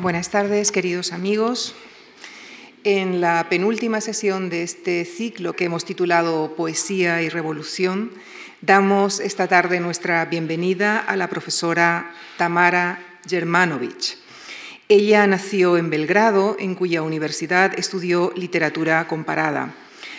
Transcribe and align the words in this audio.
Buenas 0.00 0.30
tardes, 0.30 0.70
queridos 0.70 1.12
amigos. 1.12 1.74
En 2.84 3.20
la 3.20 3.48
penúltima 3.50 4.00
sesión 4.00 4.48
de 4.48 4.62
este 4.62 5.04
ciclo 5.04 5.54
que 5.54 5.64
hemos 5.64 5.84
titulado 5.84 6.54
Poesía 6.54 7.20
y 7.22 7.28
Revolución, 7.28 8.12
damos 8.60 9.18
esta 9.18 9.48
tarde 9.48 9.80
nuestra 9.80 10.24
bienvenida 10.26 11.00
a 11.00 11.16
la 11.16 11.26
profesora 11.26 12.14
Tamara 12.36 13.18
Germanovich. 13.28 14.18
Ella 14.88 15.26
nació 15.26 15.76
en 15.76 15.90
Belgrado, 15.90 16.54
en 16.60 16.76
cuya 16.76 17.02
universidad 17.02 17.76
estudió 17.76 18.32
literatura 18.36 19.08
comparada. 19.08 19.74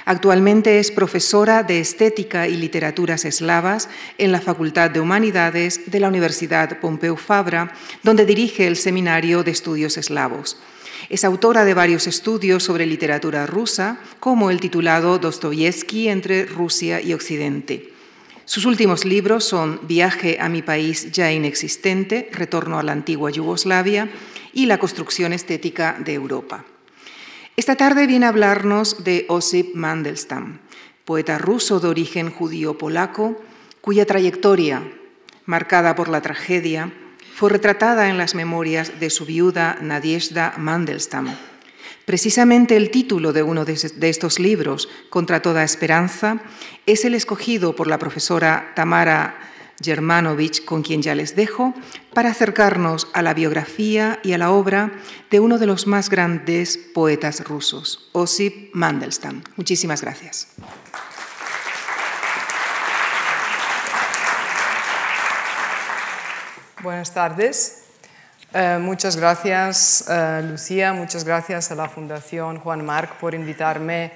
Actualmente 0.09 0.79
es 0.79 0.89
profesora 0.89 1.61
de 1.61 1.79
Estética 1.79 2.47
y 2.47 2.57
Literaturas 2.57 3.25
Eslavas 3.25 3.89
en 4.17 4.31
la 4.31 4.41
Facultad 4.41 4.89
de 4.89 4.99
Humanidades 4.99 5.81
de 5.85 5.99
la 5.99 6.07
Universidad 6.07 6.79
Pompeu 6.79 7.15
Fabra, 7.15 7.75
donde 8.01 8.25
dirige 8.25 8.65
el 8.65 8.75
Seminario 8.75 9.43
de 9.43 9.51
Estudios 9.51 9.97
Eslavos. 9.97 10.57
Es 11.11 11.23
autora 11.23 11.63
de 11.63 11.75
varios 11.75 12.07
estudios 12.07 12.63
sobre 12.63 12.87
literatura 12.87 13.45
rusa, 13.45 13.99
como 14.19 14.49
el 14.49 14.59
titulado 14.59 15.19
Dostoyevsky 15.19 16.07
entre 16.07 16.47
Rusia 16.47 16.99
y 17.01 17.13
Occidente. 17.13 17.93
Sus 18.45 18.65
últimos 18.65 19.05
libros 19.05 19.43
son 19.43 19.79
Viaje 19.83 20.39
a 20.41 20.49
mi 20.49 20.63
país 20.63 21.11
ya 21.11 21.31
inexistente, 21.31 22.31
Retorno 22.33 22.79
a 22.79 22.83
la 22.83 22.93
antigua 22.93 23.29
Yugoslavia 23.29 24.09
y 24.53 24.65
La 24.65 24.79
construcción 24.79 25.33
estética 25.33 25.99
de 26.03 26.15
Europa. 26.15 26.65
Esta 27.59 27.75
tarde 27.75 28.07
viene 28.07 28.25
a 28.25 28.29
hablarnos 28.29 29.03
de 29.03 29.25
Osip 29.27 29.75
Mandelstam, 29.75 30.59
poeta 31.03 31.37
ruso 31.37 31.81
de 31.81 31.89
origen 31.89 32.31
judío-polaco, 32.31 33.35
cuya 33.81 34.05
trayectoria, 34.05 34.81
marcada 35.45 35.93
por 35.93 36.07
la 36.07 36.21
tragedia, 36.21 36.93
fue 37.35 37.49
retratada 37.49 38.07
en 38.07 38.17
las 38.17 38.33
memorias 38.33 39.01
de 39.01 39.09
su 39.09 39.25
viuda 39.25 39.77
Nadiezhda 39.81 40.53
Mandelstam. 40.57 41.35
Precisamente 42.05 42.77
el 42.77 42.91
título 42.91 43.33
de 43.33 43.43
uno 43.43 43.65
de 43.65 44.09
estos 44.09 44.39
libros, 44.39 44.87
Contra 45.09 45.41
toda 45.41 45.65
esperanza, 45.65 46.39
es 46.85 47.03
el 47.03 47.13
escogido 47.13 47.75
por 47.75 47.87
la 47.87 47.99
profesora 47.99 48.71
Tamara 48.73 49.37
Germanovich, 49.83 50.63
con 50.63 50.81
quien 50.81 51.01
ya 51.01 51.13
les 51.13 51.35
dejo, 51.35 51.73
para 52.19 52.31
acercarnos 52.31 53.07
a 53.13 53.21
la 53.21 53.33
biografía 53.33 54.19
y 54.23 54.33
a 54.33 54.37
la 54.37 54.51
obra 54.51 54.91
de 55.31 55.39
uno 55.39 55.57
de 55.57 55.65
los 55.65 55.87
más 55.87 56.09
grandes 56.09 56.77
poetas 56.77 57.45
rusos, 57.45 58.09
Osip 58.11 58.75
Mandelstam. 58.75 59.41
Muchísimas 59.55 60.01
gracias. 60.01 60.49
Buenas 66.83 67.13
tardes. 67.13 67.85
Eh, 68.51 68.79
muchas 68.81 69.15
gracias, 69.15 70.03
eh, 70.09 70.41
Lucía, 70.43 70.91
muchas 70.91 71.23
gracias 71.23 71.71
a 71.71 71.75
la 71.75 71.87
Fundación 71.87 72.59
Juan 72.59 72.85
Marc 72.85 73.15
por 73.15 73.33
invitarme 73.33 74.11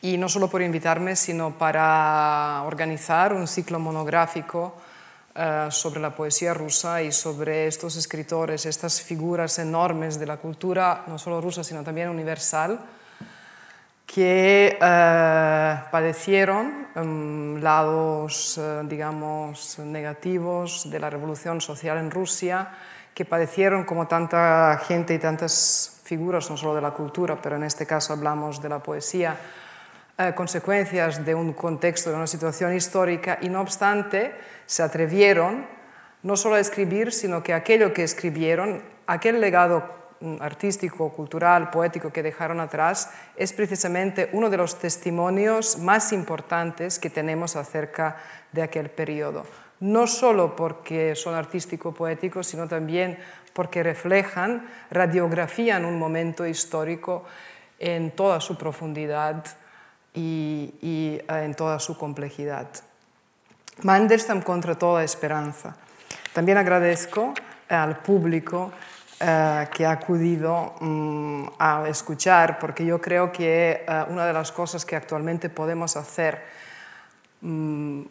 y 0.00 0.18
no 0.18 0.28
solo 0.28 0.48
por 0.48 0.62
invitarme, 0.62 1.16
sino 1.16 1.58
para 1.58 2.62
organizar 2.64 3.32
un 3.32 3.48
ciclo 3.48 3.80
monográfico 3.80 4.72
eh, 5.42 5.68
sobre 5.70 6.00
la 6.00 6.14
poesía 6.14 6.52
rusa 6.52 7.00
y 7.00 7.12
sobre 7.12 7.66
estos 7.66 7.96
escritores, 7.96 8.66
estas 8.66 9.00
figuras 9.00 9.58
enormes 9.58 10.20
de 10.20 10.26
la 10.26 10.36
cultura, 10.36 11.04
no 11.06 11.18
solo 11.18 11.40
rusa, 11.40 11.64
sino 11.64 11.82
también 11.82 12.10
universal, 12.10 12.78
que 14.04 14.76
eh, 14.78 15.74
padecieron 15.90 16.88
um, 16.94 17.56
lados, 17.56 18.58
uh, 18.58 18.86
digamos, 18.86 19.78
negativos 19.78 20.90
de 20.90 21.00
la 21.00 21.08
revolución 21.08 21.62
social 21.62 21.96
en 21.96 22.10
Rusia, 22.10 22.68
que 23.14 23.24
padecieron 23.24 23.84
como 23.84 24.06
tanta 24.06 24.78
gente 24.86 25.14
y 25.14 25.18
tantas 25.18 26.00
figuras, 26.04 26.50
no 26.50 26.58
solo 26.58 26.74
de 26.74 26.82
la 26.82 26.90
cultura, 26.90 27.40
pero 27.40 27.56
en 27.56 27.62
este 27.62 27.86
caso 27.86 28.12
hablamos 28.12 28.60
de 28.60 28.68
la 28.68 28.80
poesía, 28.80 29.38
uh, 30.28 30.34
consecuencias 30.34 31.24
de 31.24 31.34
un 31.34 31.52
contexto, 31.52 32.10
de 32.10 32.16
una 32.16 32.26
situación 32.26 32.74
histórica, 32.74 33.38
y 33.40 33.48
no 33.48 33.60
obstante, 33.60 34.34
se 34.66 34.82
atrevieron 34.82 35.66
no 36.22 36.36
solo 36.36 36.56
a 36.56 36.60
escribir, 36.60 37.12
sino 37.12 37.42
que 37.42 37.54
aquello 37.54 37.92
que 37.92 38.02
escribieron, 38.02 38.82
aquel 39.06 39.40
legado 39.40 39.84
mm, 40.20 40.42
artístico, 40.42 41.12
cultural, 41.12 41.70
poético 41.70 42.12
que 42.12 42.22
dejaron 42.22 42.60
atrás, 42.60 43.10
es 43.36 43.52
precisamente 43.52 44.28
uno 44.32 44.50
de 44.50 44.58
los 44.58 44.78
testimonios 44.78 45.78
más 45.78 46.12
importantes 46.12 46.98
que 46.98 47.10
tenemos 47.10 47.56
acerca 47.56 48.16
de 48.52 48.62
aquel 48.62 48.90
periodo. 48.90 49.46
No 49.80 50.06
solo 50.06 50.56
porque 50.56 51.16
son 51.16 51.34
artístico-poéticos, 51.34 52.46
sino 52.46 52.68
también 52.68 53.18
porque 53.54 53.82
reflejan, 53.82 54.68
radiografían 54.90 55.86
un 55.86 55.98
momento 55.98 56.46
histórico 56.46 57.24
en 57.78 58.10
toda 58.10 58.40
su 58.40 58.58
profundidad 58.58 59.42
y, 60.14 60.74
y 60.80 61.20
eh, 61.28 61.44
en 61.44 61.54
toda 61.54 61.78
su 61.78 61.96
complejidad. 61.96 62.68
Mandelstam 63.82 64.42
contra 64.42 64.74
toda 64.74 65.04
esperanza. 65.04 65.76
También 66.32 66.58
agradezco 66.58 67.34
al 67.68 67.98
público 67.98 68.72
eh, 69.22 69.68
que 69.74 69.84
ha 69.84 69.92
acudido 69.92 70.74
mm, 70.80 71.44
a 71.58 71.84
escuchar, 71.88 72.58
porque 72.58 72.84
yo 72.86 73.00
creo 73.00 73.30
que 73.30 73.84
eh, 73.86 74.04
una 74.08 74.26
de 74.26 74.32
las 74.32 74.52
cosas 74.52 74.84
que 74.84 74.96
actualmente 74.96 75.48
podemos 75.48 75.96
hacer, 75.96 76.42
mm, 77.40 78.02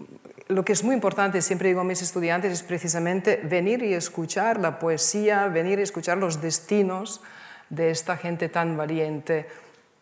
lo 0.49 0.63
que 0.63 0.73
es 0.73 0.83
muy 0.83 0.95
importante, 0.95 1.41
siempre 1.41 1.69
digo 1.69 1.81
a 1.81 1.83
mis 1.83 2.01
estudiantes, 2.01 2.51
es 2.51 2.63
precisamente 2.63 3.41
venir 3.43 3.83
y 3.83 3.93
escuchar 3.93 4.59
la 4.59 4.79
poesía, 4.79 5.47
venir 5.47 5.79
y 5.79 5.83
escuchar 5.83 6.17
los 6.17 6.41
destinos 6.41 7.21
de 7.69 7.91
esta 7.91 8.17
gente 8.17 8.49
tan 8.49 8.77
valiente. 8.77 9.47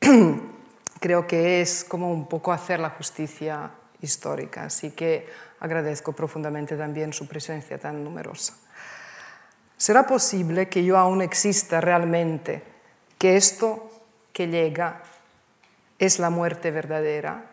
creo 0.99 1.27
que 1.27 1.61
es 1.61 1.83
como 1.83 2.11
un 2.11 2.27
poco 2.27 2.51
hacer 2.51 2.79
la 2.79 2.91
justicia 2.91 3.71
histórica. 4.01 4.63
Así 4.63 4.91
que 4.91 5.27
agradezco 5.59 6.13
profundamente 6.13 6.75
también 6.75 7.13
su 7.13 7.27
presencia 7.27 7.77
tan 7.77 8.03
numerosa. 8.03 8.53
¿Será 9.77 10.07
posible 10.07 10.69
que 10.69 10.83
yo 10.83 10.97
aún 10.97 11.21
exista 11.21 11.81
realmente, 11.81 12.63
que 13.19 13.37
esto 13.37 13.91
que 14.33 14.47
llega 14.47 15.03
es 15.99 16.19
la 16.19 16.29
muerte 16.29 16.71
verdadera? 16.71 17.45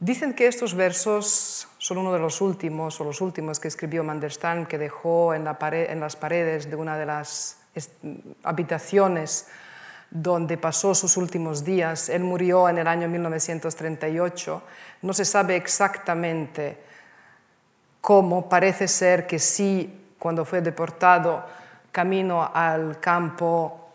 Dicen 0.00 0.34
que 0.34 0.46
estos 0.46 0.74
versos 0.74 1.68
son 1.78 1.98
uno 1.98 2.12
de 2.12 2.18
los 2.18 2.40
últimos, 2.40 3.00
o 3.00 3.04
los 3.04 3.20
últimos 3.20 3.60
que 3.60 3.68
escribió 3.68 4.02
Mandelstam, 4.02 4.66
que 4.66 4.78
dejó 4.78 5.34
en, 5.34 5.44
la 5.44 5.58
pared, 5.58 5.90
en 5.90 6.00
las 6.00 6.16
paredes 6.16 6.70
de 6.70 6.76
una 6.76 6.98
de 6.98 7.06
las 7.06 7.58
habitaciones 8.42 9.48
donde 10.14 10.56
pasó 10.56 10.94
sus 10.94 11.16
últimos 11.16 11.64
días. 11.64 12.08
Él 12.08 12.22
murió 12.22 12.68
en 12.68 12.78
el 12.78 12.86
año 12.86 13.08
1938. 13.08 14.62
No 15.02 15.12
se 15.12 15.24
sabe 15.24 15.56
exactamente 15.56 16.78
cómo, 18.00 18.48
parece 18.48 18.86
ser 18.86 19.26
que 19.26 19.40
sí, 19.40 20.12
cuando 20.16 20.44
fue 20.44 20.60
deportado 20.60 21.44
camino 21.90 22.48
al 22.54 23.00
campo 23.00 23.90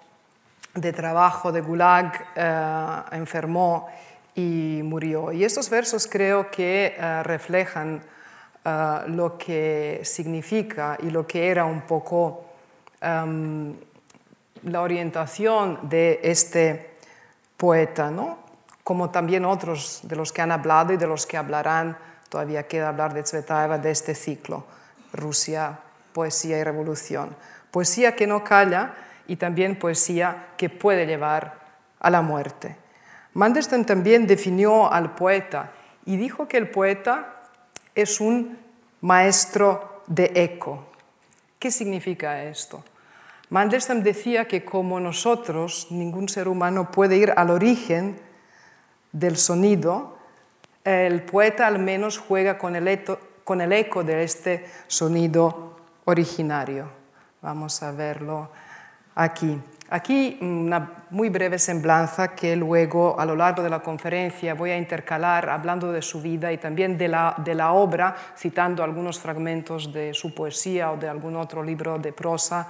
de 0.73 0.91
trabajo 0.91 1.53
de 1.53 1.61
Gulag, 1.61 2.27
eh, 2.35 2.95
enfermó 3.13 3.87
y 4.35 4.81
murió. 4.83 5.31
Y 5.31 5.45
estos 5.45 5.69
versos 5.69 6.05
creo 6.05 6.51
que 6.51 6.95
eh, 6.97 7.23
reflejan 7.23 8.01
eh, 8.65 8.97
lo 9.07 9.37
que 9.37 10.01
significa 10.03 10.97
y 11.01 11.11
lo 11.11 11.25
que 11.25 11.47
era 11.47 11.63
un 11.63 11.81
poco 11.81 12.45
em, 12.99 13.73
la 14.63 14.81
orientación 14.81 15.79
de 15.89 16.19
este 16.23 16.95
poeta, 17.57 18.11
¿no? 18.11 18.49
como 18.89 19.11
también 19.11 19.45
otros 19.45 19.99
de 20.01 20.15
los 20.15 20.33
que 20.33 20.41
han 20.41 20.51
hablado 20.51 20.93
y 20.93 20.97
de 20.97 21.05
los 21.05 21.27
que 21.27 21.37
hablarán, 21.37 21.95
todavía 22.27 22.67
queda 22.67 22.89
hablar 22.89 23.13
de 23.13 23.21
Tsvetaeva, 23.21 23.77
de 23.77 23.91
este 23.91 24.15
ciclo, 24.15 24.65
Rusia, 25.13 25.77
poesía 26.11 26.57
y 26.57 26.63
revolución. 26.63 27.35
Poesía 27.69 28.15
que 28.15 28.25
no 28.25 28.43
calla 28.43 28.95
y 29.27 29.35
también 29.35 29.77
poesía 29.77 30.47
que 30.57 30.71
puede 30.71 31.05
llevar 31.05 31.59
a 31.99 32.09
la 32.09 32.23
muerte. 32.23 32.77
Mandelstam 33.35 33.85
también 33.85 34.25
definió 34.25 34.91
al 34.91 35.13
poeta 35.13 35.71
y 36.07 36.17
dijo 36.17 36.47
que 36.47 36.57
el 36.57 36.71
poeta 36.71 37.43
es 37.93 38.19
un 38.19 38.57
maestro 39.01 40.01
de 40.07 40.31
eco. 40.33 40.83
¿Qué 41.59 41.69
significa 41.69 42.43
esto? 42.43 42.83
Mandelstam 43.49 44.03
decía 44.03 44.47
que 44.47 44.63
como 44.63 44.99
nosotros, 44.99 45.87
ningún 45.89 46.29
ser 46.29 46.47
humano 46.47 46.91
puede 46.91 47.17
ir 47.17 47.33
al 47.35 47.49
origen 47.49 48.19
del 49.11 49.37
sonido, 49.37 50.17
el 50.83 51.23
poeta 51.23 51.65
al 51.65 51.79
menos 51.79 52.19
juega 52.19 52.59
con 52.59 52.75
el, 52.75 52.87
eco, 52.87 54.03
de 54.03 54.23
este 54.23 54.65
sonido 54.87 55.77
originario. 56.05 56.89
Vamos 57.41 57.81
a 57.81 57.91
verlo 57.91 58.51
aquí. 59.15 59.59
Aquí 59.89 60.37
una 60.41 61.05
muy 61.09 61.29
breve 61.29 61.57
semblanza 61.57 62.35
que 62.35 62.55
luego 62.55 63.19
a 63.19 63.25
lo 63.25 63.35
largo 63.35 63.63
de 63.63 63.71
la 63.71 63.79
conferencia 63.79 64.53
voy 64.53 64.69
a 64.69 64.77
intercalar 64.77 65.49
hablando 65.49 65.91
de 65.91 66.03
su 66.03 66.21
vida 66.21 66.53
y 66.53 66.59
también 66.59 66.99
de 66.99 67.07
la, 67.07 67.33
de 67.43 67.55
la 67.55 67.71
obra, 67.71 68.15
citando 68.37 68.83
algunos 68.83 69.19
fragmentos 69.19 69.91
de 69.91 70.13
su 70.13 70.35
poesía 70.35 70.91
o 70.91 70.97
de 70.97 71.09
algún 71.09 71.35
otro 71.35 71.63
libro 71.63 71.97
de 71.97 72.13
prosa 72.13 72.67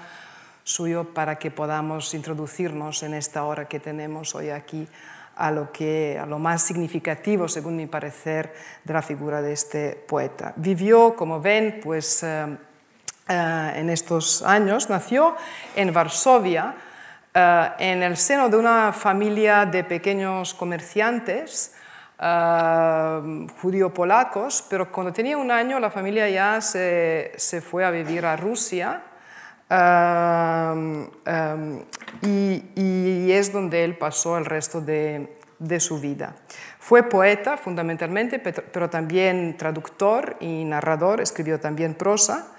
suyo 0.69 1.13
para 1.16 1.39
que 1.39 1.50
podamos 1.50 2.13
introducirnos 2.13 3.01
en 3.01 3.16
esta 3.16 3.44
hora 3.44 3.68
que 3.68 3.80
tenemos 3.80 4.36
hoy 4.36 4.51
aquí 4.51 4.88
a 5.36 5.50
lo, 5.50 5.71
que, 5.71 6.19
a 6.21 6.27
lo 6.27 6.38
más 6.38 6.62
significativo, 6.62 7.48
según 7.48 7.75
mi 7.75 7.88
parecer, 7.88 8.54
de 8.83 8.94
la 8.94 9.01
figura 9.01 9.42
de 9.42 9.54
este 9.54 9.92
poeta. 10.07 10.54
Vivió, 10.57 11.16
como 11.16 11.42
ven, 11.42 11.80
pues, 11.81 12.21
eh, 12.21 12.45
eh, 13.27 13.74
en 13.75 13.89
estos 13.89 14.44
años, 14.44 14.89
nació 14.89 15.36
en 15.75 15.92
Varsovia, 15.92 16.75
eh, 17.33 17.69
en 17.80 18.04
el 18.04 18.15
seno 18.15 18.48
de 18.48 18.57
una 18.57 18.94
familia 18.94 19.65
de 19.65 19.83
pequeños 19.83 20.54
comerciantes 20.54 21.74
judío-polacos, 23.62 24.65
pero 24.69 24.92
cuando 24.92 25.13
tenía 25.13 25.38
un 25.38 25.50
año 25.51 25.80
la 25.80 25.89
familia 25.89 26.30
ya 26.30 26.60
se, 26.60 27.31
se 27.38 27.62
fue 27.62 27.86
a 27.86 27.92
vivir 27.92 28.25
a 28.25 28.36
Rusia 28.36 29.04
y, 32.21 33.31
es 33.31 33.54
donde 33.54 33.83
él 33.83 33.95
pasó 33.98 34.38
el 34.38 34.45
resto 34.45 34.81
de, 34.81 35.36
su 35.80 36.00
vida. 36.00 36.36
Fue 36.80 37.04
poeta 37.04 37.57
fundamentalmente, 37.57 38.39
pero 38.39 38.89
también 38.89 39.57
traductor 39.57 40.38
y 40.39 40.63
narrador, 40.66 41.21
escribió 41.21 41.60
también 41.60 41.94
prosa 41.94 42.54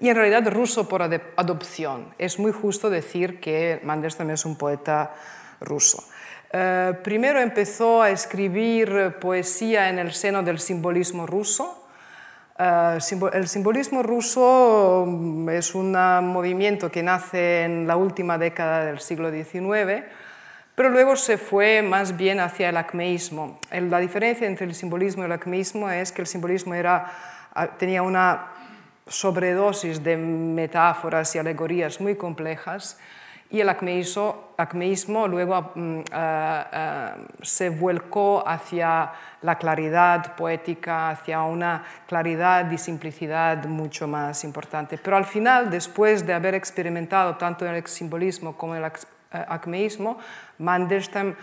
y 0.00 0.08
en 0.08 0.16
realidad 0.16 0.50
ruso 0.50 0.88
por 0.88 1.02
adopción. 1.02 2.14
Es 2.18 2.38
muy 2.38 2.52
justo 2.52 2.90
decir 2.90 3.40
que 3.40 3.80
Mandelstam 3.84 4.30
es 4.30 4.44
un 4.44 4.56
poeta 4.56 5.14
ruso. 5.60 6.04
Eh, 6.52 6.94
primero 7.02 7.40
empezó 7.40 8.02
a 8.02 8.10
escribir 8.10 9.16
poesía 9.20 9.88
en 9.88 9.98
el 9.98 10.12
seno 10.12 10.42
del 10.42 10.58
simbolismo 10.58 11.26
ruso, 11.26 11.85
el 12.58 13.48
simbolismo 13.48 14.02
ruso 14.02 15.04
mm, 15.06 15.48
es 15.50 15.74
un 15.74 15.92
movimiento 15.92 16.90
que 16.90 17.02
nace 17.02 17.64
en 17.64 17.86
la 17.86 17.96
última 17.96 18.38
década 18.38 18.84
del 18.84 19.00
siglo 19.00 19.30
XIX, 19.30 20.04
pero 20.74 20.90
luego 20.90 21.16
se 21.16 21.38
fue 21.38 21.82
más 21.82 22.16
bien 22.16 22.40
hacia 22.40 22.68
el 22.68 22.76
acmeísmo. 22.76 23.58
La 23.70 23.98
diferencia 23.98 24.46
entre 24.46 24.66
el 24.66 24.74
simbolismo 24.74 25.22
y 25.22 25.26
el 25.26 25.32
acmeísmo 25.32 25.90
es 25.90 26.12
que 26.12 26.22
el 26.22 26.26
simbolismo 26.26 26.74
ah, 26.84 27.68
tenía 27.78 28.02
una 28.02 28.48
sobredosis 29.06 30.02
de 30.02 30.16
metáforas 30.16 31.34
y 31.34 31.38
alegorías 31.38 32.00
muy 32.00 32.16
complejas 32.16 32.98
y 33.50 33.60
el 33.60 33.68
acmeísmo, 33.68 35.28
luego 35.28 35.72
mm, 35.74 36.00
ah, 36.12 36.66
ah, 36.72 37.16
se 37.42 37.70
volcó 37.70 38.46
hacia 38.46 39.12
la 39.42 39.56
claridad 39.56 40.34
poética, 40.34 41.10
hacia 41.10 41.42
una 41.42 41.84
claridad 42.08 42.68
y 42.70 42.78
simplicidad 42.78 43.64
mucho 43.66 44.08
más 44.08 44.42
importante. 44.44 44.98
Pero 44.98 45.16
al 45.16 45.24
final, 45.24 45.70
después 45.70 46.26
de 46.26 46.34
haber 46.34 46.54
experimentado 46.54 47.36
tanto 47.36 47.66
el 47.66 47.86
simbolismo 47.86 48.56
como 48.56 48.74
el 48.74 48.84
eh, 48.84 48.90
acmeísmo, 49.30 50.18
Mandelstam 50.58 51.34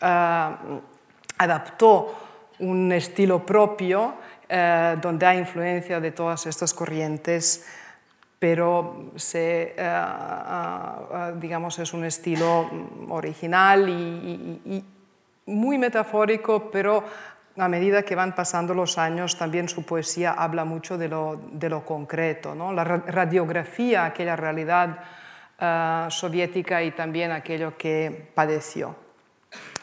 ah, 0.00 0.58
adaptó 1.38 2.14
un 2.60 2.92
estilo 2.92 3.44
propio 3.44 4.14
eh, 4.48 4.96
donde 5.02 5.26
hay 5.26 5.38
influencia 5.38 6.00
de 6.00 6.10
todas 6.10 6.46
estas 6.46 6.72
corrientes 6.72 7.66
pero 8.38 9.10
se, 9.16 9.74
eh, 9.76 10.02
digamos, 11.36 11.78
es 11.78 11.92
un 11.92 12.04
estilo 12.04 12.70
original 13.08 13.88
y, 13.88 14.84
muy 15.46 15.78
metafórico, 15.78 16.70
pero 16.70 17.02
a 17.56 17.68
medida 17.68 18.02
que 18.02 18.14
van 18.14 18.34
pasando 18.34 18.74
los 18.74 18.98
años, 18.98 19.36
también 19.36 19.68
su 19.68 19.82
poesía 19.82 20.32
habla 20.32 20.64
mucho 20.64 20.98
de 20.98 21.08
lo, 21.08 21.40
de 21.52 21.70
lo 21.70 21.84
concreto, 21.86 22.54
¿no? 22.54 22.72
la 22.72 22.84
radiografía, 22.84 24.04
aquella 24.04 24.36
realidad 24.36 24.98
eh, 25.58 26.06
soviética 26.10 26.82
y 26.82 26.90
también 26.90 27.32
aquello 27.32 27.76
que 27.78 28.30
padeció. 28.34 28.94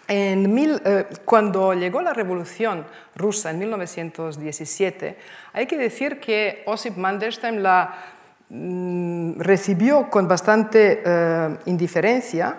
En 0.07 0.53
mil, 0.53 0.79
eh, 0.85 1.07
cuando 1.25 1.73
llegó 1.73 1.99
la 1.99 2.13
revolución 2.13 2.85
rusa 3.15 3.49
en 3.49 3.57
1917, 3.57 5.17
hay 5.51 5.65
que 5.65 5.77
decir 5.77 6.19
que 6.19 6.61
Osip 6.67 6.95
Mandelstam 6.95 7.57
la 7.57 8.14
Mm, 8.14 8.14
recibió 8.49 10.09
con 10.09 10.27
bastante 10.27 11.01
eh, 11.05 11.57
indiferencia. 11.65 12.57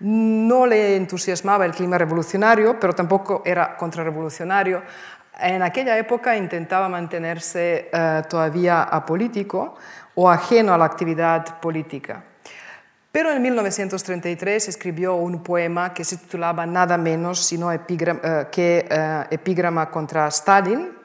No 0.00 0.66
le 0.66 0.96
entusiasmaba 0.96 1.66
el 1.66 1.72
clima 1.72 1.98
revolucionario, 1.98 2.78
pero 2.80 2.94
tampoco 2.94 3.42
era 3.44 3.76
contrarrevolucionario. 3.76 4.82
En 5.40 5.62
aquella 5.62 5.98
época 5.98 6.36
intentaba 6.36 6.88
mantenerse 6.88 7.90
eh, 7.92 8.22
todavía 8.28 8.82
apolítico 8.82 9.76
o 10.14 10.30
ajeno 10.30 10.72
a 10.72 10.78
la 10.78 10.84
actividad 10.84 11.60
política. 11.60 12.24
Pero 13.10 13.30
en 13.30 13.42
1933 13.42 14.68
escribió 14.68 15.14
un 15.14 15.42
poema 15.42 15.94
que 15.94 16.04
se 16.04 16.16
titulaba 16.16 16.66
nada 16.66 16.98
menos 16.98 17.44
sino 17.44 17.72
eh, 17.72 17.80
que 18.50 18.88
Epígrama 19.30 19.90
contra 19.90 20.26
Stalin, 20.28 21.03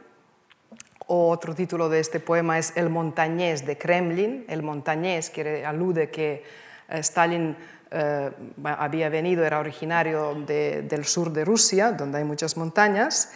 otro 1.12 1.56
título 1.56 1.90
de 1.90 2.00
este 2.00 2.20
poema 2.20 2.60
es 2.60 2.72
El 2.76 2.90
montañés 2.90 3.66
de 3.66 3.78
Kremlin. 3.78 4.46
El 4.48 4.62
montañés 4.62 5.32
quiere, 5.32 5.66
alude 5.66 6.12
que 6.12 6.44
eh, 6.88 7.00
Stalin 7.00 7.56
eh, 7.90 8.32
había 8.64 9.10
venido, 9.10 9.44
era 9.44 9.60
originario 9.60 10.36
del 10.36 11.06
sur 11.06 11.32
de 11.32 11.44
Rusia, 11.44 11.94
donde 11.94 12.20
hay 12.20 12.24
muchas 12.24 12.56
montañas, 12.58 13.32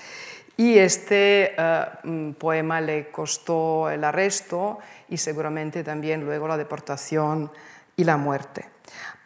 y 0.55 0.77
este 0.77 1.55
eh, 1.57 1.85
mm, 2.03 2.31
poema 2.33 2.79
le 2.79 3.09
costó 3.09 3.89
el 3.89 4.03
arresto 4.03 4.77
y 5.09 5.17
seguramente 5.17 5.83
también 5.83 6.23
luego 6.23 6.47
la 6.47 6.57
deportación 6.57 7.51
y 7.95 8.03
la 8.03 8.17
muerte. 8.17 8.69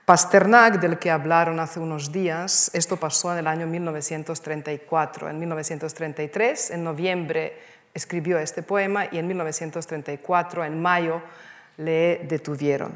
Pasternak, 0.05 0.79
del 0.79 0.97
que 0.97 1.11
hablaron 1.11 1.59
hace 1.59 1.81
unos 1.81 2.13
días, 2.13 2.71
esto 2.73 2.95
pasó 2.95 3.33
en 3.33 3.39
el 3.39 3.47
año 3.47 3.67
1934. 3.67 5.29
En 5.29 5.37
1933, 5.37 6.71
en 6.71 6.85
noviembre, 6.85 7.59
escribió 7.97 8.39
este 8.39 8.63
poema 8.63 9.05
y 9.11 9.17
en 9.17 9.27
1934, 9.27 10.63
en 10.63 10.81
mayo, 10.81 11.21
le 11.77 12.25
detuvieron. 12.27 12.93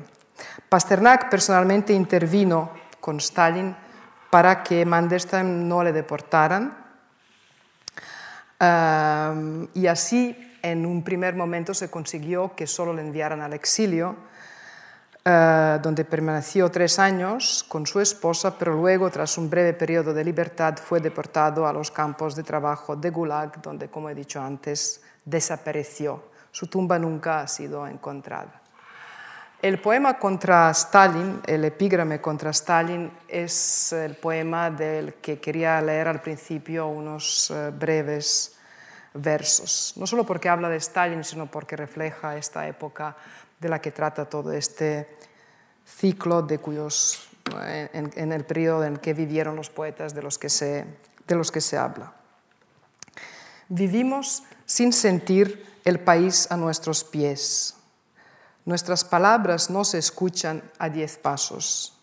Pasternak 0.70 1.30
personalmente 1.30 1.94
intervino 1.94 2.72
con 3.00 3.18
Stalin 3.18 3.76
para 4.30 4.64
que 4.64 4.86
Mandelstam 4.86 5.68
no 5.68 5.84
le 5.84 5.92
deportaran 5.92 6.78
y 9.74 9.88
así 9.88 10.58
en 10.62 10.86
un 10.86 11.04
primer 11.04 11.36
momento 11.36 11.74
se 11.74 11.90
consiguió 11.90 12.56
que 12.56 12.68
solo 12.68 12.94
le 12.94 13.02
enviaran 13.02 13.42
al 13.42 13.54
exilio 13.54 14.16
eh, 15.24 15.80
donde 15.84 16.04
permaneció 16.04 16.72
tres 16.72 16.98
años 16.98 17.64
con 17.68 17.86
su 17.86 18.00
esposa, 18.00 18.58
pero 18.58 18.74
luego, 18.74 19.10
tras 19.12 19.38
un 19.38 19.52
breve 19.52 19.74
periodo 19.74 20.16
de 20.16 20.24
libertad, 20.24 20.76
fue 20.78 21.00
deportado 21.00 21.68
a 21.68 21.74
los 21.74 21.92
campos 21.92 22.36
de 22.36 22.42
trabajo 22.42 22.96
de 22.96 23.12
Gulag, 23.12 23.62
donde, 23.62 23.88
como 23.88 24.10
he 24.10 24.16
dicho 24.16 24.42
antes, 24.42 25.02
desapareció. 25.24 26.24
Su 26.52 26.66
tumba 26.66 26.98
nunca 26.98 27.42
ha 27.42 27.48
sido 27.48 27.86
encontrada. 27.86 28.62
El 29.62 29.80
poema 29.80 30.18
contra 30.18 30.72
Stalin, 30.72 31.40
el 31.46 31.66
epígrame 31.66 32.20
contra 32.20 32.50
Stalin, 32.50 33.12
es 33.28 33.94
el 33.94 34.16
poema 34.16 34.72
del 34.72 35.14
que 35.22 35.40
quería 35.40 35.80
leer 35.82 36.08
al 36.08 36.20
principio 36.20 36.88
unos 36.88 37.52
eh, 37.52 37.70
breves 37.70 38.58
versos, 39.14 39.94
no 39.98 40.08
solo 40.08 40.26
porque 40.26 40.50
habla 40.50 40.68
de 40.68 40.78
Stalin, 40.78 41.24
sino 41.24 41.46
porque 41.46 41.76
refleja 41.76 42.38
esta 42.38 42.66
época 42.68 43.16
de 43.62 43.70
la 43.70 43.80
que 43.80 43.92
trata 43.92 44.26
todo 44.26 44.52
este 44.52 45.08
ciclo 45.86 46.42
de 46.42 46.58
cuyos, 46.58 47.30
en, 47.94 48.32
el 48.32 48.44
periodo 48.44 48.84
en 48.84 48.98
que 48.98 49.14
vivieron 49.14 49.56
los 49.56 49.70
poetas 49.70 50.16
de 50.16 50.24
los 50.24 50.38
que 50.38 50.50
se, 50.50 50.86
de 51.28 51.36
los 51.36 51.52
que 51.52 51.62
se 51.62 51.78
habla. 51.78 52.14
Vivimos 53.70 54.44
sin 54.66 54.92
sentir 54.92 55.66
el 55.86 56.00
país 56.00 56.48
a 56.52 56.58
nuestros 56.58 57.04
pies. 57.04 57.76
Nuestras 58.66 59.04
palabras 59.04 59.70
no 59.70 59.84
se 59.86 60.00
escuchan 60.00 60.64
a 60.80 60.90
diez 60.90 61.18
pasos. 61.18 61.98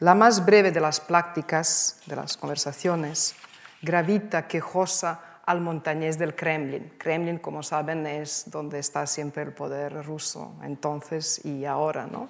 La 0.00 0.14
más 0.14 0.44
breve 0.44 0.70
de 0.70 0.80
las 0.80 1.00
prácticas, 1.00 1.96
de 2.06 2.16
las 2.16 2.36
conversaciones, 2.36 3.34
gravita 3.82 4.46
quejosa 4.46 5.29
al 5.46 5.60
montañés 5.60 6.18
del 6.18 6.34
Kremlin. 6.34 6.92
Kremlin, 6.98 7.38
como 7.38 7.62
saben, 7.62 8.06
es 8.06 8.44
donde 8.46 8.78
está 8.78 9.06
siempre 9.06 9.42
el 9.42 9.52
poder 9.52 10.04
ruso, 10.04 10.54
entonces 10.62 11.44
y 11.44 11.64
ahora. 11.64 12.06
¿no? 12.06 12.28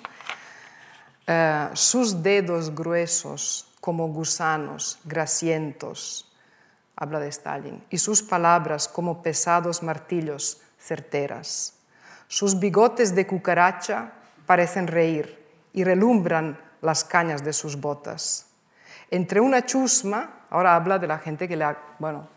Eh, 1.26 1.68
sus 1.74 2.22
dedos 2.22 2.74
gruesos 2.74 3.66
como 3.80 4.08
gusanos, 4.08 4.98
grasientos, 5.04 6.30
habla 6.96 7.18
de 7.20 7.28
Stalin, 7.28 7.82
y 7.88 7.98
sus 7.98 8.22
palabras 8.22 8.88
como 8.88 9.22
pesados 9.22 9.82
martillos 9.82 10.60
certeras. 10.78 11.74
Sus 12.28 12.58
bigotes 12.58 13.14
de 13.14 13.26
cucaracha 13.26 14.12
parecen 14.46 14.86
reír 14.86 15.38
y 15.72 15.84
relumbran 15.84 16.60
las 16.82 17.04
cañas 17.04 17.44
de 17.44 17.52
sus 17.52 17.80
botas. 17.80 18.46
Entre 19.10 19.40
una 19.40 19.64
chusma, 19.64 20.46
ahora 20.50 20.74
habla 20.74 20.98
de 20.98 21.06
la 21.06 21.18
gente 21.18 21.48
que 21.48 21.56
le 21.56 21.64
ha, 21.64 21.78
bueno, 21.98 22.28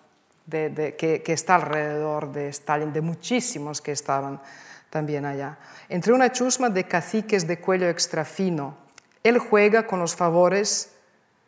que, 0.49 1.23
está 1.27 1.55
alrededor 1.55 2.31
de 2.31 2.49
Stalin, 2.49 2.93
de 2.93 3.01
muchísimos 3.01 3.81
que 3.81 3.91
estaban 3.91 4.41
también 4.89 5.25
allá. 5.25 5.57
Entre 5.89 6.13
una 6.13 6.31
chusma 6.31 6.69
de 6.69 6.83
caciques 6.85 7.47
de 7.47 7.59
cuello 7.59 7.89
extrafino, 7.89 8.77
él 9.23 9.39
juega 9.39 9.87
con 9.87 9.99
los 9.99 10.15
favores 10.15 10.91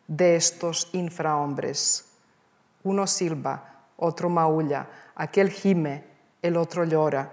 de 0.08 0.36
estos 0.36 0.90
infrahombres. 0.94 2.06
Uno 2.84 3.06
silba, 3.08 3.82
otro 3.98 4.30
maulla, 4.30 4.88
aquel 5.16 5.50
gime, 5.50 6.06
el 6.42 6.58
otro 6.58 6.86
llora. 6.86 7.32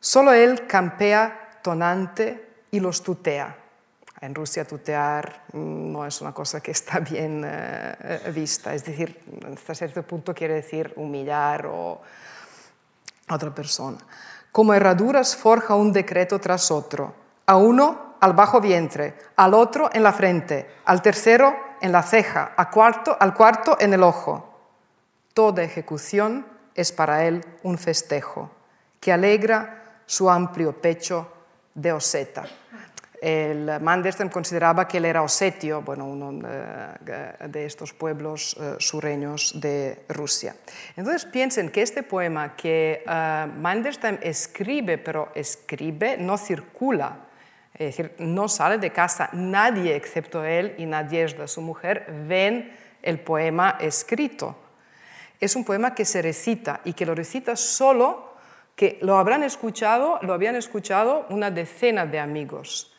Solo 0.00 0.32
él 0.32 0.66
campea 0.66 1.60
tonante 1.62 2.64
y 2.70 2.80
los 2.80 3.02
tutea. 3.02 3.57
En 4.20 4.34
Rusia 4.34 4.64
tutear 4.64 5.44
no 5.52 6.04
es 6.04 6.20
una 6.20 6.32
cosa 6.32 6.60
que 6.60 6.72
está 6.72 6.98
bien 6.98 7.42
eh, 7.46 8.30
vista, 8.34 8.74
es 8.74 8.84
decir, 8.84 9.20
hasta 9.46 9.74
cierto 9.74 10.02
punto 10.02 10.34
quiere 10.34 10.54
decir 10.54 10.92
humillar 10.96 11.66
o 11.66 12.00
a 13.28 13.34
otra 13.34 13.54
persona. 13.54 13.98
Como 14.50 14.74
herraduras 14.74 15.36
forja 15.36 15.74
un 15.74 15.92
decreto 15.92 16.40
tras 16.40 16.70
otro, 16.70 17.14
a 17.46 17.56
uno 17.56 18.16
al 18.20 18.32
bajo 18.32 18.60
vientre, 18.60 19.16
al 19.36 19.54
otro 19.54 19.90
en 19.92 20.02
la 20.02 20.12
frente, 20.12 20.68
al 20.84 21.00
tercero 21.00 21.54
en 21.80 21.92
la 21.92 22.02
ceja, 22.02 22.54
al 22.56 22.70
cuarto, 22.70 23.16
al 23.18 23.34
cuarto 23.34 23.76
en 23.78 23.92
el 23.92 24.02
ojo. 24.02 24.58
Toda 25.32 25.62
ejecución 25.62 26.44
es 26.74 26.90
para 26.90 27.24
él 27.24 27.44
un 27.62 27.78
festejo 27.78 28.50
que 28.98 29.12
alegra 29.12 30.02
su 30.06 30.28
amplio 30.28 30.80
pecho 30.80 31.30
de 31.74 31.92
oseta. 31.92 32.46
El 33.20 33.80
Mandelstam 33.80 34.28
consideraba 34.28 34.86
que 34.86 34.98
él 34.98 35.04
era 35.04 35.22
osetio, 35.22 35.82
bueno, 35.82 36.06
uno 36.06 36.40
eh, 36.46 37.48
de 37.48 37.66
estos 37.66 37.92
pueblos 37.92 38.56
eh, 38.60 38.76
sureños 38.78 39.60
de 39.60 40.04
Rusia. 40.08 40.54
Entonces 40.96 41.24
piensen 41.24 41.70
que 41.70 41.82
este 41.82 42.04
poema 42.04 42.54
que 42.54 43.02
uh, 43.06 43.48
Mandelstam 43.58 44.18
escribe, 44.22 44.98
pero 44.98 45.32
escribe, 45.34 46.16
no 46.16 46.38
circula, 46.38 47.26
es 47.74 47.96
decir, 47.96 48.14
no 48.18 48.48
sale 48.48 48.78
de 48.78 48.92
casa, 48.92 49.30
nadie 49.32 49.96
excepto 49.96 50.44
él 50.44 50.74
y 50.78 50.86
Nadezhda, 50.86 51.46
su 51.48 51.60
mujer, 51.60 52.06
ven 52.26 52.72
el 53.02 53.20
poema 53.20 53.76
escrito. 53.80 54.56
Es 55.40 55.54
un 55.54 55.64
poema 55.64 55.94
que 55.94 56.04
se 56.04 56.22
recita 56.22 56.80
y 56.84 56.92
que 56.92 57.06
lo 57.06 57.14
recita 57.14 57.54
solo, 57.56 58.34
que 58.74 58.98
lo 59.02 59.16
habrán 59.16 59.42
escuchado, 59.42 60.18
lo 60.22 60.34
habían 60.34 60.56
escuchado 60.56 61.26
una 61.30 61.50
decena 61.50 62.06
de 62.06 62.18
amigos. 62.18 62.94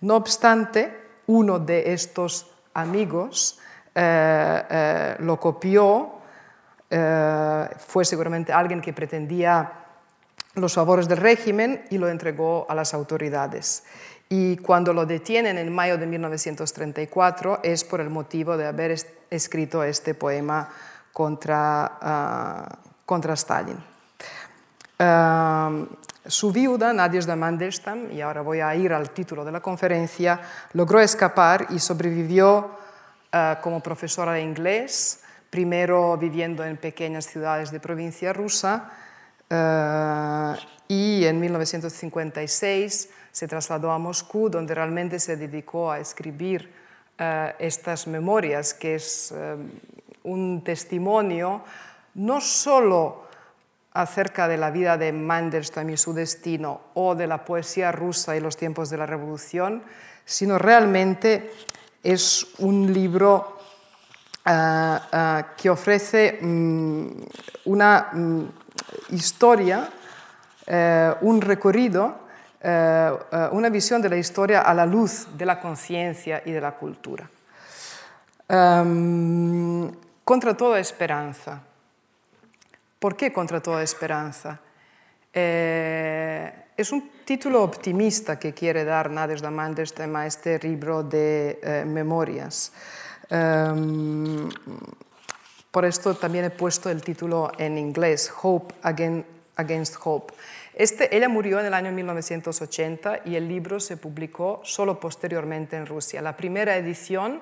No 0.00 0.16
obstante, 0.16 0.92
uno 1.26 1.58
de 1.58 1.92
estos 1.92 2.50
amigos 2.74 3.58
eh, 3.94 4.62
eh, 4.68 5.16
lo 5.20 5.40
copió, 5.40 6.12
eh, 6.90 7.68
fue 7.78 8.04
seguramente 8.04 8.52
alguien 8.52 8.80
que 8.80 8.92
pretendía 8.92 9.72
los 10.54 10.74
favores 10.74 11.08
del 11.08 11.18
régimen 11.18 11.84
y 11.90 11.98
lo 11.98 12.08
entregó 12.08 12.66
a 12.68 12.74
las 12.74 12.94
autoridades. 12.94 13.84
Y 14.28 14.56
cuando 14.58 14.92
lo 14.92 15.06
detienen 15.06 15.58
en 15.58 15.72
mayo 15.72 15.98
de 15.98 16.06
1934 16.06 17.60
es 17.62 17.84
por 17.84 18.00
el 18.00 18.10
motivo 18.10 18.56
de 18.56 18.66
haber 18.66 18.96
escrito 19.30 19.84
este 19.84 20.14
poema 20.14 20.68
contra, 21.12 21.98
ah, 22.00 22.78
contra 23.04 23.34
Stalin. 23.34 23.95
Su 24.98 26.50
viuda, 26.50 26.92
Nadezhda 26.92 27.36
Mandelstam, 27.36 28.10
y 28.10 28.20
ahora 28.20 28.40
voy 28.40 28.60
a 28.60 28.74
ir 28.74 28.92
al 28.92 29.10
título 29.10 29.44
de 29.44 29.52
la 29.52 29.60
conferencia, 29.60 30.40
logró 30.72 30.98
escapar 31.00 31.68
y 31.70 31.78
sobrevivió 31.78 32.70
eh, 33.32 33.56
como 33.60 33.80
profesora 33.80 34.32
de 34.32 34.42
inglés, 34.42 35.20
primero 35.50 36.16
viviendo 36.16 36.64
en 36.64 36.78
pequeñas 36.78 37.26
ciudades 37.26 37.70
de 37.70 37.78
provincia 37.78 38.32
rusa 38.32 38.90
eh, 39.48 40.54
y 40.88 41.24
en 41.24 41.38
1956 41.38 43.08
se 43.30 43.46
trasladó 43.46 43.92
a 43.92 43.98
Moscú, 43.98 44.48
donde 44.48 44.74
realmente 44.74 45.20
se 45.20 45.36
dedicó 45.36 45.92
a 45.92 46.00
escribir 46.00 46.72
eh, 47.18 47.54
estas 47.60 48.08
memorias, 48.08 48.74
que 48.74 48.96
es 48.96 49.32
un 50.24 50.64
testimonio 50.64 51.62
no 52.14 52.40
solo 52.40 53.25
acerca 54.00 54.46
de 54.48 54.56
la 54.56 54.70
vida 54.70 54.96
de 54.98 55.12
Mandelstam 55.12 55.90
y 55.90 55.96
su 55.96 56.12
destino 56.12 56.80
o 56.94 57.14
de 57.14 57.26
la 57.26 57.44
poesía 57.44 57.92
rusa 57.92 58.36
y 58.36 58.40
los 58.40 58.56
tiempos 58.56 58.90
de 58.90 58.98
la 58.98 59.06
revolución, 59.06 59.82
sino 60.24 60.58
realmente 60.58 61.50
es 62.02 62.46
un 62.58 62.92
libro 62.92 63.58
ah, 64.44 65.08
ah, 65.12 65.46
que 65.56 65.70
ofrece 65.70 66.38
mm, 66.40 67.06
una 67.64 68.08
mm, 68.12 68.44
historia, 69.10 69.88
eh, 70.66 71.14
un 71.22 71.40
recorrido, 71.40 72.26
eh, 72.60 73.12
eh, 73.32 73.48
una 73.52 73.68
visión 73.70 74.02
de 74.02 74.08
la 74.08 74.16
historia 74.16 74.60
a 74.60 74.74
la 74.74 74.84
luz 74.84 75.26
de 75.36 75.46
la 75.46 75.60
conciencia 75.60 76.42
y 76.44 76.50
de 76.50 76.60
la 76.60 76.72
cultura. 76.72 77.28
Em, 78.48 79.90
contra 80.24 80.56
toda 80.56 80.78
esperanza. 80.78 81.62
¿Por 83.06 83.16
qué 83.16 83.32
contra 83.32 83.62
toda 83.62 83.84
esperanza? 83.84 84.58
Eh, 85.32 86.52
es 86.76 86.90
un 86.90 87.08
título 87.24 87.62
optimista 87.62 88.36
que 88.36 88.52
quiere 88.52 88.84
dar 88.84 89.12
Nadezhda 89.12 89.48
Mandelstam 89.48 90.16
a 90.16 90.26
este 90.26 90.58
libro 90.58 91.04
de 91.04 91.60
eh, 91.62 91.84
memorias. 91.86 92.72
Um, 93.30 94.50
por 95.70 95.84
esto 95.84 96.16
también 96.16 96.46
he 96.46 96.50
puesto 96.50 96.90
el 96.90 97.00
título 97.00 97.52
en 97.56 97.78
inglés, 97.78 98.28
Hope 98.42 98.74
Against 98.82 99.94
Hope. 100.02 100.34
Este, 100.74 101.16
ella 101.16 101.28
murió 101.28 101.60
en 101.60 101.66
el 101.66 101.74
año 101.74 101.92
1980 101.92 103.20
y 103.24 103.36
el 103.36 103.46
libro 103.46 103.78
se 103.78 103.98
publicó 103.98 104.62
solo 104.64 104.98
posteriormente 104.98 105.76
en 105.76 105.86
Rusia. 105.86 106.20
La 106.22 106.36
primera 106.36 106.76
edición 106.76 107.40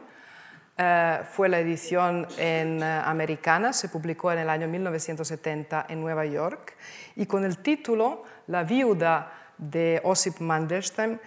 eh, 0.76 1.20
fue 1.30 1.48
la 1.48 1.60
edición 1.60 2.26
en, 2.36 2.82
eh, 2.82 2.84
americana, 3.04 3.72
se 3.72 3.88
publicó 3.88 4.32
en 4.32 4.40
el 4.40 4.50
año 4.50 4.66
1970 4.66 5.86
en 5.88 6.00
Nueva 6.00 6.26
York 6.26 6.74
y 7.14 7.26
con 7.26 7.44
el 7.44 7.58
título 7.58 8.24
La 8.48 8.64
viuda 8.64 9.32
de 9.56 10.00
Osip 10.02 10.40
Mandelstam 10.40 11.20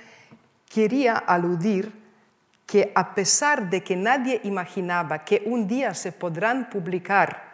quería 0.69 1.15
aludir 1.15 1.93
que 2.65 2.91
a 2.93 3.15
pesar 3.15 3.69
de 3.69 3.81
que 3.81 3.95
nadie 3.95 4.41
imaginaba 4.43 5.23
que 5.23 5.43
un 5.45 5.65
día 5.65 5.93
se 5.93 6.11
podrán 6.11 6.69
publicar 6.69 7.47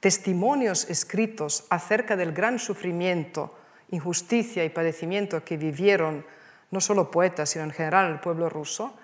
testimonios 0.00 0.88
escritos 0.88 1.66
acerca 1.68 2.16
del 2.16 2.32
gran 2.32 2.58
sufrimiento, 2.58 3.58
injusticia 3.90 4.64
y 4.64 4.70
padecimiento 4.70 5.44
que 5.44 5.58
vivieron 5.58 6.24
no 6.70 6.80
solo 6.80 7.10
poetas, 7.10 7.50
sino 7.50 7.64
en 7.64 7.72
general 7.72 8.10
el 8.10 8.20
pueblo 8.20 8.48
ruso, 8.48 8.94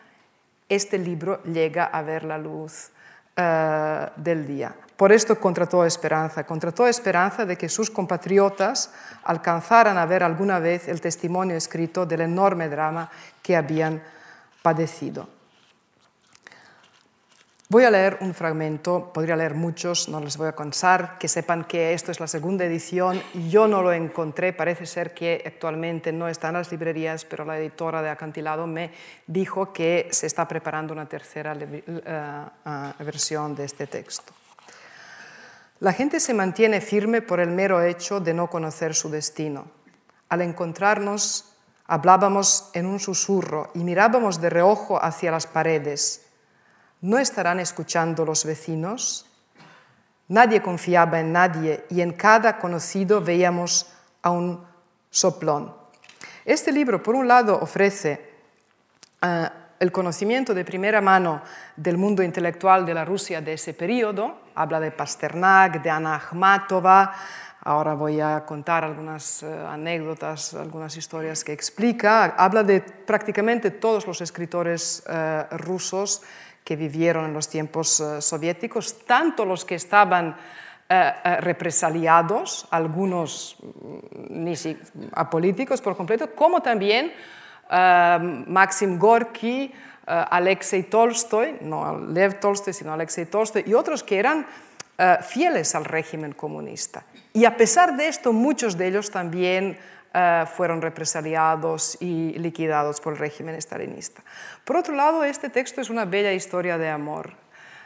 este 0.69 0.99
libro 0.99 1.43
llega 1.45 1.85
a 1.85 2.03
ver 2.03 2.25
la 2.25 2.39
luz 2.39 2.91
eh, 3.37 4.09
del 4.17 4.47
día. 4.47 4.75
Por 4.97 5.13
esto 5.13 5.39
contra 5.39 5.67
toda 5.67 5.87
esperanza, 5.87 6.45
contra 6.45 6.73
toda 6.73 6.89
esperanza 6.89 7.45
de 7.45 7.57
que 7.57 7.69
sus 7.69 7.91
compatriotas 7.91 8.91
alcanzaran 9.25 9.99
a 9.99 10.07
ver 10.07 10.23
alguna 10.23 10.59
vez 10.59 10.89
el 10.89 11.03
testimonio 11.03 11.55
escrito 11.55 12.07
del 12.07 12.23
enorme 12.23 12.69
drama 12.69 13.11
que 13.43 13.57
habían 13.57 14.03
padecido. 14.63 15.36
Voy 17.69 17.83
a 17.83 17.91
leer 17.91 18.19
un 18.21 18.33
fragmento, 18.33 19.11
podría 19.13 19.35
leer 19.35 19.55
muchos, 19.55 20.09
no 20.09 20.21
les 20.21 20.37
voy 20.37 20.47
a 20.47 20.55
cansar, 20.55 21.19
que 21.19 21.27
sepan 21.27 21.65
que 21.65 21.95
esto 21.95 22.13
es 22.13 22.21
la 22.21 22.29
segunda 22.29 22.65
edición, 22.65 23.21
yo 23.49 23.67
no 23.67 23.83
lo 23.83 23.93
encontré, 23.93 24.53
parece 24.53 24.87
ser 24.87 25.13
que 25.13 25.43
actualmente 25.45 26.13
no 26.13 26.29
está 26.29 26.49
en 26.49 26.55
las 26.55 26.71
librerías, 26.71 27.25
pero 27.25 27.45
la 27.45 27.59
editora 27.59 28.03
de 28.03 28.11
Acantilado 28.11 28.69
me 28.69 28.93
dijo 29.27 29.73
que 29.73 30.07
se 30.13 30.29
está 30.29 30.47
preparando 30.47 30.93
una 30.93 31.09
tercera 31.09 31.57
eh, 31.61 31.83
eh, 31.87 32.93
versión 33.01 33.57
de 33.57 33.65
este 33.65 33.89
texto. 33.89 34.33
La 35.81 35.93
gente 35.93 36.21
se 36.21 36.35
mantiene 36.35 36.81
firme 36.81 37.21
por 37.21 37.41
el 37.41 37.51
mero 37.51 37.83
hecho 37.83 38.21
de 38.21 38.33
no 38.33 38.49
conocer 38.49 38.95
su 38.95 39.11
destino. 39.11 39.67
Al 40.29 40.43
encontrarnos, 40.43 41.57
hablábamos 41.89 42.71
en 42.75 42.87
un 42.87 43.01
susurro 43.01 43.73
y 43.75 43.81
mirábamos 43.81 44.41
de 44.41 44.51
reojo 44.51 45.03
hacia 45.03 45.33
las 45.33 45.49
paredes 45.49 46.26
¿No 47.07 47.19
estarán 47.19 47.61
escuchando 47.61 48.25
los 48.25 48.45
vecinos? 48.45 49.27
Nadie 50.27 50.61
confiaba 50.61 51.21
en 51.21 51.31
nadie 51.31 51.85
y 51.89 52.01
en 52.01 52.15
cada 52.15 52.59
conocido 52.59 53.21
veíamos 53.21 53.87
a 54.23 54.31
un 54.31 54.67
soplón. 55.09 55.73
Este 56.45 56.73
libro, 56.73 57.01
por 57.01 57.15
un 57.15 57.29
lado, 57.29 57.61
ofrece 57.63 58.29
eh, 59.23 59.49
el 59.79 59.93
conocimiento 59.93 60.53
de 60.53 60.65
primera 60.65 61.01
mano 61.01 61.43
del 61.77 61.97
mundo 61.97 62.25
intelectual 62.25 62.85
de 62.85 62.95
la 62.95 63.05
Rusia 63.05 63.41
de 63.41 63.53
ese 63.53 63.73
periodo. 63.73 64.41
Habla 64.57 64.81
de 64.81 64.91
Pasternak, 64.91 65.81
de 65.81 65.91
Ana 65.91 66.17
Akhmatova. 66.17 67.15
Ahora 67.61 67.95
voy 67.95 68.21
a 68.21 68.45
contar 68.45 68.83
algunas 68.83 69.45
eh, 69.45 69.67
anécdotas, 69.69 70.55
algunas 70.55 70.97
historias 70.97 71.45
que 71.45 71.53
explica. 71.53 72.35
Habla 72.37 72.65
de 72.65 72.81
prácticamente 72.81 73.71
todos 73.71 74.09
los 74.09 74.21
escritores 74.21 75.05
eh, 75.09 75.45
rusos 75.53 76.23
que 76.67 76.75
vivieron 76.75 77.27
en 77.27 77.33
los 77.33 77.49
tiempos 77.49 78.01
eh, 78.01 78.21
soviéticos, 78.21 79.07
tanto 79.07 79.45
los 79.45 79.65
que 79.65 79.77
estaban 79.77 80.37
represaliados, 81.41 82.69
algunos 82.71 83.57
mm, 83.61 84.45
ni 84.45 84.55
apolíticos 85.15 85.81
por 85.81 85.97
completo, 85.97 86.33
como 86.33 86.61
también 86.61 87.13
Maxim 88.47 88.97
Gorky, 88.97 89.73
Alexei 90.07 90.85
Tolstoy, 90.85 91.57
no 91.63 91.99
Lev 91.99 92.39
Tolstoy, 92.39 92.73
sino 92.73 92.93
Alexei 92.93 93.27
Tolstoy, 93.27 93.65
y 93.67 93.75
otros 93.75 94.05
que 94.05 94.21
eran 94.21 94.47
fieles 95.23 95.75
al 95.75 95.85
régimen 95.85 96.35
comunista. 96.35 97.03
Y 97.33 97.47
a 97.47 97.57
pesar 97.57 97.97
de 97.97 98.07
esto, 98.07 98.33
muchos 98.33 98.79
de 98.79 98.87
ellos 98.87 99.11
también 99.11 99.79
eh, 100.19 100.45
fueron 100.57 100.81
represaliados 100.81 101.99
y 102.01 102.33
liquidados 102.39 103.03
por 103.03 103.13
el 103.13 103.19
régimen 103.19 103.55
estalinista. 103.55 104.23
Por 104.65 104.79
otro 104.79 104.95
lado, 104.95 105.25
este 105.25 105.51
texto 105.51 105.83
es 105.83 105.91
una 105.91 106.07
bella 106.07 106.33
historia 106.33 106.79
de 106.79 106.89
amor, 106.89 107.35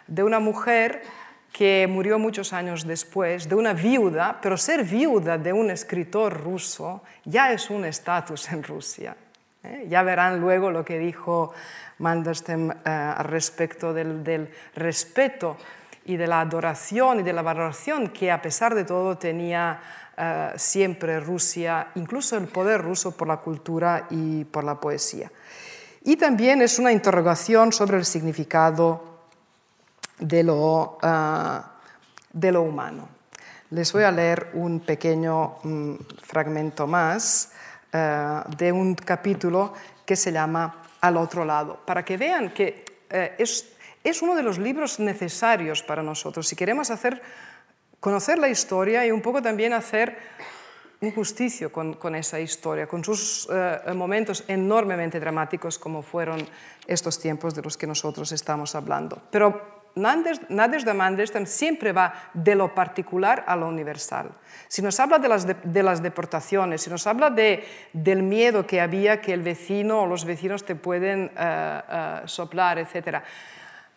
de 0.06 0.22
una 0.22 0.38
mujer 0.38 1.02
que 1.52 1.88
murió 1.90 2.20
muchos 2.20 2.52
años 2.52 2.86
después, 2.86 3.48
de 3.48 3.56
una 3.56 3.72
viuda, 3.72 4.38
pero 4.40 4.56
ser 4.56 4.84
viuda 4.84 5.38
de 5.38 5.52
un 5.52 5.70
escritor 5.70 6.40
ruso 6.40 7.02
ya 7.24 7.50
es 7.50 7.68
un 7.68 7.84
estatus 7.84 8.52
en 8.52 8.62
Rusia. 8.62 9.16
¿eh? 9.64 9.86
Ya 9.88 10.04
verán 10.04 10.38
luego 10.38 10.70
lo 10.70 10.84
que 10.84 11.00
dijo 11.00 11.52
Mandelstam 11.98 12.70
eh, 12.70 13.14
respecto 13.24 13.92
del 13.92 14.48
respeto 14.76 15.56
y 16.04 16.16
de 16.16 16.26
la 16.26 16.40
adoración 16.40 17.20
y 17.20 17.22
de 17.22 17.32
la 17.32 17.42
valoración 17.42 18.08
que 18.08 18.30
a 18.30 18.40
pesar 18.40 18.74
de 18.74 18.84
todo 18.84 19.18
tenía 19.18 19.80
eh, 20.16 20.52
siempre 20.56 21.20
Rusia, 21.20 21.88
incluso 21.94 22.36
el 22.36 22.46
poder 22.46 22.82
ruso 22.82 23.12
por 23.12 23.28
la 23.28 23.38
cultura 23.38 24.06
y 24.10 24.44
por 24.44 24.64
la 24.64 24.74
poesía. 24.74 25.30
Y 26.04 26.16
también 26.16 26.62
es 26.62 26.78
una 26.78 26.92
interrogación 26.92 27.72
sobre 27.72 27.96
el 27.96 28.04
significado 28.04 29.20
de 30.18 30.42
lo, 30.42 30.98
eh, 31.02 31.60
de 32.32 32.52
lo 32.52 32.62
humano. 32.62 33.08
Les 33.70 33.92
voy 33.92 34.02
a 34.02 34.10
leer 34.10 34.50
un 34.54 34.80
pequeño 34.80 35.56
mm, 35.62 35.94
fragmento 36.22 36.86
más 36.86 37.52
eh, 37.92 38.42
de 38.58 38.72
un 38.72 38.94
capítulo 38.94 39.72
que 40.04 40.16
se 40.16 40.32
llama 40.32 40.82
Al 41.00 41.16
otro 41.16 41.46
lado, 41.46 41.80
para 41.86 42.04
que 42.04 42.16
vean 42.16 42.50
que 42.50 42.84
es, 43.38 43.72
es 44.04 44.22
uno 44.22 44.34
de 44.34 44.42
los 44.42 44.58
libros 44.58 44.98
necesarios 45.00 45.82
para 45.82 46.02
nosotros. 46.02 46.46
Si 46.48 46.56
queremos 46.56 46.90
hacer 46.90 47.20
conocer 48.00 48.38
la 48.38 48.48
historia 48.48 49.06
y 49.06 49.10
un 49.10 49.20
poco 49.20 49.42
también 49.42 49.72
hacer 49.72 50.16
un 51.00 51.12
justicio 51.12 51.72
con, 51.72 52.14
esa 52.14 52.40
historia, 52.40 52.86
con 52.86 53.02
sus 53.02 53.48
eh, 53.50 53.92
momentos 53.94 54.44
enormemente 54.48 55.18
dramáticos 55.18 55.78
como 55.78 56.02
fueron 56.02 56.46
estos 56.86 57.18
tiempos 57.18 57.54
de 57.54 57.62
los 57.62 57.76
que 57.76 57.86
nosotros 57.86 58.32
estamos 58.32 58.74
hablando. 58.74 59.22
Pero 59.30 59.80
Nadezhda 59.94 60.94
Mandelstam 60.94 61.46
siempre 61.46 61.92
va 61.92 62.30
de 62.34 62.54
lo 62.54 62.74
particular 62.74 63.44
a 63.46 63.56
lo 63.56 63.66
universal. 63.66 64.30
Si 64.68 64.82
nos 64.82 65.00
habla 65.00 65.18
de 65.18 65.28
las, 65.28 65.46
de, 65.46 65.82
las 65.82 66.02
deportaciones, 66.02 66.82
si 66.82 66.90
nos 66.90 67.06
habla 67.06 67.30
de, 67.30 67.64
del 67.92 68.22
miedo 68.22 68.66
que 68.66 68.80
había 68.80 69.20
que 69.20 69.32
el 69.32 69.42
vecino 69.42 70.02
o 70.02 70.06
los 70.06 70.24
vecinos 70.24 70.64
te 70.64 70.76
pueden 70.76 71.32
eh, 71.36 71.80
eh, 71.90 72.20
soplar, 72.26 72.78
etc., 72.78 73.22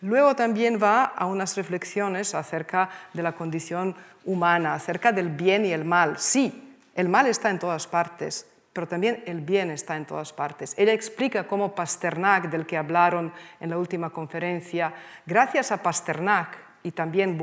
Luego 0.04 0.36
también 0.36 0.80
va 0.84 1.06
a 1.06 1.26
unas 1.28 1.56
reflexiones 1.56 2.36
acerca 2.36 2.90
de 3.14 3.24
la 3.24 3.32
condición 3.32 3.96
humana, 4.26 4.74
acerca 4.74 5.14
del 5.14 5.30
bien 5.30 5.66
y 5.66 5.72
el 5.72 5.86
mal. 5.86 6.20
Sí, 6.20 6.76
el 6.94 7.08
mal 7.08 7.26
está 7.26 7.50
en 7.50 7.58
todas 7.58 7.88
partes, 7.88 8.46
pero 8.74 8.86
también 8.86 9.24
el 9.26 9.40
bien 9.40 9.72
está 9.72 9.96
en 9.96 10.04
todas 10.04 10.34
partes. 10.34 10.76
Ella 10.78 10.92
explica 10.92 11.48
cómo 11.48 11.74
Pasternak, 11.74 12.50
del 12.50 12.66
que 12.66 12.76
hablaron 12.76 13.32
en 13.62 13.70
la 13.70 13.78
última 13.78 14.10
conferencia, 14.10 14.94
gracias 15.26 15.72
a 15.72 15.82
Pasternak 15.82 16.58
y 16.84 16.92
también 16.92 17.38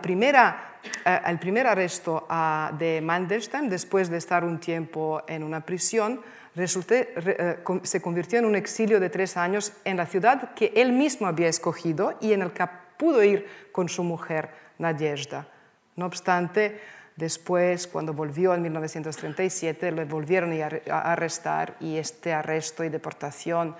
primera, 0.00 0.78
eh, 1.04 1.20
el 1.26 1.38
primer 1.38 1.66
arresto 1.66 2.26
ah, 2.30 2.72
de 2.78 3.02
Mandelstam, 3.02 3.68
después 3.68 4.08
de 4.08 4.16
estar 4.16 4.42
un 4.42 4.58
tiempo 4.58 5.22
en 5.28 5.42
una 5.42 5.60
prisión, 5.60 6.22
eh, 6.56 7.58
se 7.82 8.00
convirtió 8.00 8.38
en 8.38 8.44
un 8.44 8.54
exilio 8.54 9.00
de 9.00 9.10
tres 9.10 9.36
años 9.36 9.72
en 9.84 9.96
la 9.96 10.06
ciudad 10.06 10.54
que 10.54 10.72
él 10.76 10.92
mismo 10.92 11.26
había 11.26 11.48
escogido 11.48 12.16
y 12.20 12.32
en 12.32 12.42
el 12.42 12.52
que 12.52 12.66
pudo 12.96 13.22
ir 13.22 13.46
con 13.72 13.88
su 13.88 14.04
mujer, 14.04 14.50
Nadezhda. 14.78 15.48
No 15.96 16.06
obstante, 16.06 16.80
después, 17.16 17.86
cuando 17.86 18.12
volvió 18.12 18.54
en 18.54 18.62
1937, 18.62 19.92
le 19.92 20.04
volvieron 20.04 20.52
a 20.90 21.12
arrestar 21.12 21.76
y 21.80 21.96
este 21.96 22.32
arresto 22.32 22.84
y 22.84 22.88
deportación 22.88 23.74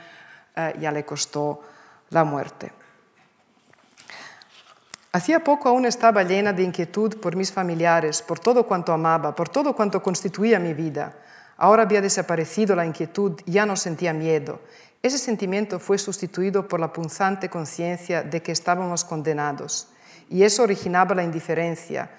eh, 0.56 0.74
ya 0.80 0.90
le 0.92 1.04
costó 1.04 1.62
la 2.10 2.24
muerte. 2.24 2.72
Hacía 5.12 5.44
poco 5.44 5.68
aún 5.68 5.86
estaba 5.86 6.24
llena 6.24 6.52
de 6.52 6.64
inquietud 6.64 7.20
por 7.20 7.36
mis 7.36 7.52
familiares, 7.52 8.20
por 8.20 8.40
todo 8.40 8.66
cuanto 8.66 8.92
amaba, 8.92 9.32
por 9.32 9.48
todo 9.48 9.74
cuanto 9.74 10.02
constituía 10.02 10.58
mi 10.58 10.74
vida. 10.74 11.14
Ahora 11.56 11.84
había 11.84 12.00
desaparecido 12.00 12.74
la 12.74 12.86
inquietud, 12.86 13.40
ya 13.46 13.64
no 13.66 13.76
sentía 13.76 14.12
miedo. 14.12 14.60
Ese 15.02 15.18
sentimiento 15.18 15.78
fue 15.78 15.98
sustituido 15.98 16.66
por 16.66 16.80
la 16.80 16.92
punzante 16.92 17.48
conciencia 17.48 18.22
de 18.22 18.42
que 18.42 18.52
estábamos 18.52 19.04
condenados, 19.04 19.88
y 20.30 20.42
eso 20.42 20.62
originaba 20.62 21.14
la 21.14 21.22
indiferencia, 21.22 22.10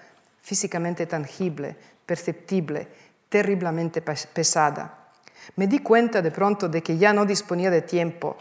físicamente 0.42 1.06
tangible, 1.08 1.76
perceptible, 2.06 2.88
terriblemente 3.28 4.02
pesada. 4.02 5.10
Me 5.56 5.68
di 5.68 5.80
cuenta 5.80 6.22
de 6.22 6.32
pronto 6.32 6.70
de 6.70 6.82
que 6.82 6.98
ya 6.98 7.12
no 7.12 7.26
disponía 7.26 7.72
de 7.72 7.82
tiempo, 7.82 8.38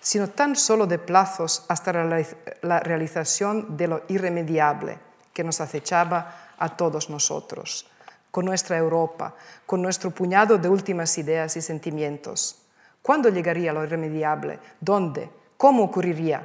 sino 0.00 0.28
tan 0.28 0.56
solo 0.56 0.86
de 0.86 0.98
plazos 0.98 1.64
hasta 1.68 1.92
la 1.92 2.80
realización 2.80 3.76
de 3.76 3.86
lo 3.86 4.02
irremediable 4.08 4.98
que 5.32 5.44
nos 5.44 5.60
acechaba 5.60 6.54
a 6.58 6.76
todos 6.76 7.08
nosotros 7.10 7.91
con 8.32 8.46
nuestra 8.46 8.78
Europa, 8.78 9.36
con 9.66 9.82
nuestro 9.82 10.10
puñado 10.10 10.56
de 10.56 10.68
últimas 10.68 11.16
ideas 11.18 11.54
y 11.58 11.60
sentimientos. 11.60 12.62
¿Cuándo 13.02 13.28
llegaría 13.28 13.74
lo 13.74 13.84
irremediable? 13.84 14.58
¿Dónde? 14.80 15.28
¿Cómo 15.58 15.84
ocurriría? 15.84 16.44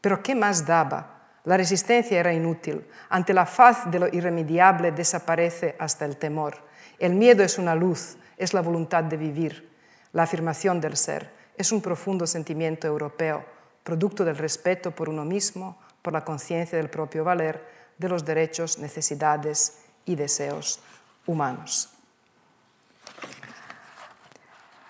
Pero 0.00 0.20
¿qué 0.20 0.34
más 0.34 0.66
daba? 0.66 1.30
La 1.44 1.56
resistencia 1.56 2.18
era 2.18 2.32
inútil. 2.32 2.84
Ante 3.08 3.32
la 3.32 3.46
faz 3.46 3.88
de 3.88 4.00
lo 4.00 4.08
irremediable 4.08 4.90
desaparece 4.90 5.76
hasta 5.78 6.04
el 6.04 6.16
temor. 6.16 6.56
El 6.98 7.14
miedo 7.14 7.44
es 7.44 7.56
una 7.56 7.76
luz, 7.76 8.16
es 8.36 8.52
la 8.52 8.60
voluntad 8.60 9.04
de 9.04 9.16
vivir. 9.16 9.70
La 10.12 10.24
afirmación 10.24 10.80
del 10.80 10.96
ser 10.96 11.30
es 11.56 11.70
un 11.70 11.82
profundo 11.82 12.26
sentimiento 12.26 12.88
europeo, 12.88 13.44
producto 13.84 14.24
del 14.24 14.38
respeto 14.38 14.90
por 14.90 15.08
uno 15.08 15.24
mismo, 15.24 15.78
por 16.02 16.12
la 16.12 16.24
conciencia 16.24 16.78
del 16.78 16.90
propio 16.90 17.22
valer, 17.22 17.64
de 17.96 18.08
los 18.08 18.24
derechos, 18.24 18.78
necesidades 18.78 19.78
y 20.04 20.16
deseos 20.16 20.80
humanos. 21.26 21.90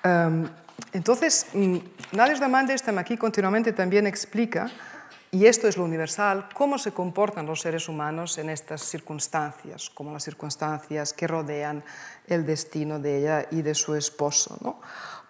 Um, 0.04 0.48
entonces, 0.92 1.46
mm, 1.52 1.76
Nadezhda 2.12 2.48
Mandelstam 2.48 2.98
aquí 2.98 3.16
continuamente 3.16 3.72
también 3.72 4.06
explica, 4.06 4.70
y 5.30 5.46
esto 5.46 5.68
es 5.68 5.76
lo 5.76 5.84
universal, 5.84 6.48
cómo 6.54 6.78
se 6.78 6.92
comportan 6.92 7.46
los 7.46 7.60
seres 7.60 7.88
humanos 7.88 8.38
en 8.38 8.48
estas 8.48 8.82
circunstancias, 8.82 9.90
como 9.90 10.12
las 10.12 10.22
circunstancias 10.22 11.12
que 11.12 11.26
rodean 11.26 11.84
el 12.26 12.46
destino 12.46 12.98
de 12.98 13.18
ella 13.18 13.46
y 13.50 13.62
de 13.62 13.74
su 13.74 13.94
esposo. 13.94 14.78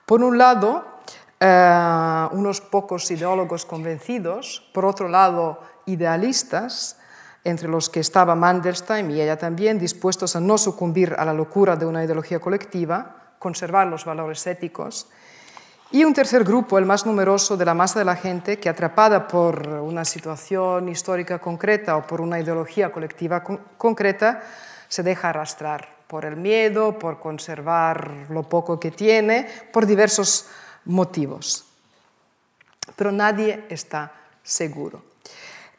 Por 0.05 0.23
un 0.23 0.39
lado, 0.39 1.01
eh, 1.41 2.29
unos 2.33 2.61
pocos 2.61 3.11
ideólogos 3.11 3.65
convencidos, 3.65 4.69
por 4.73 4.85
otro 4.85 5.09
lado, 5.09 5.61
idealistas, 5.87 6.99
entre 7.47 7.69
los 7.69 7.89
que 7.89 8.01
estaba 8.01 8.35
Mandelstam 8.35 9.09
y 9.11 9.21
ella 9.21 9.39
también, 9.39 9.79
dispuestos 9.79 10.35
a 10.35 10.41
no 10.41 10.59
sucumbir 10.59 11.15
a 11.17 11.25
la 11.25 11.33
locura 11.33 11.77
de 11.77 11.87
una 11.87 12.03
ideología 12.03 12.41
colectiva, 12.41 13.35
conservar 13.39 13.87
los 13.87 14.05
valores 14.05 14.45
éticos, 14.49 15.09
y 15.93 16.03
un 16.03 16.13
tercer 16.13 16.43
grupo, 16.43 16.77
el 16.77 16.87
más 16.87 17.07
numeroso 17.07 17.57
de 17.57 17.65
la 17.65 17.73
masa 17.73 18.01
de 18.01 18.05
la 18.05 18.17
gente, 18.17 18.59
que 18.59 18.69
atrapada 18.69 19.29
por 19.29 19.69
una 19.69 20.05
situación 20.05 20.89
histórica 20.89 21.39
concreta 21.39 21.97
o 21.97 22.05
por 22.05 22.21
una 22.21 22.41
ideología 22.41 22.91
colectiva 22.91 23.45
concreta, 23.79 24.43
se 24.89 25.05
deja 25.05 25.29
arrastrar 25.29 25.89
por 26.09 26.25
el 26.25 26.35
miedo, 26.35 26.99
por 26.99 27.21
conservar 27.21 28.27
lo 28.29 28.43
poco 28.43 28.81
que 28.81 28.91
tiene, 28.91 29.47
por 29.73 29.87
diversos 29.87 30.49
motivos. 30.87 31.65
Pero 32.97 33.13
nadie 33.13 33.65
está 33.69 34.13
seguro. 34.43 35.16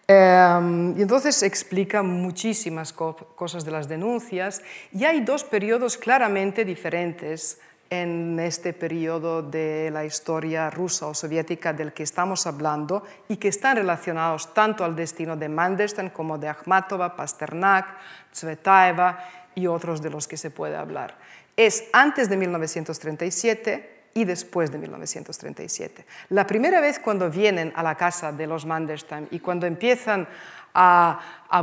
Em, 0.10 0.98
y 0.98 1.02
entonces 1.02 1.44
explica 1.44 2.02
muchísimas 2.02 2.94
cosas 2.94 3.66
de 3.66 3.72
las 3.72 3.90
denuncias 3.90 4.62
y 4.94 5.04
hay 5.04 5.20
dos 5.20 5.44
periodos 5.44 5.98
claramente 5.98 6.64
diferentes 6.64 7.60
en 7.90 8.40
este 8.40 8.72
periodo 8.72 9.42
de 9.42 9.90
la 9.92 10.06
historia 10.06 10.70
rusa 10.70 11.08
o 11.08 11.14
soviética 11.14 11.74
del 11.74 11.92
que 11.92 12.04
estamos 12.04 12.48
hablando 12.48 13.04
y 13.28 13.36
que 13.36 13.50
están 13.50 13.76
relacionados 13.76 14.54
tanto 14.54 14.86
al 14.86 14.96
destino 14.96 15.36
de 15.36 15.50
Mandelstam 15.50 16.10
como 16.12 16.38
de 16.38 16.48
Akhmatova, 16.48 17.16
Pasternak, 17.16 17.98
Tsvetaeva 18.32 19.20
y 19.56 19.68
otros 19.68 20.02
de 20.02 20.10
los 20.10 20.26
que 20.26 20.38
se 20.38 20.52
puede 20.52 20.78
hablar. 20.78 21.18
Es 21.58 21.86
antes 21.92 22.30
de 22.30 22.38
1937 22.38 23.97
y 24.18 24.26
después 24.26 24.72
de 24.72 24.80
1937. 24.80 26.06
La 26.30 26.48
primera 26.48 26.82
vez 26.82 26.98
cuando 26.98 27.30
vienen 27.30 27.72
a 27.76 27.84
la 27.84 27.94
casa 27.94 28.32
de 28.32 28.48
los 28.48 28.66
Mandelstam 28.66 29.28
y 29.30 29.40
cuando 29.40 29.68
empiezan 29.68 30.28
a, 30.74 31.20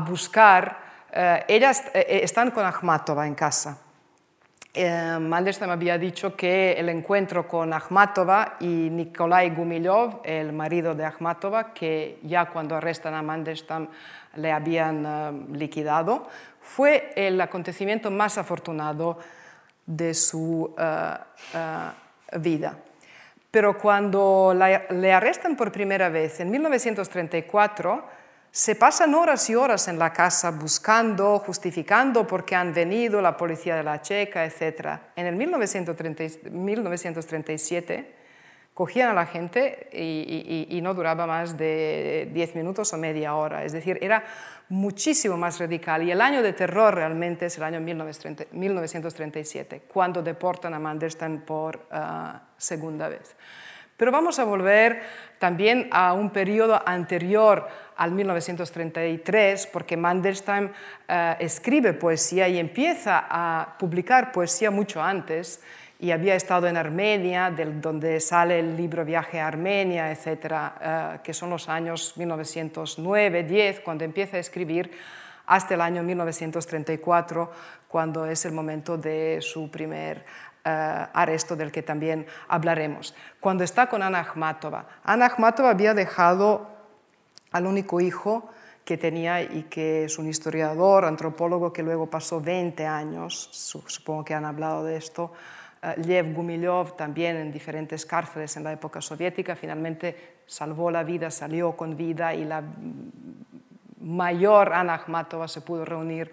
buscar, 0.06 0.78
ellas 1.48 1.84
están 1.94 2.52
con 2.52 2.64
Akhmatova 2.64 3.26
en 3.26 3.34
casa. 3.34 3.78
Eh, 4.76 5.18
Mandelstam 5.20 5.70
había 5.70 5.98
dicho 5.98 6.34
que 6.34 6.72
el 6.72 6.88
encuentro 6.88 7.46
con 7.46 7.72
Akhmatova 7.72 8.56
y 8.58 8.90
Nikolai 8.90 9.50
Gumilov, 9.50 10.20
el 10.24 10.52
marido 10.52 10.96
de 10.96 11.04
Akhmatova, 11.04 11.72
que 11.72 12.18
ya 12.24 12.46
cuando 12.46 12.74
arrestan 12.74 13.14
a 13.14 13.22
Mandelstam 13.22 13.86
le 14.34 14.50
habían 14.50 15.06
eh, 15.06 15.56
liquidado, 15.56 16.28
fue 16.60 17.12
el 17.14 17.40
acontecimiento 17.40 18.10
más 18.10 18.36
afortunado 18.36 19.18
de 19.86 20.12
su 20.12 20.74
eh, 20.76 21.14
vida. 22.38 22.78
Pero 23.50 23.78
cuando 23.78 24.56
le 24.90 25.12
arrestan 25.12 25.56
por 25.56 25.70
primera 25.70 26.08
vez 26.08 26.40
en 26.40 26.50
1934, 26.50 28.24
se 28.50 28.76
pasan 28.76 29.14
horas 29.14 29.48
y 29.50 29.54
horas 29.54 29.88
en 29.88 29.98
la 29.98 30.12
casa 30.12 30.50
buscando, 30.50 31.38
justificando 31.40 32.26
por 32.26 32.44
qué 32.44 32.54
han 32.54 32.72
venido 32.72 33.20
la 33.20 33.36
policía 33.36 33.76
de 33.76 33.82
la 33.82 34.00
Checa, 34.00 34.44
etc. 34.44 35.00
En 35.16 35.26
el 35.26 35.36
1937 35.36 38.23
cogían 38.74 39.08
a 39.08 39.14
la 39.14 39.26
gente 39.26 39.88
y, 39.92 40.80
no 40.82 40.92
duraba 40.92 41.26
más 41.26 41.56
de 41.56 42.28
10 42.32 42.56
minutos 42.56 42.92
o 42.92 42.98
media 42.98 43.36
hora. 43.36 43.64
Es 43.64 43.72
decir, 43.72 43.98
era 44.02 44.24
muchísimo 44.68 45.36
más 45.36 45.60
radical. 45.60 46.02
Y 46.02 46.10
el 46.10 46.20
año 46.20 46.42
de 46.42 46.52
terror 46.52 46.92
realmente 46.94 47.46
es 47.46 47.56
el 47.56 47.64
año 47.64 47.80
1937, 47.80 49.82
cuando 49.86 50.22
deportan 50.22 50.74
a 50.74 50.80
Mandelstam 50.80 51.42
por 51.42 51.86
ah, 51.90 52.42
segunda 52.56 53.08
vez. 53.08 53.36
Pero 53.96 54.10
vamos 54.10 54.40
a 54.40 54.44
volver 54.44 55.02
también 55.38 55.88
a 55.92 56.12
un 56.12 56.30
periodo 56.30 56.82
anterior 56.84 57.68
al 57.96 58.10
1933, 58.10 59.68
porque 59.68 59.96
Mandelstam 59.96 60.72
eh, 61.06 61.36
escribe 61.38 61.92
poesía 61.92 62.48
y 62.48 62.58
empieza 62.58 63.24
a 63.30 63.78
publicar 63.78 64.32
poesía 64.32 64.72
mucho 64.72 65.00
antes, 65.00 65.62
y 66.04 66.12
había 66.12 66.34
estado 66.34 66.66
en 66.66 66.76
Armenia, 66.76 67.50
del, 67.50 67.80
donde 67.80 68.20
sale 68.20 68.58
el 68.58 68.76
libro 68.76 69.06
Viaje 69.06 69.40
a 69.40 69.46
Armenia, 69.46 70.12
etcétera, 70.12 70.74
eh, 70.78 71.20
que 71.24 71.32
son 71.32 71.48
los 71.48 71.66
años 71.70 72.12
1909-10, 72.18 73.82
cuando 73.82 74.04
empieza 74.04 74.36
a 74.36 74.40
escribir, 74.40 74.90
hasta 75.46 75.72
el 75.72 75.80
año 75.80 76.02
1934, 76.02 77.50
cuando 77.88 78.26
es 78.26 78.44
el 78.44 78.52
momento 78.52 78.98
de 78.98 79.38
su 79.40 79.70
primer 79.70 80.18
uh, 80.18 81.08
arresto 81.14 81.56
del 81.56 81.72
que 81.72 81.82
también 81.82 82.26
hablaremos. 82.48 83.14
Cuando 83.40 83.64
está 83.64 83.88
con 83.88 84.02
Ana 84.02 84.20
Akhmatova, 84.20 84.86
Ana 85.04 85.24
Akhmatova 85.24 85.70
había 85.70 85.94
dejado 85.94 86.68
al 87.50 87.66
único 87.66 88.02
hijo 88.02 88.50
que 88.84 88.98
tenía 88.98 89.40
y 89.40 89.62
que 89.70 90.04
es 90.04 90.18
un 90.18 90.28
historiador, 90.28 91.06
antropólogo 91.06 91.72
que 91.72 91.82
luego 91.82 92.10
pasó 92.10 92.42
20 92.42 92.86
años, 92.86 93.48
supongo 93.86 94.22
que 94.22 94.34
han 94.34 94.44
hablado 94.44 94.84
de 94.84 94.96
esto, 94.96 95.32
Lev 96.04 96.34
Gumilov 96.34 96.96
también 96.96 97.36
en 97.36 97.52
diferentes 97.52 98.06
cárceles 98.06 98.56
en 98.56 98.64
la 98.64 98.72
época 98.72 99.00
soviética, 99.00 99.54
finalmente 99.54 100.34
salvó 100.46 100.90
la 100.90 101.04
vida, 101.04 101.30
salió 101.30 101.76
con 101.76 101.96
vida 101.96 102.34
y 102.34 102.44
la 102.44 102.62
mayor 104.00 104.72
Ana 104.72 104.94
Akhmatova 104.94 105.48
se 105.48 105.60
pudo 105.60 105.84
reunir 105.84 106.30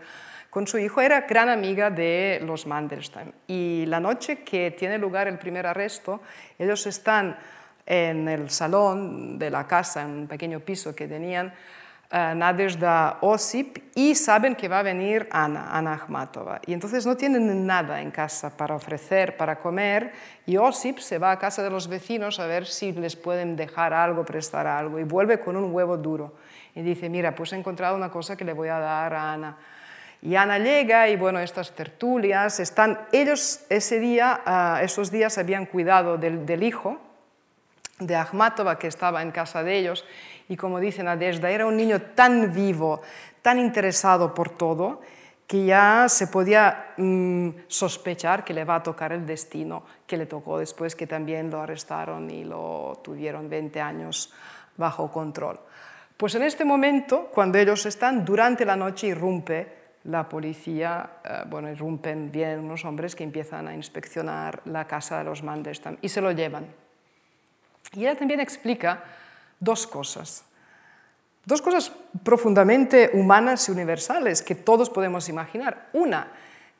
con 0.50 0.68
su 0.68 0.78
hijo. 0.78 1.02
Era 1.02 1.22
gran 1.22 1.50
amiga 1.50 1.90
de 1.90 2.42
los 2.44 2.68
Mandelstam 2.68 3.32
y 3.48 3.86
la 3.88 4.00
noche 4.00 4.44
que 4.44 4.72
tiene 4.72 4.98
lugar 4.98 5.28
el 5.28 5.38
primer 5.38 5.66
arresto, 5.66 6.22
ellos 6.58 6.86
están 6.88 7.38
en 7.86 8.28
el 8.28 8.50
salón 8.50 9.40
de 9.40 9.50
la 9.50 9.68
casa, 9.68 10.04
en 10.04 10.12
un 10.12 10.28
pequeño 10.28 10.60
piso 10.60 10.96
que 10.96 11.08
tenían, 11.08 11.54
Nadezhda 12.12 13.20
Osip, 13.22 13.78
y 13.96 14.16
saben 14.16 14.56
que 14.56 14.68
va 14.68 14.80
a 14.80 14.84
venir 14.84 15.28
Ana, 15.32 15.70
Ana 15.72 15.94
Akhmatova. 15.94 16.60
Y 16.66 16.74
entonces 16.74 17.06
no 17.06 17.16
tienen 17.16 17.66
nada 17.66 18.02
en 18.02 18.12
casa 18.12 18.56
para 18.56 18.76
ofrecer, 18.76 19.38
para 19.38 19.60
comer, 19.60 20.12
y 20.46 20.58
Osip 20.58 21.00
se 21.00 21.18
va 21.18 21.32
a 21.32 21.40
casa 21.40 21.64
de 21.64 21.70
los 21.70 21.88
vecinos 21.88 22.40
a 22.40 22.48
ver 22.48 22.66
si 22.66 22.92
les 22.92 23.16
pueden 23.16 23.56
dejar 23.56 23.94
algo, 23.94 24.26
prestar 24.26 24.68
algo, 24.68 25.00
y 25.00 25.04
vuelve 25.04 25.40
con 25.40 25.56
un 25.56 25.74
huevo 25.74 25.98
duro. 25.98 26.34
Y 26.76 26.82
dice, 26.82 27.10
mira, 27.10 27.34
pues 27.34 27.54
he 27.54 27.56
encontrado 27.56 27.96
una 27.96 28.10
cosa 28.10 28.36
que 28.36 28.46
le 28.46 28.54
voy 28.54 28.70
a 28.70 28.80
dar 28.80 29.14
a 29.14 29.34
Ana. 29.34 29.58
Y 30.22 30.36
Ana 30.36 30.60
llega 30.60 31.10
y 31.10 31.16
bueno, 31.16 31.40
estas 31.40 31.72
tertulias 31.72 32.60
están, 32.60 33.00
ellos 33.12 33.62
ese 33.70 34.00
día, 34.00 34.42
uh, 34.46 34.84
esos 34.84 35.10
días 35.10 35.38
habían 35.38 35.66
cuidado 35.66 36.18
del, 36.18 36.46
del 36.46 36.62
hijo, 36.64 37.00
de 38.00 38.16
Akhmatova 38.16 38.78
que 38.80 38.88
estaba 38.88 39.22
en 39.22 39.32
casa 39.32 39.64
de 39.64 39.78
ellos 39.78 40.06
y 40.52 40.58
como 40.58 40.82
dice 40.82 41.02
Nadezhda, 41.02 41.50
era 41.50 41.66
un 41.66 41.78
niño 41.78 42.02
tan 42.14 42.54
vivo, 42.54 43.02
tan 43.42 43.58
interesado 43.58 44.34
por 44.34 44.50
todo, 44.50 45.00
que 45.48 45.64
ya 45.64 46.08
se 46.10 46.28
podía 46.28 46.92
mm, 46.98 47.52
sospechar 47.68 48.44
que 48.44 48.54
le 48.54 48.66
va 48.66 48.76
a 48.76 48.84
tocar 48.84 49.14
el 49.14 49.26
destino 49.26 49.84
que 50.06 50.18
le 50.18 50.26
tocó 50.26 50.60
después 50.60 50.94
que 50.94 51.08
también 51.08 51.50
lo 51.50 51.62
arrestaron 51.62 52.30
y 52.30 52.44
lo 52.44 53.00
tuvieron 53.02 53.48
20 53.50 53.80
años 53.80 54.34
bajo 54.76 55.10
control. 55.10 55.58
Pues 56.18 56.36
en 56.36 56.44
este 56.44 56.66
momento, 56.66 57.30
cuando 57.34 57.58
ellos 57.58 57.86
están, 57.86 58.26
durante 58.26 58.66
la 58.66 58.76
noche 58.76 59.08
irrumpe 59.08 59.68
la 60.04 60.28
policía, 60.28 61.12
eh, 61.24 61.44
bueno, 61.48 61.72
irrumpen, 61.72 62.30
vienen 62.30 62.60
unos 62.60 62.84
hombres 62.84 63.16
que 63.16 63.24
empiezan 63.24 63.70
a 63.70 63.74
inspeccionar 63.74 64.62
la 64.66 64.86
casa 64.86 65.20
de 65.20 65.24
los 65.24 65.44
Mandelstam 65.44 65.96
y 66.02 66.10
se 66.10 66.20
lo 66.20 66.34
llevan. 66.34 66.66
Y 67.94 68.02
ella 68.02 68.18
también 68.18 68.42
explica 68.42 69.02
dos 69.62 69.88
cosas. 69.88 70.44
Dos 71.46 71.62
cosas 71.62 71.92
profundamente 72.24 73.12
humanas 73.14 73.70
y 73.70 73.72
universales 73.72 74.42
que 74.42 74.56
todos 74.56 74.90
podemos 74.90 75.30
imaginar. 75.30 75.88
Una, 75.94 76.28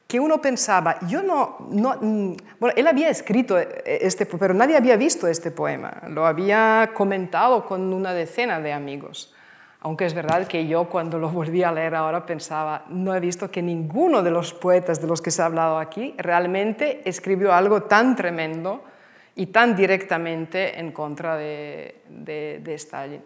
que 0.08 0.20
uno 0.20 0.42
pensaba, 0.42 1.00
yo 1.08 1.24
no, 1.24 1.56
no, 1.70 1.96
mm, 2.02 2.36
bueno, 2.60 2.76
él 2.76 2.86
había 2.86 3.08
escrito 3.10 3.58
este, 3.58 4.26
pero 4.26 4.54
nadie 4.54 4.76
había 4.76 4.98
visto 4.98 5.26
este 5.26 5.52
poema, 5.52 6.02
lo 6.10 6.26
había 6.26 6.92
comentado 6.94 7.66
con 7.66 7.94
una 7.94 8.14
decena 8.14 8.60
de 8.60 8.74
amigos. 8.74 9.34
Aunque 9.80 10.06
es 10.06 10.14
verdad 10.14 10.46
que 10.48 10.68
yo 10.68 10.90
cuando 10.90 11.18
lo 11.18 11.30
volví 11.30 11.64
a 11.64 11.72
leer 11.72 11.96
ahora 11.96 12.26
pensaba, 12.26 12.84
no 12.90 13.16
he 13.16 13.20
visto 13.20 13.50
que 13.50 13.64
ninguno 13.64 14.22
de 14.22 14.30
los 14.30 14.54
poetas 14.54 15.02
de 15.02 15.08
los 15.08 15.22
que 15.22 15.32
se 15.32 15.42
ha 15.42 15.46
hablado 15.46 15.80
aquí 15.80 16.14
realmente 16.18 17.02
escribió 17.10 17.54
algo 17.54 17.84
tan 17.84 18.16
tremendo 18.16 18.84
y 19.36 19.48
tan 19.48 19.76
directamente 19.76 20.80
en 20.80 20.92
contra 20.92 21.38
de, 21.38 22.02
de, 22.10 22.74
Stalin. 22.76 23.24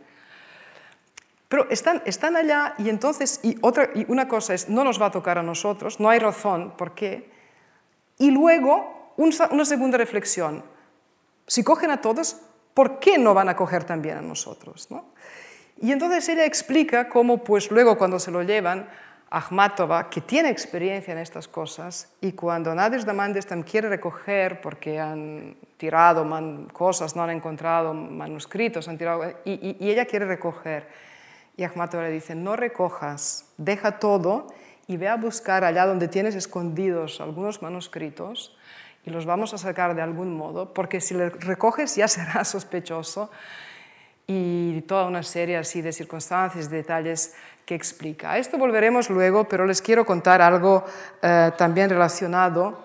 Pero 1.48 1.70
están, 1.70 2.02
están, 2.06 2.36
allá 2.36 2.76
y 2.78 2.90
entonces, 2.90 3.40
y, 3.44 3.58
otra, 3.62 3.90
y 3.94 4.06
una 4.12 4.28
cosa 4.28 4.54
es, 4.54 4.70
no 4.70 4.84
nos 4.84 5.02
va 5.02 5.08
a 5.08 5.12
tocar 5.12 5.38
a 5.38 5.44
nosotros, 5.44 6.00
no 6.00 6.10
hay 6.10 6.20
razón, 6.20 6.74
¿por 6.78 6.94
qué? 6.94 7.30
Y 8.18 8.32
luego, 8.32 9.14
una 9.18 9.66
segunda 9.66 9.98
reflexión, 9.98 10.64
si 11.48 11.64
cogen 11.64 11.92
a 11.92 12.02
todos, 12.02 12.38
¿por 12.74 13.00
qué 13.00 13.18
no 13.18 13.34
van 13.34 13.50
a 13.50 13.56
coger 13.56 13.84
también 13.84 14.18
a 14.18 14.22
nosotros? 14.22 14.90
¿no? 14.90 15.06
Y 15.82 15.92
entonces 15.92 16.28
ella 16.30 16.46
explica 16.46 17.10
cómo, 17.10 17.44
pues 17.44 17.72
luego 17.72 17.98
cuando 17.98 18.20
se 18.20 18.32
lo 18.32 18.44
llevan, 18.44 18.88
Akhmatova, 19.36 20.10
que 20.10 20.22
tiene 20.22 20.50
experiencia 20.50 21.12
en 21.12 21.18
estas 21.18 21.50
cosas, 21.50 22.08
y 22.22 22.32
cuando 22.32 22.74
Nadezhda 22.74 23.12
Mandelstam 23.12 23.64
quiere 23.64 23.90
recoger, 23.90 24.62
porque 24.62 24.98
han 24.98 25.58
tirado 25.76 26.26
cosas, 26.72 27.18
no 27.18 27.24
han 27.24 27.32
encontrado 27.32 27.94
manuscritos, 27.94 28.88
han 28.88 28.98
tirado, 28.98 29.30
y, 29.44 29.76
ella 29.82 30.06
quiere 30.06 30.26
recoger, 30.26 30.88
y 31.58 31.66
Akhmatova 31.66 32.04
le 32.04 32.12
dice, 32.12 32.34
no 32.34 32.56
recojas, 32.56 33.52
deja 33.58 34.00
todo 34.00 34.48
y 34.88 34.96
ve 34.96 35.10
a 35.10 35.18
buscar 35.18 35.66
allá 35.66 35.86
donde 35.86 36.08
tienes 36.08 36.36
escondidos 36.36 37.20
algunos 37.20 37.62
manuscritos 37.62 38.58
y 39.04 39.10
los 39.10 39.26
vamos 39.26 39.54
a 39.54 39.58
sacar 39.58 39.96
de 39.96 40.02
algún 40.02 40.34
modo, 40.38 40.74
porque 40.74 41.02
si 41.02 41.14
le 41.14 41.30
recoges 41.30 41.98
ya 41.98 42.08
será 42.08 42.46
sospechoso 42.46 43.30
y 44.28 44.82
toda 44.82 45.06
una 45.06 45.24
serie 45.24 45.58
así 45.58 45.82
de 45.82 45.92
circunstancias, 45.92 46.70
detalles 46.70 47.36
que 47.66 47.76
explica. 47.76 48.32
A 48.32 48.38
esto 48.38 48.58
volveremos 48.58 49.10
luego, 49.10 49.46
pero 49.50 49.66
les 49.66 49.82
quiero 49.82 50.06
contar 50.06 50.42
algo 50.42 50.86
eh, 51.22 51.52
también 51.58 51.90
relacionado. 51.90 52.84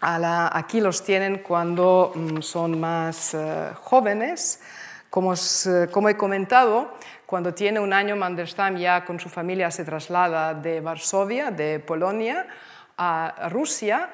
A 0.00 0.18
la, 0.18 0.50
aquí 0.52 0.80
los 0.80 1.04
tienen 1.04 1.38
cuando 1.38 2.12
mm, 2.14 2.40
son 2.40 2.78
más 2.80 3.34
eh, 3.34 3.70
jóvenes. 3.74 4.60
Como, 5.08 5.34
eh, 5.34 5.88
como, 5.90 6.08
he 6.08 6.16
comentado, 6.16 6.94
cuando 7.24 7.54
tiene 7.54 7.80
un 7.80 7.92
año, 7.92 8.16
Mandelstam 8.16 8.76
ya 8.76 9.04
con 9.04 9.18
su 9.20 9.28
familia 9.28 9.70
se 9.70 9.84
traslada 9.84 10.52
de 10.52 10.80
Varsovia, 10.80 11.50
de 11.50 11.78
Polonia, 11.78 12.46
a 12.98 13.48
Rusia 13.50 14.10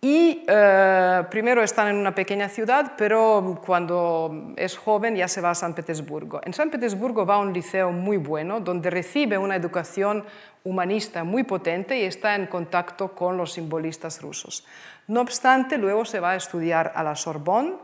y 0.00 0.44
eh, 0.46 1.24
primero 1.30 1.62
están 1.62 1.88
en 1.88 1.96
una 1.96 2.14
pequeña 2.14 2.48
ciudad, 2.48 2.92
pero 2.98 3.60
cuando 3.64 4.52
es 4.56 4.76
joven 4.76 5.16
ya 5.16 5.26
se 5.26 5.40
va 5.40 5.50
a 5.50 5.54
San 5.54 5.74
Petersburgo. 5.74 6.40
En 6.44 6.52
San 6.52 6.70
Petersburgo 6.70 7.24
va 7.24 7.36
a 7.36 7.38
un 7.38 7.52
liceo 7.52 7.90
muy 7.92 8.18
bueno, 8.18 8.60
donde 8.60 8.90
recibe 8.90 9.38
una 9.38 9.56
educación 9.56 10.24
humanista 10.64 11.24
muy 11.24 11.44
potente 11.44 11.98
y 11.98 12.02
está 12.02 12.34
en 12.34 12.46
contacto 12.46 13.12
con 13.12 13.36
los 13.36 13.52
simbolistas 13.52 14.20
rusos. 14.20 14.66
No 15.08 15.22
obstante, 15.22 15.78
luego 15.78 16.04
se 16.04 16.20
va 16.20 16.32
a 16.32 16.36
estudiar 16.36 16.92
a 16.94 17.02
la 17.02 17.14
Sorbonne, 17.14 17.74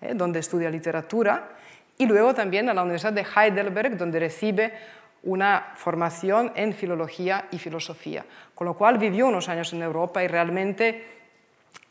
eh, 0.00 0.12
donde 0.14 0.40
estudia 0.40 0.70
literatura, 0.70 1.50
y 1.96 2.06
luego 2.06 2.34
también 2.34 2.68
a 2.68 2.74
la 2.74 2.82
Universidad 2.82 3.12
de 3.12 3.24
Heidelberg, 3.24 3.96
donde 3.96 4.18
recibe 4.18 4.74
una 5.22 5.72
formación 5.76 6.52
en 6.56 6.72
filología 6.72 7.46
y 7.52 7.58
filosofía, 7.58 8.26
con 8.54 8.66
lo 8.66 8.74
cual 8.74 8.98
vivió 8.98 9.28
unos 9.28 9.48
años 9.48 9.72
en 9.72 9.82
Europa 9.82 10.22
y 10.22 10.28
realmente 10.28 11.23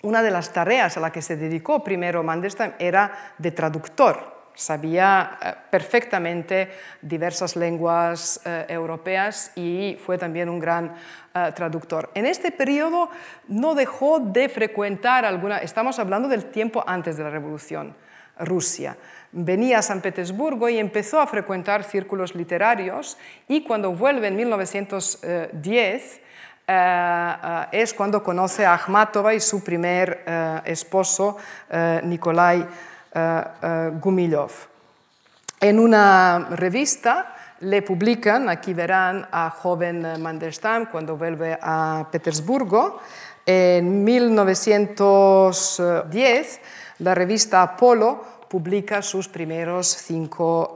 una 0.01 0.21
de 0.21 0.31
las 0.31 0.51
tareas 0.51 0.97
a 0.97 0.99
la 0.99 1.11
que 1.11 1.21
se 1.21 1.37
dedicó 1.37 1.83
primero 1.83 2.23
Mandelstam 2.23 2.73
era 2.79 3.33
de 3.37 3.51
traductor. 3.51 4.33
Sabía 4.55 5.39
eh, 5.41 5.53
perfectamente 5.71 6.71
diversas 7.01 7.55
lenguas 7.55 8.39
eh, 8.45 8.65
europeas 8.69 9.51
y 9.55 9.97
fue 10.05 10.17
también 10.17 10.49
un 10.49 10.59
gran 10.59 10.93
eh, 11.33 11.51
traductor. 11.55 12.11
En 12.13 12.25
este 12.25 12.51
periodo 12.51 13.09
no 13.47 13.73
dejó 13.73 14.19
de 14.19 14.49
frecuentar 14.49 15.25
alguna, 15.25 15.57
estamos 15.59 15.97
hablando 15.97 16.27
del 16.27 16.45
tiempo 16.45 16.83
antes 16.85 17.17
de 17.17 17.23
la 17.23 17.31
Revolución, 17.31 17.95
Rusia 18.37 18.97
venía 19.33 19.79
a 19.79 19.81
San 19.81 20.01
Petersburgo 20.01 20.69
y 20.69 20.77
empezó 20.77 21.19
a 21.19 21.27
frecuentar 21.27 21.83
círculos 21.83 22.35
literarios 22.35 23.17
y 23.47 23.63
cuando 23.63 23.91
vuelve 23.91 24.27
en 24.27 24.35
1910 24.35 25.23
eh, 25.23 25.49
eh, 25.63 26.22
es 26.67 27.93
cuando 27.93 28.23
conoce 28.23 28.65
a 28.65 28.75
Akhmatova 28.75 29.33
y 29.33 29.39
su 29.39 29.63
primer 29.63 30.23
eh, 30.25 30.61
esposo, 30.65 31.37
Nikolai 32.03 32.67
Gumilov. 34.01 34.51
En 35.59 35.79
una 35.79 36.47
revista 36.51 37.35
le 37.59 37.81
publican, 37.81 38.49
aquí 38.49 38.73
verán 38.73 39.27
a 39.31 39.49
joven 39.49 40.21
Mandelstam 40.21 40.87
cuando 40.87 41.15
vuelve 41.15 41.57
a 41.61 42.05
Petersburgo, 42.11 42.99
en 43.45 44.03
1910 44.03 46.59
la 46.99 47.15
revista 47.15 47.61
Apolo 47.61 48.23
publica 48.47 49.01
sus 49.01 49.27
primeros 49.27 49.87
cinco 49.87 50.75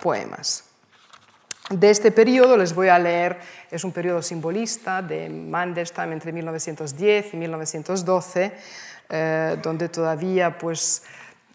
poemas. 0.00 0.63
De 1.70 1.88
este 1.88 2.10
periodo 2.10 2.58
les 2.58 2.74
voy 2.74 2.88
a 2.88 2.98
leer, 2.98 3.38
es 3.70 3.84
un 3.84 3.92
periodo 3.92 4.20
simbolista 4.20 5.00
de 5.00 5.30
Mandelstam 5.30 6.12
entre 6.12 6.30
1910 6.30 7.32
y 7.32 7.36
1912, 7.38 8.52
eh, 9.08 9.56
donde 9.62 9.88
todavía 9.88 10.58
pues, 10.58 11.04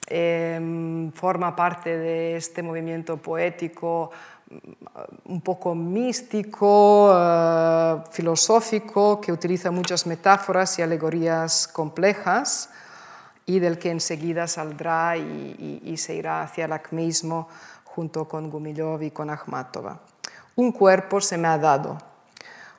eh, 0.08 1.12
forma 1.13 1.56
parte 1.56 1.95
de 1.95 2.38
este 2.38 2.63
movimiento 2.63 3.17
poético 3.17 4.10
mm, 4.50 5.32
un 5.32 5.41
poco 5.41 5.76
místico, 5.76 7.13
uh, 7.13 8.02
filosófico, 8.12 9.22
que 9.22 9.32
utiliza 9.32 9.69
muchas 9.69 10.08
metáforas 10.08 10.80
y 10.80 10.82
alegorías 10.82 11.67
complejas 11.67 12.72
y 13.50 13.60
del 13.60 13.80
que 13.80 13.89
enseguida 13.89 14.48
saldrá 14.48 15.17
y, 15.17 15.95
se 15.98 16.13
irá 16.13 16.43
hacia 16.43 16.65
el 16.65 16.72
acmismo 16.72 17.50
junto 17.95 18.28
con 18.28 18.49
Gumilov 18.49 19.02
y 19.04 19.12
con 19.12 19.30
Akhmatova. 19.30 19.99
Un 20.56 20.71
cuerpo 20.71 21.21
se 21.21 21.38
me 21.38 21.47
ha 21.47 21.58
dado, 21.58 21.97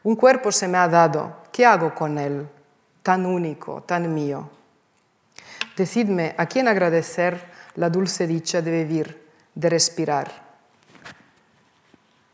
un 0.03 0.16
cuerpo 0.16 0.51
se 0.51 0.66
me 0.66 0.79
ha 0.79 0.88
dado, 0.88 1.37
¿qué 1.53 1.66
hago 1.66 1.94
con 1.94 2.16
él? 2.18 2.49
Tan 3.03 3.27
único, 3.27 3.83
tan 3.83 4.12
mío. 4.14 4.49
Decidme 5.77 6.35
a 6.38 6.46
quién 6.46 6.68
agradecer 6.68 7.51
la 7.75 7.90
dulce 7.90 8.27
dicha 8.27 8.62
de 8.62 8.70
vivir, 8.70 9.29
de 9.55 9.68
respirar. 9.68 10.31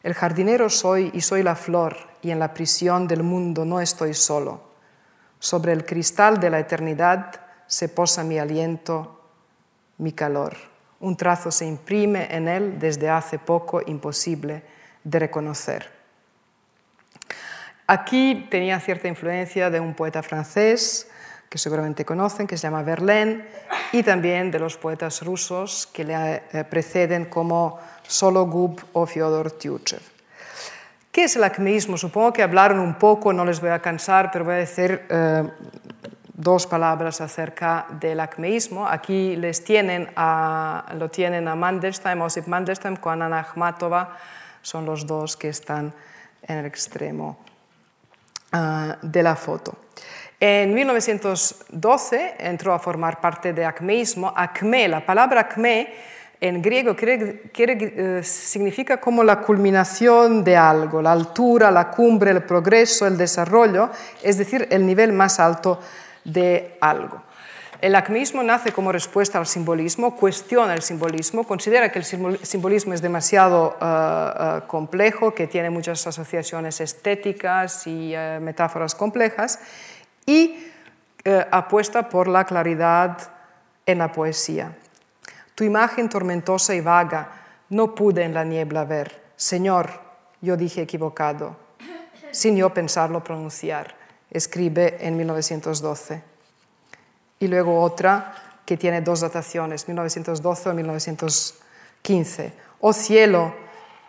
El 0.02 0.14
jardinero 0.14 0.70
soy 0.70 1.10
y 1.12 1.20
soy 1.20 1.42
la 1.42 1.56
flor, 1.56 1.96
y 2.22 2.30
en 2.30 2.38
la 2.38 2.54
prisión 2.54 3.08
del 3.08 3.24
mundo 3.24 3.64
no 3.64 3.80
estoy 3.80 4.14
solo. 4.14 4.60
Sobre 5.40 5.72
el 5.72 5.84
cristal 5.84 6.38
de 6.38 6.50
la 6.50 6.60
eternidad 6.60 7.40
se 7.66 7.88
posa 7.88 8.22
mi 8.22 8.38
aliento, 8.38 9.20
mi 9.98 10.12
calor. 10.12 10.56
Un 11.00 11.16
trazo 11.16 11.50
se 11.50 11.66
imprime 11.66 12.28
en 12.30 12.48
él 12.48 12.78
desde 12.78 13.10
hace 13.10 13.38
poco 13.38 13.82
imposible 13.86 14.62
de 15.04 15.18
reconocer. 15.18 15.90
Aquí 17.86 18.48
tenía 18.50 18.80
cierta 18.80 19.06
influencia 19.06 19.70
de 19.70 19.78
un 19.78 19.94
poeta 19.94 20.22
francés 20.22 21.08
que 21.48 21.58
seguramente 21.58 22.04
conocen, 22.04 22.46
que 22.46 22.56
se 22.56 22.64
llama 22.64 22.82
Verlaine, 22.82 23.44
y 23.92 24.02
también 24.02 24.50
de 24.50 24.58
los 24.58 24.76
poetas 24.76 25.22
rusos 25.22 25.86
que 25.86 26.04
le 26.04 26.42
eh, 26.52 26.64
preceden 26.64 27.26
como 27.26 27.78
Sologub 28.06 28.82
o 28.92 29.06
Fyodor 29.06 29.52
Tyutchev. 29.52 30.02
¿Qué 31.12 31.24
es 31.24 31.36
el 31.36 31.44
acmeísmo? 31.44 31.96
Supongo 31.96 32.32
que 32.32 32.42
hablaron 32.42 32.80
un 32.80 32.96
poco, 32.96 33.32
no 33.32 33.44
les 33.44 33.60
voy 33.60 33.70
a 33.70 33.80
cansar, 33.80 34.30
pero 34.32 34.44
voy 34.44 34.54
a 34.54 34.58
decir 34.58 35.06
eh, 35.08 35.48
dos 36.36 36.66
palabras 36.66 37.22
acerca 37.22 37.86
del 37.98 38.20
acmeísmo. 38.20 38.86
Aquí 38.86 39.36
les 39.36 39.64
tienen 39.64 40.10
a, 40.16 40.84
lo 40.98 41.08
tienen 41.08 41.48
a 41.48 41.54
Mandelstam, 41.54 42.20
Osip 42.20 42.46
Mandelstam 42.46 42.96
con 42.96 43.22
Anna 43.22 43.40
Akhmatova, 43.40 44.16
son 44.60 44.84
los 44.84 45.06
dos 45.06 45.36
que 45.36 45.48
están 45.48 45.94
en 46.42 46.58
el 46.58 46.66
extremo 46.66 47.38
uh, 48.52 48.94
de 49.00 49.22
la 49.22 49.34
foto. 49.34 49.78
En 50.38 50.74
1912 50.74 52.34
entró 52.38 52.74
a 52.74 52.78
formar 52.78 53.20
parte 53.20 53.54
de 53.54 53.64
acmeísmo. 53.64 54.30
Acme, 54.36 54.86
la 54.88 55.06
palabra 55.06 55.40
acme 55.40 55.94
en 56.38 56.60
griego 56.60 56.94
quiere, 56.94 58.18
uh, 58.18 58.22
significa 58.22 59.00
como 59.00 59.24
la 59.24 59.40
culminación 59.40 60.44
de 60.44 60.54
algo, 60.54 61.00
la 61.00 61.12
altura, 61.12 61.70
la 61.70 61.90
cumbre, 61.90 62.30
el 62.30 62.42
progreso, 62.42 63.06
el 63.06 63.16
desarrollo, 63.16 63.88
es 64.22 64.36
decir, 64.36 64.68
el 64.70 64.84
nivel 64.84 65.14
más 65.14 65.40
alto 65.40 65.80
de 66.26 66.76
algo. 66.80 67.22
El 67.80 67.94
acmeísmo 67.94 68.42
nace 68.42 68.72
como 68.72 68.90
respuesta 68.90 69.38
al 69.38 69.46
simbolismo, 69.46 70.16
cuestiona 70.16 70.72
el 70.72 70.82
simbolismo, 70.82 71.44
considera 71.44 71.92
que 71.92 71.98
el 71.98 72.04
simbolismo 72.04 72.94
es 72.94 73.02
demasiado 73.02 73.76
eh, 73.80 74.30
eh, 74.38 74.60
complejo, 74.66 75.34
que 75.34 75.46
tiene 75.46 75.68
muchas 75.68 76.06
asociaciones 76.06 76.80
estéticas 76.80 77.86
y 77.86 78.14
eh, 78.14 78.38
metáforas 78.40 78.94
complejas, 78.94 79.60
y 80.24 80.56
apuesta 81.50 82.08
por 82.08 82.28
la 82.28 82.44
claridad 82.44 83.18
en 83.84 83.98
la 83.98 84.12
poesía. 84.12 84.76
Tu 85.56 85.64
imagen 85.64 86.08
tormentosa 86.08 86.72
y 86.72 86.80
vaga 86.80 87.30
no 87.70 87.96
pude 87.96 88.22
en 88.22 88.32
la 88.32 88.44
niebla 88.44 88.84
ver. 88.84 89.22
Señor, 89.34 89.90
yo 90.40 90.56
dije 90.56 90.82
equivocado, 90.82 91.56
sin 92.30 92.56
yo 92.56 92.72
pensarlo 92.72 93.24
pronunciar 93.24 93.95
escribe 94.30 94.96
en 95.00 95.16
1912. 95.16 96.22
Y 97.38 97.48
luego 97.48 97.80
otra 97.80 98.34
que 98.64 98.76
tiene 98.76 99.00
dos 99.00 99.20
dataciones, 99.20 99.86
1912 99.86 100.68
o 100.68 100.74
1915. 100.74 102.52
Oh 102.80 102.92
cielo, 102.92 103.54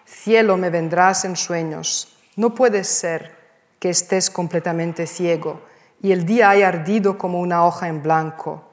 cielo 0.06 0.58
me 0.58 0.70
vendrás 0.70 1.26
en 1.26 1.36
sueños. 1.36 2.18
No 2.36 2.56
puede 2.56 2.84
ser 2.84 3.36
que 3.80 3.90
estés 3.90 4.30
completamente 4.30 5.06
ciego 5.08 5.62
y 6.02 6.12
el 6.12 6.26
día 6.26 6.50
haya 6.50 6.68
ardido 6.68 7.18
como 7.18 7.40
una 7.40 7.66
hoja 7.66 7.88
en 7.88 8.02
blanco, 8.02 8.64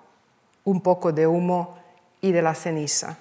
un 0.65 0.81
poco 0.81 1.13
de 1.13 1.27
humo 1.27 1.79
y 2.21 2.33
de 2.33 2.43
la 2.43 2.55
ceniza. 2.55 3.19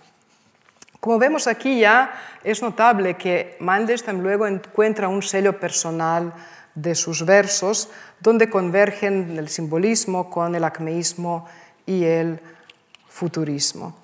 Como 1.00 1.20
vemos 1.20 1.48
aquí 1.48 1.82
ya 1.82 2.14
es 2.44 2.62
notable 2.62 3.16
que 3.16 3.58
Mandelstam 3.60 4.22
luego 4.22 4.48
encuentra 4.48 5.10
un 5.10 5.22
sello 5.22 5.60
personal 5.60 6.34
de 6.76 6.96
sus 6.96 7.26
versos, 7.26 7.90
donde 8.20 8.50
convergen 8.50 9.38
el 9.38 9.50
simbolismo 9.50 10.30
con 10.30 10.56
el 10.56 10.64
acmeísmo 10.64 11.46
y 11.86 12.04
el 12.04 12.40
futurismo. 13.10 13.96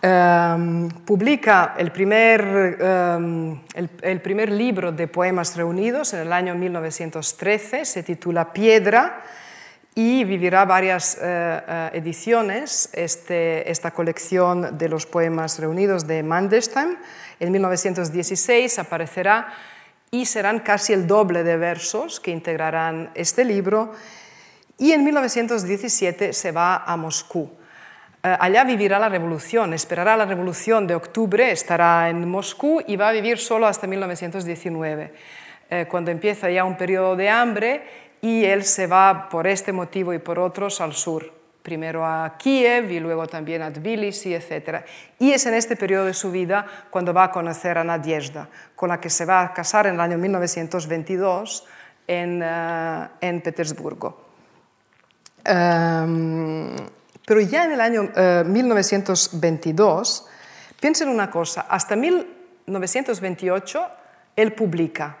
Em, 0.00 0.88
publica 1.04 1.74
el 1.76 1.90
primer, 1.90 2.78
em, 2.80 3.58
el, 3.74 4.20
primer, 4.20 4.48
libro 4.52 4.92
de 4.92 5.08
poemas 5.08 5.56
reunidos 5.56 6.14
en 6.14 6.20
el 6.20 6.32
año 6.32 6.54
1913, 6.54 7.84
se 7.84 8.04
titula 8.04 8.52
Piedra 8.52 9.24
y 9.96 10.22
vivirá 10.22 10.64
varias 10.64 11.18
eh, 11.20 11.20
eh, 11.20 11.90
ediciones 11.94 12.90
este, 12.92 13.68
esta 13.68 13.90
colección 13.90 14.78
de 14.78 14.88
los 14.88 15.06
poemas 15.06 15.58
reunidos 15.58 16.06
de 16.06 16.22
Mandelstam. 16.22 16.96
En 17.40 17.50
1916 17.50 18.78
aparecerá 18.78 19.48
y 20.10 20.26
serán 20.26 20.60
casi 20.60 20.92
el 20.92 21.06
doble 21.06 21.42
de 21.42 21.56
versos 21.56 22.20
que 22.20 22.30
integrarán 22.30 23.10
este 23.14 23.44
libro. 23.44 23.92
Y 24.78 24.92
en 24.92 25.04
1917 25.04 26.32
se 26.32 26.52
va 26.52 26.84
a 26.84 26.96
Moscú. 26.96 27.50
Eh, 28.22 28.36
allá 28.38 28.64
vivirá 28.64 28.98
la 28.98 29.08
revolución, 29.08 29.74
esperará 29.74 30.16
la 30.16 30.24
revolución 30.24 30.86
de 30.86 30.94
octubre, 30.94 31.50
estará 31.50 32.08
en 32.08 32.28
Moscú 32.28 32.82
y 32.86 32.96
va 32.96 33.10
a 33.10 33.12
vivir 33.12 33.38
solo 33.38 33.66
hasta 33.66 33.86
1919, 33.86 35.12
eh, 35.70 35.86
cuando 35.88 36.10
empieza 36.10 36.50
ya 36.50 36.64
un 36.64 36.76
periodo 36.76 37.16
de 37.16 37.28
hambre 37.28 37.82
y 38.20 38.44
él 38.44 38.64
se 38.64 38.86
va 38.86 39.28
por 39.28 39.46
este 39.46 39.72
motivo 39.72 40.12
y 40.12 40.18
por 40.18 40.38
otros 40.38 40.80
al 40.80 40.94
sur 40.94 41.37
primero 41.68 42.06
a 42.06 42.38
Kiev 42.38 42.90
y 42.90 42.98
luego 42.98 43.26
también 43.26 43.60
a 43.60 43.70
Tbilisi, 43.70 44.32
etc. 44.32 44.80
Y 45.18 45.32
es 45.32 45.44
en 45.44 45.52
este 45.52 45.76
periodo 45.76 46.06
de 46.06 46.14
su 46.14 46.30
vida 46.30 46.64
cuando 46.88 47.12
va 47.12 47.24
a 47.24 47.30
conocer 47.30 47.76
a 47.76 47.84
Nadiezhda, 47.84 48.48
con 48.74 48.88
la 48.88 48.98
que 48.98 49.10
se 49.10 49.26
va 49.26 49.42
a 49.42 49.52
casar 49.52 49.86
en 49.86 49.96
el 49.96 50.00
año 50.00 50.16
1922 50.16 51.66
en, 52.06 52.42
uh, 52.42 53.08
en 53.20 53.42
Petersburgo. 53.42 54.28
Um, 55.46 56.74
pero 57.26 57.40
ya 57.42 57.66
en 57.66 57.72
el 57.72 57.80
año 57.82 58.02
uh, 58.04 58.10
eh, 58.16 58.44
1922, 58.46 60.26
piensen 60.80 61.10
una 61.10 61.30
cosa, 61.30 61.66
hasta 61.68 61.96
mil, 61.96 62.26
1928 62.64 63.82
él 64.36 64.54
publica. 64.54 65.18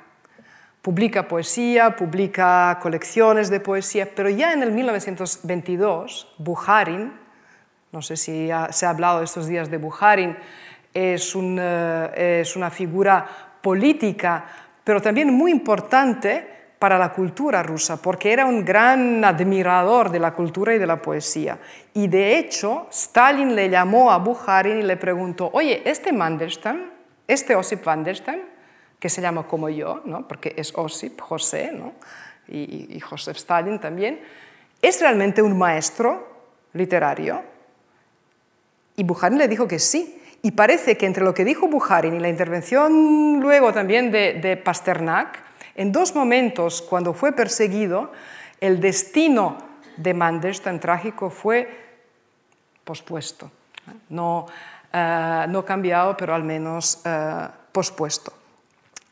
Publica 0.88 1.28
poesía, 1.28 1.94
publica 1.94 2.78
colecciones 2.80 3.50
de 3.50 3.60
poesía, 3.60 4.08
pero 4.16 4.30
ya 4.30 4.54
en 4.54 4.62
el 4.62 4.72
1922, 4.72 6.34
Buharin, 6.38 7.12
no 7.92 8.00
sé 8.00 8.16
si 8.16 8.48
se 8.70 8.86
ha 8.86 8.88
hablado 8.88 9.22
estos 9.22 9.48
días 9.48 9.70
de 9.70 9.76
Buharin, 9.76 10.34
es, 10.94 11.36
eh, 11.36 12.38
es 12.40 12.56
una 12.56 12.70
figura 12.70 13.26
política, 13.60 14.46
pero 14.82 15.02
también 15.02 15.30
muy 15.30 15.50
importante 15.50 16.72
para 16.78 16.96
la 16.96 17.12
cultura 17.12 17.62
rusa, 17.62 18.00
porque 18.00 18.32
era 18.32 18.46
un 18.46 18.64
gran 18.64 19.22
admirador 19.26 20.10
de 20.10 20.20
la 20.20 20.32
cultura 20.32 20.74
y 20.74 20.78
de 20.78 20.86
la 20.86 21.02
poesía. 21.02 21.58
Y 21.92 22.08
de 22.08 22.38
hecho, 22.38 22.88
Stalin 22.90 23.54
le 23.54 23.68
llamó 23.68 24.10
a 24.10 24.16
Bukharin 24.16 24.78
y 24.78 24.82
le 24.84 24.96
preguntó, 24.96 25.50
oye, 25.52 25.82
este 25.84 26.14
Mandelstam, 26.14 26.80
este 27.26 27.54
Osip 27.54 27.84
Mandelstam, 27.84 28.40
que 28.98 29.08
se 29.08 29.20
llama 29.20 29.46
como 29.46 29.68
yo, 29.68 30.02
¿no? 30.04 30.26
porque 30.26 30.54
es 30.56 30.72
Osip, 30.76 31.20
José, 31.20 31.70
¿no? 31.72 31.92
y, 32.48 32.96
y 32.96 33.00
Joseph 33.00 33.36
Stalin 33.36 33.78
también, 33.78 34.20
¿es 34.82 35.00
realmente 35.00 35.42
un 35.42 35.56
maestro 35.56 36.26
literario? 36.72 37.42
Y 38.96 39.04
Bukharin 39.04 39.38
le 39.38 39.48
dijo 39.48 39.68
que 39.68 39.78
sí. 39.78 40.14
Y 40.42 40.52
parece 40.52 40.96
que 40.96 41.06
entre 41.06 41.24
lo 41.24 41.34
que 41.34 41.44
dijo 41.44 41.68
Bukharin 41.68 42.14
y 42.14 42.20
la 42.20 42.28
intervención 42.28 43.40
luego 43.40 43.72
también 43.72 44.10
de, 44.10 44.34
de 44.34 44.56
Pasternak, 44.56 45.42
en 45.74 45.92
dos 45.92 46.14
momentos, 46.14 46.82
cuando 46.82 47.14
fue 47.14 47.32
perseguido, 47.32 48.10
el 48.60 48.80
destino 48.80 49.58
de 49.96 50.14
Manders 50.14 50.60
tan 50.60 50.80
trágico 50.80 51.30
fue 51.30 51.68
pospuesto. 52.82 53.50
No, 54.08 54.46
no 54.92 55.64
cambiado, 55.64 56.16
pero 56.16 56.34
al 56.34 56.42
menos 56.42 57.02
uh, 57.04 57.48
pospuesto. 57.70 58.32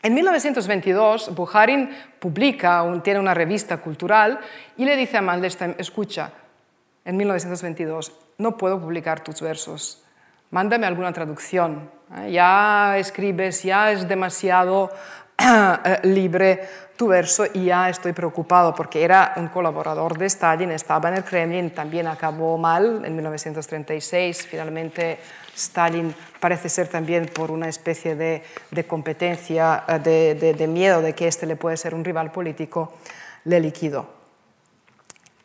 En 0.07 0.15
1922, 0.15 1.35
Bukharin 1.35 1.91
publica, 2.21 2.85
tiene 3.03 3.19
una 3.19 3.35
revista 3.35 3.79
cultural 3.79 4.39
y 4.77 4.85
le 4.85 4.95
dice 4.95 5.17
a 5.17 5.21
Mandelstam, 5.21 5.75
escucha, 5.79 6.31
en 7.05 7.17
1922, 7.17 8.13
no 8.39 8.57
puedo 8.57 8.81
publicar 8.81 9.25
tus 9.25 9.41
versos, 9.41 10.05
mándame 10.53 10.87
alguna 10.87 11.13
traducción. 11.13 11.91
¿eh? 12.19 12.31
Ya 12.31 12.97
escribes, 12.99 13.65
ya 13.65 13.91
es 13.91 14.07
demasiado 14.07 14.93
libre 16.05 16.69
tu 16.97 17.09
verso 17.09 17.45
y 17.53 17.67
ya 17.67 17.91
estoy 17.91 18.13
preocupado 18.13 18.75
porque 18.75 19.05
era 19.05 19.35
un 19.37 19.49
colaborador 19.49 20.17
de 20.17 20.27
Stalin, 20.27 20.71
estaba 20.71 21.11
en 21.11 21.17
el 21.17 21.25
Kremlin, 21.25 21.71
también 21.71 22.07
acabó 22.07 22.57
mal 22.57 23.05
en 23.05 23.15
1936, 23.15 24.47
finalmente 24.47 25.19
Stalin 25.55 26.15
parece 26.41 26.69
ser 26.69 26.89
también 26.89 27.27
por 27.27 27.51
una 27.51 27.69
especie 27.69 28.15
de, 28.15 28.43
competencia, 28.87 29.85
eh, 29.89 29.99
de, 29.99 30.55
de, 30.55 30.67
miedo 30.67 31.03
de 31.03 31.15
que 31.15 31.29
este 31.29 31.47
le 31.47 31.57
puede 31.57 31.77
ser 31.77 31.95
un 31.95 32.05
rival 32.05 32.33
político, 32.33 32.95
le 33.45 33.61
liquidó. 33.61 34.17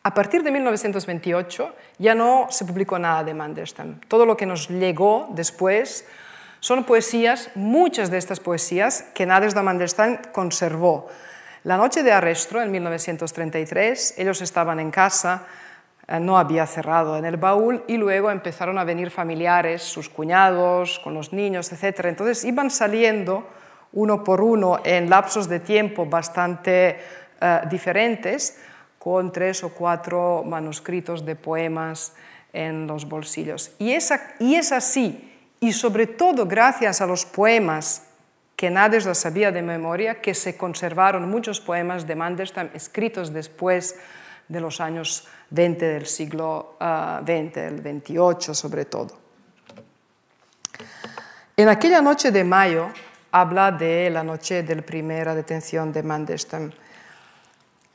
A 0.04 0.14
partir 0.14 0.42
de 0.42 0.52
1928 0.52 1.76
ya 2.00 2.16
no 2.16 2.48
se 2.50 2.66
publicó 2.66 2.98
nada 2.98 3.24
de 3.24 3.34
Mandelstam. 3.34 4.00
Todo 4.08 4.26
lo 4.26 4.36
que 4.36 4.48
nos 4.48 4.68
llegó 4.68 5.28
después 5.32 6.06
son 6.62 6.84
poesías, 6.84 7.50
muchas 7.56 8.12
de 8.12 8.20
estas 8.20 8.40
poesías, 8.40 9.06
que 9.16 9.26
Nadezhda 9.26 9.64
Mandelstam 9.64 10.20
conservó. 10.32 11.08
La 11.64 11.76
noche 11.76 12.04
de 12.04 12.12
arresto, 12.12 12.62
en 12.62 12.72
1933, 12.72 14.14
ellos 14.20 14.42
estaban 14.42 14.80
en 14.80 14.92
casa, 14.92 15.48
eh, 16.08 16.20
no 16.20 16.38
había 16.38 16.68
cerrado 16.68 17.18
en 17.18 17.26
el 17.26 17.38
baúl 17.38 17.84
y 17.88 17.98
luego 17.98 18.30
empezaron 18.30 18.78
a 18.78 18.84
venir 18.84 19.10
familiares, 19.10 19.82
sus 19.82 20.08
cuñados, 20.08 21.00
con 21.00 21.16
los 21.16 21.34
niños, 21.34 21.72
etc. 21.74 22.06
Entonces 22.06 22.46
iban 22.46 22.70
saliendo 22.70 23.50
uno 23.94 24.24
por 24.24 24.40
uno 24.40 24.82
en 24.84 25.10
lapsos 25.10 25.50
de 25.50 25.62
tiempo 25.62 26.06
bastante 26.06 27.00
eh, 27.42 27.62
diferentes, 27.72 28.60
con 29.00 29.32
tres 29.32 29.64
o 29.64 29.70
cuatro 29.70 30.44
manuscritos 30.46 31.26
de 31.26 31.36
poemas 31.36 32.14
en 32.54 32.86
los 32.86 33.10
bolsillos. 33.10 33.72
Y, 33.80 33.98
y 34.40 34.56
es 34.56 34.72
así 34.72 35.31
y 35.62 35.74
sobre 35.74 36.08
todo 36.08 36.48
gracias 36.48 37.02
a 37.02 37.06
los 37.06 37.24
poemas 37.24 38.08
que 38.56 38.70
Nadezhda 38.70 39.14
sabía 39.14 39.52
de 39.52 39.62
memoria, 39.62 40.20
que 40.20 40.34
se 40.34 40.58
conservaron 40.58 41.30
muchos 41.30 41.62
poemas 41.62 42.06
de 42.08 42.16
Mandelstam 42.16 42.70
escritos 42.74 43.32
después 43.32 43.96
de 44.50 44.60
los 44.60 44.82
años 44.82 45.28
20 45.52 45.86
del 45.86 46.06
siglo 46.08 46.78
XX, 46.78 47.58
uh, 47.58 47.60
el 47.60 47.82
28 47.82 48.54
sobre 48.54 48.86
todo. 48.86 49.18
En 51.56 51.70
aquella 51.70 52.02
noche 52.02 52.32
de 52.32 52.44
mayo 52.44 52.90
habla 53.32 53.72
de 53.72 54.10
la 54.10 54.24
noche 54.24 54.64
de 54.64 54.76
la 54.76 54.82
primera 54.82 55.36
detención 55.36 55.94
de 55.94 56.02
Mandelstam. 56.02 56.72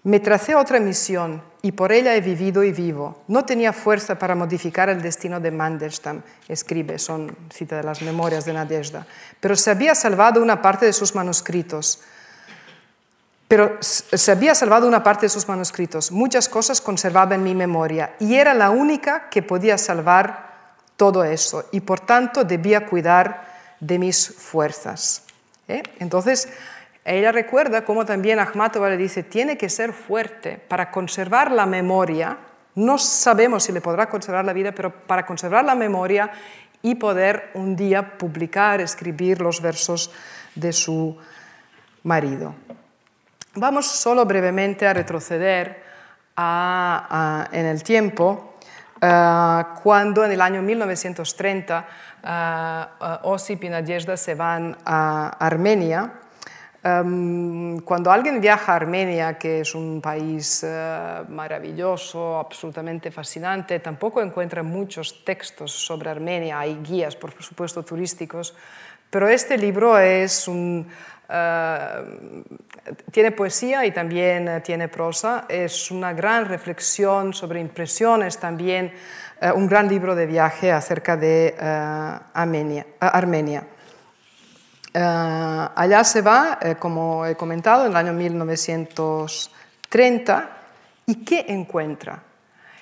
Me 0.06 0.20
tracé 0.20 0.54
otra 0.54 0.78
misión 0.78 1.42
y 1.62 1.72
por 1.72 1.90
ella 1.90 2.14
he 2.14 2.20
vivido 2.20 2.62
y 2.62 2.70
vivo. 2.70 3.24
No 3.26 3.44
tenía 3.44 3.72
fuerza 3.72 4.16
para 4.16 4.36
modificar 4.36 4.88
el 4.88 5.02
destino 5.02 5.40
de 5.40 5.50
Mandelstam, 5.50 6.22
escribe, 6.46 7.00
son 7.00 7.36
cita 7.52 7.78
de 7.78 7.82
las 7.82 8.02
memorias 8.02 8.44
de 8.44 8.52
Nadezhda, 8.52 9.04
pero 9.40 9.56
se 9.56 9.72
había 9.72 9.96
salvado 9.96 10.40
una 10.40 10.62
parte 10.62 10.86
de 10.86 10.92
sus 10.92 11.16
manuscritos. 11.16 12.02
Pero 13.48 13.78
se 13.80 14.30
había 14.30 14.54
salvado 14.54 14.86
una 14.86 15.02
parte 15.02 15.26
de 15.26 15.30
sus 15.30 15.48
manuscritos. 15.48 16.12
Muchas 16.12 16.48
cosas 16.48 16.80
conservaba 16.80 17.34
en 17.34 17.42
mi 17.42 17.56
memoria 17.56 18.14
y 18.20 18.36
era 18.36 18.54
la 18.54 18.70
única 18.70 19.28
que 19.28 19.42
podía 19.42 19.76
salvar 19.76 20.76
todo 20.96 21.24
eso 21.24 21.64
y 21.72 21.80
por 21.80 21.98
tanto 21.98 22.44
debía 22.44 22.86
cuidar 22.86 23.74
de 23.80 23.98
mis 23.98 24.28
fuerzas. 24.28 25.24
¿Eh? 25.66 25.82
Entonces, 25.98 26.48
ella 27.06 27.30
recuerda 27.30 27.84
cómo 27.84 28.04
también 28.04 28.40
Akhmatova 28.40 28.90
le 28.90 28.96
dice, 28.96 29.22
tiene 29.22 29.56
que 29.56 29.68
ser 29.68 29.92
fuerte 29.92 30.58
para 30.58 30.90
conservar 30.90 31.52
la 31.52 31.64
memoria. 31.64 32.36
No 32.74 32.98
sabemos 32.98 33.62
si 33.62 33.72
le 33.72 33.80
podrá 33.80 34.08
conservar 34.08 34.44
la 34.44 34.52
vida, 34.52 34.72
pero 34.72 34.92
para 34.92 35.24
conservar 35.24 35.64
la 35.64 35.76
memoria 35.76 36.32
y 36.82 36.96
poder 36.96 37.50
un 37.54 37.76
día 37.76 38.18
publicar, 38.18 38.80
escribir 38.80 39.40
los 39.40 39.62
versos 39.62 40.10
de 40.56 40.72
su 40.72 41.16
marido. 42.02 42.56
Vamos 43.54 43.86
solo 43.86 44.24
brevemente 44.24 44.84
a 44.84 44.92
retroceder 44.92 45.84
en 46.36 47.66
el 47.66 47.82
tiempo, 47.84 48.54
eh, 49.00 49.62
cuando 49.82 50.24
en 50.24 50.32
el 50.32 50.40
año 50.40 50.60
1930 50.60 51.86
uh, 52.24 53.28
Osip 53.28 53.62
y 53.62 53.68
Nadezhda 53.68 54.16
se 54.16 54.34
van 54.34 54.76
a 54.84 55.28
Armenia 55.38 56.25
Em, 56.86 57.80
cuando 57.80 58.12
alguien 58.12 58.40
viaja 58.40 58.72
a 58.72 58.76
Armenia, 58.76 59.36
que 59.36 59.62
es 59.62 59.74
un 59.74 60.00
país 60.00 60.62
eh, 60.62 61.22
maravilloso, 61.28 62.38
absolutamente 62.38 63.10
fascinante, 63.10 63.80
tampoco 63.80 64.22
encuentra 64.22 64.62
muchos 64.62 65.24
textos 65.24 65.72
sobre 65.72 66.10
Armenia, 66.10 66.60
hay 66.60 66.76
guías, 66.76 67.16
por 67.16 67.32
supuesto, 67.42 67.82
turísticos, 67.82 68.54
pero 69.10 69.26
este 69.26 69.58
libro 69.58 69.98
es 69.98 70.46
un, 70.46 70.86
eh, 71.28 72.44
tiene 73.10 73.32
poesía 73.32 73.84
y 73.84 73.90
también 73.90 74.46
eh, 74.46 74.60
tiene 74.60 74.86
prosa, 74.86 75.46
es 75.48 75.90
una 75.90 76.12
gran 76.12 76.44
reflexión 76.44 77.34
sobre 77.34 77.58
impresiones 77.58 78.38
también, 78.38 78.92
un 79.56 79.66
gran 79.66 79.88
libro 79.88 80.14
de 80.14 80.24
viaje 80.24 80.70
acerca 80.72 81.16
de 81.16 81.54
Armenia. 82.32 82.86
Armenia. 83.00 83.75
Eh, 84.98 84.98
allá 84.98 86.02
se 86.04 86.22
va, 86.22 86.58
eh, 86.62 86.76
como 86.76 87.26
he 87.26 87.36
comentado, 87.36 87.84
en 87.84 87.90
el 87.90 87.96
año 87.98 88.14
1930 88.14 90.50
y 91.04 91.16
¿qué 91.16 91.44
encuentra? 91.48 92.22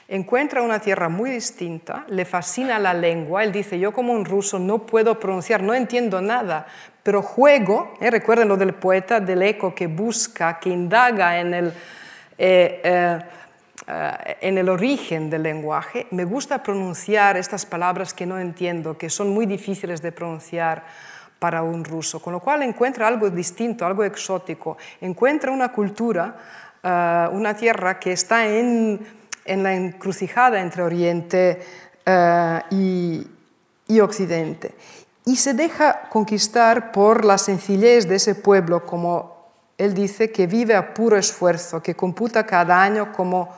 Encuentra 0.06 0.62
una 0.62 0.78
tierra 0.78 1.08
muy 1.08 1.30
distinta, 1.30 2.04
le 2.06 2.24
fascina 2.24 2.78
la 2.78 2.94
lengua, 2.94 3.42
él 3.42 3.50
dice, 3.50 3.80
yo 3.80 3.92
como 3.92 4.12
un 4.12 4.24
ruso 4.24 4.60
no 4.60 4.86
puedo 4.86 5.18
pronunciar, 5.18 5.64
no 5.64 5.74
entiendo 5.74 6.20
nada, 6.20 6.68
pero 7.02 7.20
juego, 7.20 7.94
eh, 8.00 8.12
recuerden 8.12 8.46
lo 8.46 8.56
del 8.56 8.74
poeta 8.74 9.18
del 9.18 9.42
eco 9.42 9.74
que 9.74 9.88
busca, 9.88 10.60
que 10.60 10.70
indaga 10.70 11.40
en 11.40 11.52
el, 11.52 11.72
en 12.38 13.24
el 14.58 14.68
origen 14.68 15.30
del 15.30 15.42
lenguaje, 15.42 16.06
me 16.12 16.24
gusta 16.24 16.62
pronunciar 16.62 17.36
estas 17.36 17.66
palabras 17.66 18.14
que 18.14 18.24
no 18.24 18.38
entiendo, 18.38 18.96
que 18.96 19.10
son 19.10 19.30
muy 19.30 19.46
difíciles 19.46 20.00
de 20.00 20.12
pronunciar 20.12 20.84
para 21.44 21.62
un 21.62 21.84
ruso, 21.84 22.22
con 22.22 22.32
lo 22.32 22.40
cual 22.40 22.62
encuentra 22.62 23.06
algo 23.06 23.28
distinto, 23.28 23.84
algo 23.84 24.02
exótico, 24.02 24.78
encuentra 25.02 25.50
una 25.50 25.70
cultura, 25.70 26.34
eh, 26.82 27.28
una 27.32 27.54
tierra 27.54 27.98
que 27.98 28.12
está 28.12 28.46
en, 28.46 28.98
en, 29.44 29.62
la 29.62 29.74
encrucijada 29.74 30.58
entre 30.58 30.82
Oriente 30.82 31.60
eh, 32.06 32.60
y, 32.70 33.26
y 33.88 34.00
Occidente. 34.00 34.74
Y 35.26 35.36
se 35.36 35.52
deja 35.52 36.08
conquistar 36.08 36.92
por 36.92 37.26
la 37.26 37.36
sencillez 37.36 38.08
de 38.08 38.14
ese 38.14 38.34
pueblo, 38.34 38.86
como 38.86 39.36
él 39.76 39.92
dice, 39.92 40.32
que 40.32 40.46
vive 40.46 40.74
a 40.74 40.94
puro 40.94 41.18
esfuerzo, 41.18 41.82
que 41.82 41.94
computa 41.94 42.46
cada 42.46 42.82
año 42.82 43.12
como 43.12 43.54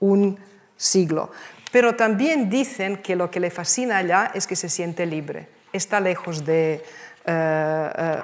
un 0.00 0.36
siglo. 0.76 1.30
Pero 1.70 1.94
también 1.94 2.50
dicen 2.50 2.96
que 2.96 3.14
lo 3.14 3.30
que 3.30 3.38
le 3.38 3.52
fascina 3.52 3.98
allá 3.98 4.32
es 4.34 4.48
que 4.48 4.56
se 4.56 4.68
siente 4.68 5.06
libre, 5.06 5.48
está 5.72 6.00
lejos 6.00 6.44
de, 6.44 6.82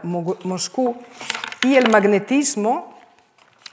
Moscú 0.02 0.96
y 1.62 1.74
el 1.76 1.90
magnetismo, 1.90 2.98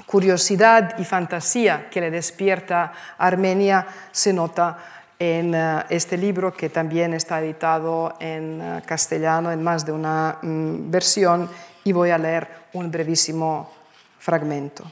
curiosidad 0.05 0.97
y 0.99 1.05
fantasía 1.05 1.89
que 1.89 2.01
le 2.01 2.11
despierta 2.11 2.91
Armenia 3.17 3.87
se 4.11 4.33
nota 4.33 4.77
en 5.19 5.55
este 5.89 6.17
libro 6.17 6.53
que 6.53 6.69
también 6.69 7.13
está 7.13 7.39
editado 7.39 8.15
en 8.19 8.81
castellano 8.85 9.51
en 9.51 9.63
más 9.63 9.85
de 9.85 9.91
una 9.91 10.37
mm, 10.41 10.91
versión 10.91 11.49
y 11.83 11.91
voy 11.91 12.09
a 12.09 12.17
leer 12.17 12.47
un 12.73 12.91
brevísimo 12.91 13.71
fragmento 14.19 14.83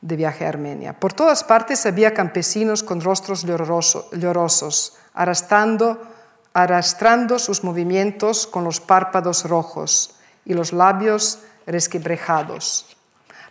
de 0.00 0.16
viaje 0.16 0.44
a 0.44 0.48
Armenia. 0.48 0.92
Por 0.98 1.12
todas 1.12 1.44
partes 1.44 1.86
había 1.86 2.12
campesinos 2.12 2.82
con 2.82 3.00
rostros 3.00 3.44
llorosos, 3.44 4.96
arrastrando, 5.14 6.02
arrastrando 6.54 7.38
sus 7.38 7.64
movimientos 7.64 8.46
con 8.46 8.64
los 8.64 8.80
párpados 8.80 9.44
rojos 9.44 10.16
y 10.44 10.54
los 10.54 10.72
labios 10.72 11.40
resquebrejados. 11.66 12.96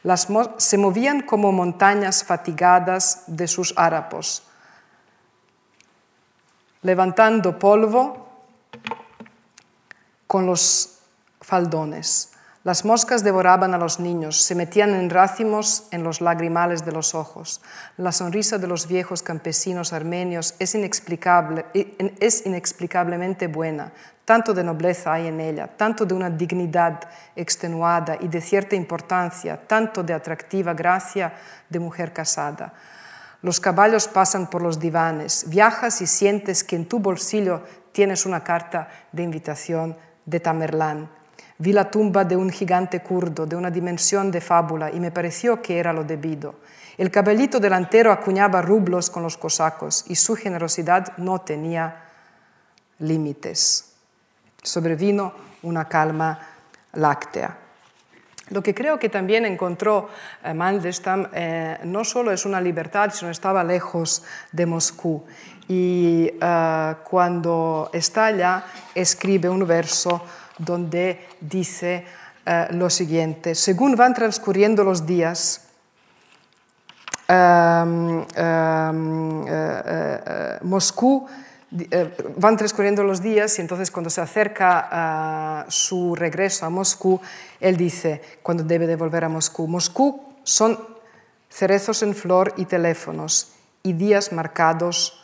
Las 0.04 0.28
se 0.58 0.78
movían 0.78 1.22
como 1.22 1.52
montañas 1.52 2.24
fatigadas 2.24 3.24
de 3.28 3.48
sus 3.48 3.74
harapos, 3.78 4.44
levantando 6.82 7.60
polvo 7.60 8.28
con 10.28 10.46
los 10.46 11.00
faldones. 11.40 12.31
Las 12.64 12.86
moscas 12.86 13.24
devoraban 13.24 13.74
a 13.74 13.80
los 13.80 14.00
niños, 14.00 14.44
se 14.44 14.54
metían 14.54 14.94
en 14.94 15.10
racimos 15.10 15.88
en 15.90 16.04
los 16.04 16.22
lagrimales 16.22 16.86
de 16.86 16.92
los 16.92 17.16
ojos. 17.16 17.60
La 17.98 18.12
sonrisa 18.12 18.60
de 18.60 18.68
los 18.68 18.86
viejos 18.88 19.24
campesinos 19.24 19.94
armenios 19.94 20.54
es, 20.60 20.76
es 20.76 22.46
inexplicablemente 22.46 23.48
buena, 23.48 23.92
tanto 24.26 24.54
de 24.54 24.64
nobleza 24.64 25.12
hay 25.12 25.26
en 25.26 25.40
ella, 25.40 25.76
tanto 25.76 26.06
de 26.06 26.14
una 26.14 26.30
dignidad 26.30 27.00
extenuada 27.36 28.16
y 28.20 28.28
de 28.28 28.42
cierta 28.42 28.76
importancia, 28.76 29.60
tanto 29.66 30.04
de 30.04 30.14
atractiva 30.14 30.76
gracia 30.76 31.34
de 31.68 31.80
mujer 31.80 32.14
casada. 32.14 32.74
Los 33.42 33.60
caballos 33.60 34.08
pasan 34.08 34.52
por 34.52 34.62
los 34.62 34.80
divanes, 34.80 35.46
viajas 35.50 36.00
y 36.04 36.06
sientes 36.06 36.64
que 36.64 36.76
en 36.76 36.88
tu 36.88 37.00
bolsillo 37.00 37.64
tienes 37.92 38.28
una 38.28 38.44
carta 38.44 38.88
de 39.12 39.24
invitación 39.24 39.98
de 40.28 40.40
Tamerlán 40.40 41.21
Vi 41.62 41.74
la 41.74 41.92
tumba 41.92 42.26
de 42.26 42.36
un 42.36 42.50
gigante 42.50 43.02
kurdo 43.02 43.46
de 43.46 43.56
una 43.56 43.70
dimensión 43.70 44.32
de 44.32 44.42
fábula 44.42 44.90
y 44.90 45.00
me 45.00 45.12
pareció 45.12 45.62
que 45.62 45.78
era 45.78 45.94
lo 45.94 46.04
debido. 46.04 46.56
El 46.98 47.12
caballito 47.12 47.60
delantero 47.60 48.12
acuñaba 48.12 48.64
rublos 48.64 49.12
con 49.12 49.22
los 49.22 49.38
cosacos 49.38 50.06
y 50.08 50.16
su 50.16 50.36
generosidad 50.36 51.16
no 51.18 51.42
tenía 51.42 52.06
límites. 52.98 53.94
Sobrevino 54.64 55.34
una 55.62 55.88
calma 55.88 56.40
láctea. 56.94 57.56
Lo 58.50 58.64
que 58.64 58.74
creo 58.74 58.98
que 58.98 59.10
también 59.10 59.46
encontró 59.46 60.10
eh, 60.44 60.56
Mandelstam 60.56 61.30
eh, 61.32 61.78
no 61.84 62.04
solo 62.04 62.32
es 62.32 62.44
una 62.44 62.60
libertad, 62.60 63.12
sino 63.14 63.30
estaba 63.30 63.64
lejos 63.64 64.24
de 64.52 64.66
Moscú. 64.66 65.24
Y 65.68 66.32
eh, 66.42 66.96
cuando 67.04 67.92
está 67.94 68.26
allá, 68.26 68.64
escribe 68.96 69.48
un 69.48 69.68
verso 69.68 70.26
donde 70.58 71.28
dice 71.40 72.06
eh, 72.46 72.68
lo 72.72 72.90
siguiente, 72.90 73.54
según 73.54 73.96
van 73.96 74.14
transcurriendo 74.14 74.84
los 74.84 75.06
días, 75.06 75.68
em, 77.28 78.26
em, 78.36 79.48
eh, 79.48 79.82
eh, 79.86 80.58
Moscú, 80.64 81.28
van 82.36 82.58
transcurriendo 82.58 83.04
los 83.04 83.22
días 83.22 83.58
y 83.58 83.62
entonces 83.62 83.90
cuando 83.90 84.10
se 84.10 84.20
acerca 84.20 85.66
su 85.70 86.16
regreso 86.16 86.66
a 86.66 86.70
Moscú, 86.70 87.22
él 87.62 87.78
dice, 87.78 88.22
cuando 88.44 88.64
debe 88.64 88.88
de 88.88 88.98
volver 88.98 89.24
a 89.24 89.30
Moscú, 89.30 89.68
Moscú 89.68 90.22
son 90.44 90.78
cerezos 91.50 92.04
en 92.04 92.14
flor 92.14 92.54
y 92.58 92.66
teléfonos 92.66 93.54
y 93.84 93.94
días 93.94 94.34
marcados 94.34 95.21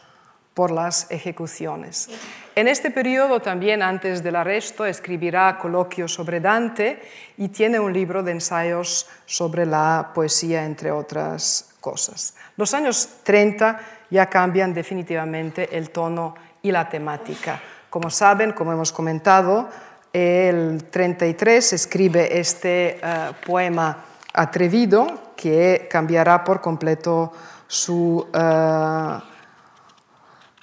por 0.57 0.71
las 0.71 1.05
ejecuciones. 1.11 2.09
En 2.55 2.67
este 2.67 2.89
periodo 2.89 3.39
también, 3.39 3.83
antes 3.83 4.23
del 4.23 4.37
arresto, 4.37 4.87
escribirá 4.87 5.59
coloquios 5.59 6.11
sobre 6.11 6.39
Dante 6.39 6.99
y 7.37 7.49
tiene 7.49 7.79
un 7.79 7.93
libro 7.93 8.23
de 8.23 8.31
ensayos 8.31 9.07
sobre 9.27 9.67
la 9.67 10.09
poesía, 10.15 10.65
entre 10.65 10.89
otras 10.89 11.75
cosas. 11.79 12.33
Los 12.55 12.73
años 12.73 13.07
30 13.21 13.79
ya 14.09 14.25
cambian 14.31 14.73
definitivamente 14.73 15.77
el 15.77 15.91
tono 15.91 16.33
y 16.63 16.71
la 16.71 16.89
temática. 16.89 17.61
Como 17.91 18.09
saben, 18.09 18.53
como 18.53 18.73
hemos 18.73 18.91
comentado, 18.91 19.69
el 20.11 20.85
33 20.89 21.73
escribe 21.73 22.39
este 22.39 22.97
eh, 22.99 23.31
poema 23.45 24.05
atrevido 24.33 25.33
que 25.35 25.87
cambiará 25.87 26.43
por 26.43 26.61
completo 26.61 27.31
su, 27.67 28.25
uh, 28.33 29.36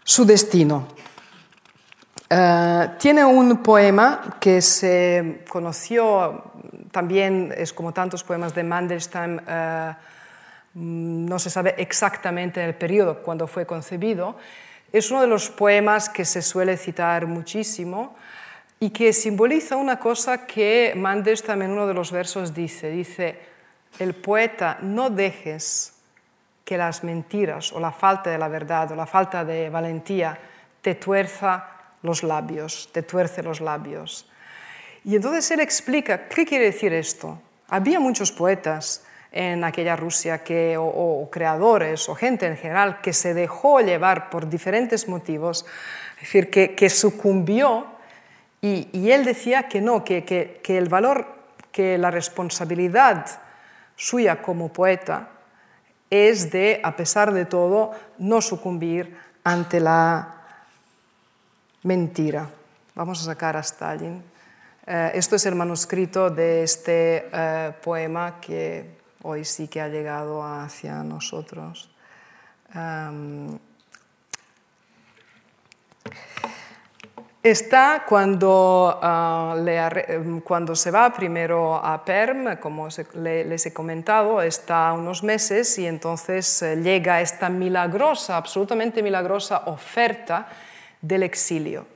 su 0.04 0.24
destino. 0.24 0.86
Eh, 2.28 2.90
tiene 2.98 3.24
un 3.24 3.62
poema 3.62 4.36
que 4.38 4.60
se 4.60 5.44
conoció, 5.48 6.52
también 6.90 7.52
es 7.56 7.72
como 7.72 7.92
tantos 7.92 8.22
poemas 8.22 8.54
de 8.54 8.62
Mandelstam, 8.62 9.40
eh, 9.46 9.94
no 10.74 11.38
se 11.38 11.50
sabe 11.50 11.74
exactamente 11.78 12.64
el 12.64 12.74
periodo 12.74 13.22
cuando 13.22 13.46
fue 13.46 13.64
concebido. 13.64 14.36
Es 14.92 15.10
uno 15.10 15.22
de 15.22 15.26
los 15.26 15.48
poemas 15.50 16.08
que 16.08 16.24
se 16.24 16.42
suele 16.42 16.76
citar 16.76 17.26
muchísimo 17.26 18.14
y 18.80 18.90
que 18.90 19.12
simboliza 19.12 19.76
una 19.76 19.98
cosa 19.98 20.46
que 20.46 20.92
Mandelstam 20.96 21.62
en 21.62 21.70
uno 21.70 21.86
de 21.86 21.94
los 21.94 22.10
versos 22.12 22.52
dice. 22.52 22.90
Dice, 22.90 23.38
el 23.98 24.14
poeta, 24.14 24.78
no 24.82 25.10
dejes 25.10 25.93
que 26.64 26.78
las 26.78 27.04
mentiras 27.04 27.72
o 27.72 27.80
la 27.80 27.92
falta 27.92 28.30
de 28.30 28.38
la 28.38 28.48
verdad 28.48 28.90
o 28.92 28.96
la 28.96 29.06
falta 29.06 29.44
de 29.44 29.68
valentía 29.68 30.38
te 30.80 30.94
tuerza 30.94 31.68
los 32.02 32.22
labios, 32.22 32.88
te 32.92 33.02
tuerce 33.02 33.42
los 33.42 33.60
labios. 33.60 34.28
Y 35.04 35.16
entonces 35.16 35.50
él 35.50 35.60
explica, 35.60 36.28
¿qué 36.28 36.46
quiere 36.46 36.66
decir 36.66 36.92
esto? 36.92 37.40
Había 37.68 38.00
muchos 38.00 38.32
poetas 38.32 39.04
en 39.32 39.64
aquella 39.64 39.96
Rusia 39.96 40.44
que, 40.44 40.76
o, 40.78 41.28
creadores 41.30 42.08
o 42.08 42.14
gente 42.14 42.46
en 42.46 42.56
general 42.56 43.00
que 43.00 43.12
se 43.12 43.34
dejó 43.34 43.80
llevar 43.80 44.30
por 44.30 44.48
diferentes 44.48 45.08
motivos, 45.08 45.66
es 46.16 46.20
decir, 46.20 46.50
que, 46.50 46.90
sucumbió 46.90 47.86
y, 48.60 49.10
él 49.10 49.24
decía 49.24 49.68
que 49.68 49.80
no, 49.80 50.04
que, 50.04 50.24
que 50.24 50.78
el 50.78 50.88
valor, 50.88 51.26
que 51.72 51.98
la 51.98 52.10
responsabilidad 52.10 53.26
suya 53.96 54.40
como 54.40 54.72
poeta 54.72 55.33
es 56.10 56.50
de, 56.50 56.80
a 56.82 56.96
pesar 56.96 57.32
de 57.32 57.44
todo, 57.44 57.92
no 58.18 58.40
sucumbir 58.40 59.16
ante 59.42 59.80
la 59.80 60.34
mentira. 61.82 62.48
Vamos 62.94 63.20
a 63.22 63.24
sacar 63.24 63.56
a 63.56 63.60
Stalin. 63.60 64.22
Eh, 64.86 65.12
esto 65.14 65.36
es 65.36 65.46
el 65.46 65.54
manuscrito 65.54 66.30
de 66.30 66.62
este 66.62 67.28
eh, 67.32 67.72
poema 67.82 68.40
que 68.40 68.98
hoy 69.22 69.44
sí 69.44 69.68
que 69.68 69.80
ha 69.80 69.88
llegado 69.88 70.42
hacia 70.44 71.02
nosotros. 71.02 71.90
Está 77.44 78.04
cuando, 78.08 78.98
ah, 79.02 79.54
cuando, 80.42 80.74
se 80.74 80.90
va 80.90 81.12
primero 81.12 81.74
a 81.74 82.02
Perm, 82.02 82.56
como 82.56 82.88
les 83.14 83.66
he 83.66 83.72
comentado, 83.72 84.40
está 84.40 84.94
unos 84.94 85.22
meses 85.22 85.78
y 85.78 85.86
entonces 85.86 86.62
eh, 86.62 86.76
llega 86.76 87.20
esta 87.20 87.50
milagrosa, 87.50 88.38
absolutamente 88.38 89.02
milagrosa 89.02 89.64
oferta 89.66 90.48
del 91.02 91.22
exilio. 91.22 91.86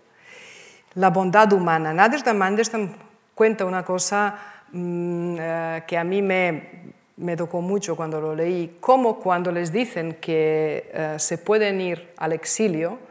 La 0.94 1.08
bondad 1.08 1.50
humana. 1.54 1.94
Nadezhda 1.94 2.34
Mandelstam 2.34 2.92
cuenta 3.34 3.64
una 3.64 3.82
cosa 3.82 4.38
mm, 4.70 5.36
eh, 5.40 5.82
que 5.86 5.96
a 5.96 6.04
mí 6.04 6.20
me, 6.20 6.92
me, 7.16 7.36
tocó 7.36 7.62
mucho 7.62 7.96
cuando 7.96 8.20
lo 8.20 8.34
leí, 8.34 8.76
como 8.80 9.18
cuando 9.18 9.50
les 9.50 9.72
dicen 9.72 10.18
que 10.20 10.90
eh, 10.92 11.14
se 11.18 11.38
pueden 11.38 11.80
ir 11.80 12.12
al 12.18 12.34
exilio 12.34 13.07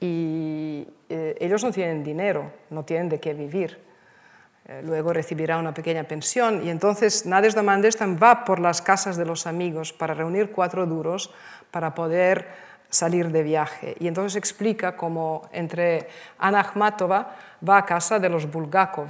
y 0.00 0.86
eh, 1.08 1.36
ellos 1.40 1.64
no 1.64 1.72
tienen 1.72 2.04
dinero, 2.04 2.52
no 2.70 2.84
tienen 2.84 3.08
de 3.08 3.20
qué 3.20 3.34
vivir. 3.34 3.78
luego 4.82 5.14
recibirá 5.14 5.56
una 5.56 5.72
pequeña 5.72 6.04
pensión 6.04 6.60
y 6.62 6.68
entonces 6.68 7.24
Nadezhda 7.24 7.62
Mandelstam 7.62 8.18
va 8.22 8.44
por 8.44 8.60
las 8.60 8.82
casas 8.82 9.16
de 9.16 9.24
los 9.24 9.46
amigos 9.46 9.94
para 9.94 10.12
reunir 10.12 10.50
cuatro 10.50 10.84
duros 10.84 11.30
para 11.70 11.94
poder 11.94 12.46
salir 12.90 13.30
de 13.30 13.42
viaje. 13.42 13.96
Y 13.98 14.08
entonces 14.08 14.36
explica 14.36 14.96
cómo 14.96 15.48
entre 15.52 16.08
Ana 16.38 16.60
Akhmatova 16.60 17.36
va 17.66 17.78
a 17.78 17.86
casa 17.86 18.18
de 18.18 18.28
los 18.28 18.50
Bulgakov. 18.50 19.08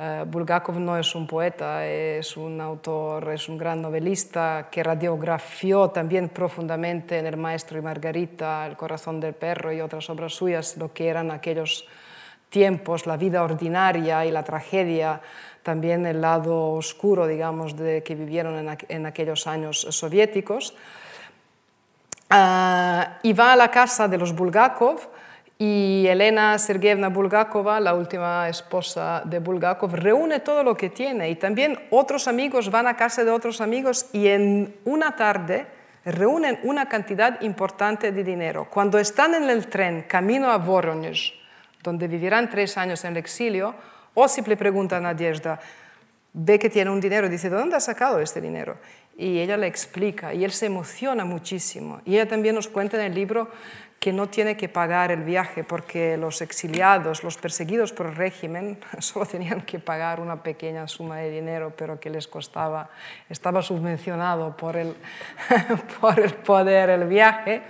Eh, 0.00 0.24
Bulgakov 0.28 0.78
no 0.78 0.96
es 0.96 1.12
un 1.16 1.26
poeta, 1.26 1.84
es 1.84 2.36
un 2.36 2.60
autor, 2.60 3.32
es 3.32 3.48
un 3.48 3.58
gran 3.58 3.82
novelista 3.82 4.68
que 4.70 4.84
radiografió 4.84 5.88
también 5.88 6.28
profundamente 6.28 7.18
en 7.18 7.26
El 7.26 7.36
Maestro 7.36 7.78
y 7.78 7.82
Margarita, 7.82 8.64
El 8.64 8.76
Corazón 8.76 9.18
del 9.18 9.34
Perro 9.34 9.72
y 9.72 9.80
otras 9.80 10.08
obras 10.08 10.34
suyas 10.34 10.76
lo 10.76 10.92
que 10.92 11.08
eran 11.08 11.32
aquellos 11.32 11.84
tiempos, 12.48 13.08
la 13.08 13.16
vida 13.16 13.42
ordinaria 13.42 14.24
y 14.24 14.30
la 14.30 14.44
tragedia, 14.44 15.20
también 15.64 16.06
el 16.06 16.20
lado 16.20 16.74
oscuro, 16.74 17.26
digamos, 17.26 17.76
de 17.76 18.04
que 18.04 18.14
vivieron 18.14 18.68
en, 18.88 19.06
aquellos 19.06 19.48
años 19.48 19.80
soviéticos. 19.90 20.76
Ah, 22.30 23.18
y 23.24 23.32
va 23.32 23.54
a 23.54 23.56
la 23.56 23.70
casa 23.72 24.06
de 24.06 24.16
los 24.16 24.32
Bulgakov 24.32 25.00
y 25.58 26.06
Elena 26.06 26.56
Sergeyevna 26.56 27.08
Bulgakova, 27.08 27.80
la 27.80 27.94
última 27.94 28.48
esposa 28.48 29.22
de 29.24 29.40
Bulgakov, 29.40 29.92
reúne 29.92 30.38
todo 30.38 30.62
lo 30.62 30.76
que 30.76 30.88
tiene 30.88 31.30
y 31.30 31.34
también 31.34 31.78
otros 31.90 32.28
amigos 32.28 32.70
van 32.70 32.86
a 32.86 32.96
casa 32.96 33.24
de 33.24 33.32
otros 33.32 33.60
amigos 33.60 34.06
y 34.12 34.28
en 34.28 34.76
una 34.84 35.16
tarde 35.16 35.66
reúnen 36.04 36.60
una 36.62 36.88
cantidad 36.88 37.40
importante 37.40 38.12
de 38.12 38.22
dinero. 38.22 38.68
Cuando 38.70 39.00
están 39.00 39.34
en 39.34 39.50
el 39.50 39.66
tren 39.66 40.04
camino 40.08 40.48
a 40.50 40.58
Voronezh, 40.58 41.32
donde 41.82 42.06
vivirán 42.06 42.48
tres 42.48 42.78
años 42.78 43.04
en 43.04 43.12
el 43.12 43.16
exilio, 43.16 43.74
Osip 44.14 44.46
le 44.46 44.56
pregunta 44.56 44.98
a 44.98 45.00
Nadezhda, 45.00 45.58
ve 46.32 46.58
que 46.58 46.70
tiene 46.70 46.90
un 46.90 47.00
dinero 47.00 47.28
dice, 47.28 47.50
¿de 47.50 47.56
dónde 47.56 47.76
ha 47.76 47.80
sacado 47.80 48.20
este 48.20 48.40
dinero? 48.40 48.78
Y 49.16 49.40
ella 49.40 49.56
le 49.56 49.66
explica 49.66 50.32
y 50.32 50.44
él 50.44 50.52
se 50.52 50.66
emociona 50.66 51.24
muchísimo. 51.24 52.00
Y 52.04 52.14
ella 52.14 52.28
también 52.28 52.54
nos 52.54 52.68
cuenta 52.68 52.96
en 52.96 53.10
el 53.10 53.14
libro 53.14 53.48
que 53.98 54.12
no 54.12 54.28
tiene 54.28 54.56
que 54.56 54.68
pagar 54.68 55.10
el 55.10 55.24
viaje 55.24 55.64
porque 55.64 56.16
los 56.16 56.40
exiliados, 56.40 57.24
los 57.24 57.36
perseguidos 57.36 57.92
por 57.92 58.06
el 58.06 58.14
régimen, 58.14 58.78
solo 58.98 59.26
tenían 59.26 59.62
que 59.62 59.78
pagar 59.78 60.20
una 60.20 60.42
pequeña 60.42 60.86
suma 60.86 61.16
de 61.16 61.30
dinero, 61.30 61.72
pero 61.76 61.98
que 61.98 62.10
les 62.10 62.28
costaba, 62.28 62.90
estaba 63.28 63.62
subvencionado 63.62 64.56
por 64.56 64.76
el, 64.76 64.94
por 66.00 66.18
el 66.20 66.34
poder 66.34 66.90
el 66.90 67.04
viaje. 67.04 67.62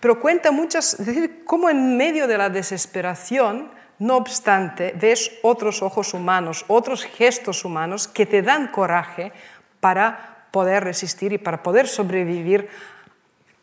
Pero 0.00 0.20
cuenta 0.20 0.52
muchas, 0.52 1.00
es 1.00 1.06
decir, 1.06 1.42
cómo 1.44 1.68
en 1.70 1.96
medio 1.96 2.28
de 2.28 2.38
la 2.38 2.48
desesperación, 2.48 3.72
no 3.98 4.16
obstante, 4.16 4.94
ves 4.94 5.32
otros 5.42 5.82
ojos 5.82 6.14
humanos, 6.14 6.64
otros 6.68 7.04
gestos 7.04 7.64
humanos 7.64 8.06
que 8.06 8.26
te 8.26 8.42
dan 8.42 8.68
coraje 8.68 9.32
para 9.80 10.46
poder 10.50 10.84
resistir 10.84 11.32
y 11.32 11.38
para 11.38 11.62
poder 11.62 11.88
sobrevivir 11.88 12.68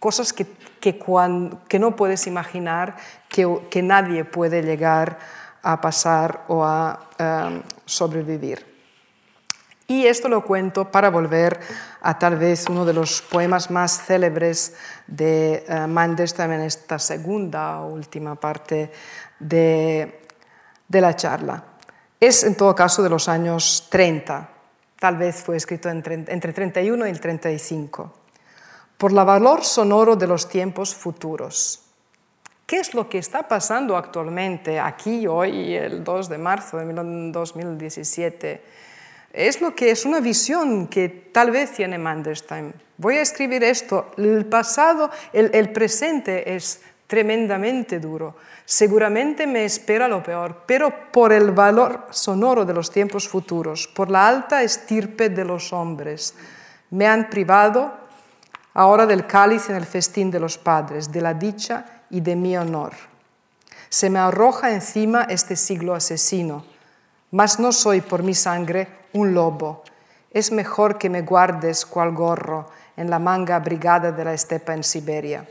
cosas 0.04 0.34
que, 0.34 0.46
que, 0.82 1.80
no 1.80 1.96
puedes 1.96 2.28
imaginar 2.28 2.98
que, 3.30 3.82
nadie 3.82 4.26
puede 4.26 4.62
llegar 4.62 5.18
a 5.62 5.80
pasar 5.80 6.44
o 6.50 6.66
a 6.66 7.08
em, 7.18 7.64
sobrevivir. 7.86 8.68
Y 9.88 10.06
esto 10.06 10.28
lo 10.28 10.44
cuento 10.44 10.92
para 10.92 11.10
volver 11.10 11.58
a 12.02 12.20
tal 12.20 12.36
vez 12.36 12.68
uno 12.68 12.84
de 12.84 12.92
los 12.92 13.22
poemas 13.22 13.72
más 13.72 14.04
célebres 14.04 14.76
de 15.08 15.64
uh, 15.70 15.88
Mandelstam 15.88 16.52
en 16.52 16.68
esta 16.68 17.00
segunda 17.00 17.80
o 17.80 17.94
última 17.94 18.36
parte 18.36 18.92
de, 19.40 20.28
de, 20.86 21.00
la 21.00 21.16
charla. 21.16 21.64
Es 22.20 22.44
en 22.44 22.56
todo 22.56 22.76
caso 22.76 23.02
de 23.02 23.10
los 23.10 23.30
años 23.30 23.88
30, 23.90 24.50
tal 25.00 25.16
vez 25.16 25.42
fue 25.44 25.56
escrito 25.56 25.88
entre, 25.88 26.26
entre 26.28 26.52
31 26.52 27.08
y 27.08 27.10
el 27.10 27.22
35 27.22 28.23
por 29.04 29.12
el 29.12 29.18
valor 29.18 29.66
sonoro 29.66 30.16
de 30.16 30.28
los 30.28 30.48
tiempos 30.48 30.96
futuros. 30.96 31.82
¿Qué 32.66 32.78
es 32.78 32.94
lo 32.94 33.10
que 33.10 33.18
está 33.18 33.46
pasando 33.46 33.98
actualmente 33.98 34.80
aquí, 34.80 35.28
hoy, 35.28 35.76
el 35.76 36.06
2 36.06 36.30
de 36.30 36.38
marzo 36.38 36.78
de 36.78 36.86
2017? 36.94 38.64
Es 39.34 39.60
lo 39.60 39.76
que 39.76 39.92
es 39.92 40.06
una 40.06 40.22
visión 40.22 40.88
que 40.88 41.10
tal 41.10 41.52
vez 41.52 41.74
tiene 41.74 41.98
Mandelstam. 41.98 42.72
Voy 42.96 43.18
a 43.18 43.24
escribir 43.24 43.66
esto. 43.66 44.12
El 44.16 44.46
pasado, 44.46 45.10
el, 45.34 45.52
el 45.54 45.74
presente 45.74 46.56
es 46.56 46.82
tremendamente 47.06 48.00
duro. 48.00 48.38
Seguramente 48.64 49.46
me 49.46 49.66
espera 49.66 50.08
lo 50.08 50.24
peor, 50.24 50.64
pero 50.66 51.12
por 51.12 51.34
el 51.34 51.52
valor 51.52 52.08
sonoro 52.12 52.64
de 52.64 52.74
los 52.74 52.90
tiempos 52.90 53.28
futuros, 53.28 53.86
por 53.86 54.10
la 54.10 54.30
alta 54.30 54.64
estirpe 54.64 55.28
de 55.28 55.44
los 55.44 55.74
hombres, 55.74 56.36
me 56.90 57.06
han 57.06 57.30
privado 57.30 58.03
ahora 58.74 59.06
del 59.06 59.28
cáliz 59.28 59.70
en 59.70 59.76
el 59.76 59.86
festín 59.86 60.32
de 60.32 60.40
los 60.40 60.58
padres, 60.58 61.12
de 61.12 61.22
la 61.22 61.34
dicha 61.34 61.86
y 62.10 62.22
de 62.22 62.36
mi 62.36 62.58
honor. 62.58 62.94
Se 63.90 64.10
me 64.10 64.20
arroja 64.20 64.72
encima 64.72 65.24
este 65.24 65.56
siglo 65.56 65.94
asesino, 65.94 66.66
mas 67.32 67.60
no 67.60 67.72
soy 67.72 68.02
por 68.02 68.24
mi 68.24 68.34
sangre 68.34 68.88
un 69.14 69.34
lobo. 69.34 69.84
Es 70.32 70.52
mejor 70.52 70.98
que 70.98 71.10
me 71.10 71.22
guardes 71.22 71.86
cual 71.86 72.12
gorro 72.14 72.70
en 72.98 73.10
la 73.10 73.20
manga 73.20 73.56
abrigada 73.56 74.12
de 74.12 74.26
la 74.26 74.34
estepa 74.34 74.74
en 74.74 74.84
Siberia. 74.84 75.48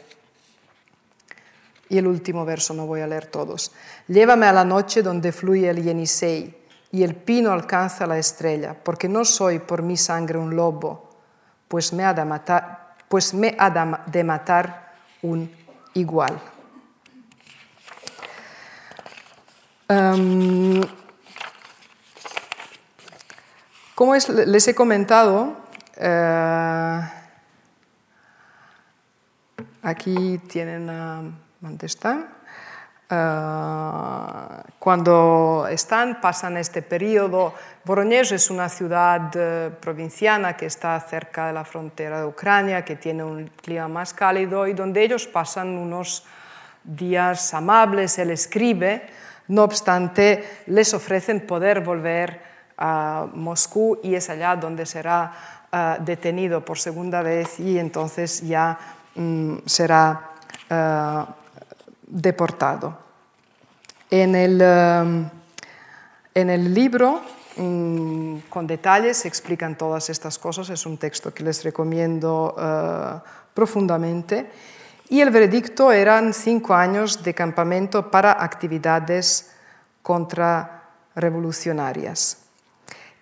Y 1.88 1.98
el 1.98 2.06
último 2.06 2.44
verso, 2.44 2.74
no 2.74 2.86
voy 2.86 3.00
a 3.00 3.06
leer 3.06 3.26
todos. 3.26 3.72
Llévame 4.08 4.46
a 4.46 4.52
la 4.52 4.64
noche 4.64 5.02
donde 5.02 5.30
fluye 5.30 5.68
el 5.68 5.82
yenisei 5.82 6.56
y 6.90 7.02
el 7.02 7.14
pino 7.14 7.52
alcanza 7.52 8.06
la 8.06 8.18
estrella, 8.18 8.74
porque 8.82 9.08
no 9.08 9.24
soy 9.24 9.58
por 9.58 9.82
mi 9.82 9.96
sangre 9.96 10.38
un 10.38 10.56
lobo, 10.56 11.10
pues 11.68 11.92
me 11.92 12.04
ha 12.04 12.12
de 12.12 12.24
matar, 12.24 12.81
pues 13.12 13.34
me 13.34 13.54
ha 13.58 13.68
de 14.06 14.24
matar 14.24 14.94
un 15.20 15.54
igual. 15.92 16.40
Em, 19.86 20.80
como 23.94 24.14
les 24.14 24.66
he 24.66 24.74
comentado, 24.74 25.58
eh, 25.98 27.00
aquí 29.82 30.38
tienen 30.48 30.88
a 30.88 31.20
Montestan. 31.60 32.30
Ah, 33.14 34.62
cuando 34.78 35.66
están, 35.68 36.18
pasan 36.22 36.56
este 36.56 36.80
periodo. 36.80 37.52
Voronezh 37.84 38.32
es 38.32 38.48
una 38.48 38.70
ciudad 38.70 39.30
eh, 39.34 39.70
provinciana 39.78 40.56
que 40.56 40.64
está 40.64 40.98
cerca 40.98 41.48
de 41.48 41.52
la 41.52 41.62
frontera 41.62 42.20
de 42.20 42.26
Ucrania, 42.26 42.86
que 42.86 42.96
tiene 42.96 43.22
un 43.22 43.48
clima 43.48 43.86
más 43.86 44.14
cálido 44.14 44.66
y 44.66 44.72
donde 44.72 45.04
ellos 45.04 45.26
pasan 45.26 45.76
unos 45.76 46.24
días 46.84 47.52
amables. 47.52 48.18
Él 48.18 48.30
escribe, 48.30 49.06
no 49.48 49.64
obstante, 49.64 50.62
les 50.68 50.94
ofrecen 50.94 51.46
poder 51.46 51.82
volver 51.82 52.40
a 52.78 53.26
Moscú 53.34 54.00
y 54.02 54.14
es 54.14 54.30
allá 54.30 54.56
donde 54.56 54.86
será 54.86 55.34
ah, 55.70 55.98
detenido 56.00 56.64
por 56.64 56.78
segunda 56.78 57.20
vez 57.20 57.60
y 57.60 57.78
entonces 57.78 58.40
ya 58.40 58.78
mm, 59.16 59.56
será 59.66 60.28
deportado. 62.12 62.96
En 64.10 64.34
el, 64.34 64.60
um, 64.60 65.30
en 66.34 66.50
el 66.50 66.74
libro, 66.74 67.22
mm, 67.56 68.40
con 68.50 68.66
detalles, 68.66 69.16
se 69.18 69.28
explican 69.28 69.78
todas 69.78 70.10
estas 70.10 70.38
cosas. 70.38 70.68
Es 70.68 70.84
un 70.84 70.98
texto 70.98 71.32
que 71.32 71.42
les 71.42 71.64
recomiendo 71.64 72.54
uh, 72.54 73.20
profundamente. 73.54 74.50
Y 75.08 75.22
el 75.22 75.30
veredicto 75.30 75.90
eran 75.92 76.34
cinco 76.34 76.74
años 76.74 77.22
de 77.22 77.32
campamento 77.34 78.10
para 78.10 78.44
actividades 78.44 79.52
contrarrevolucionarias. 80.02 82.40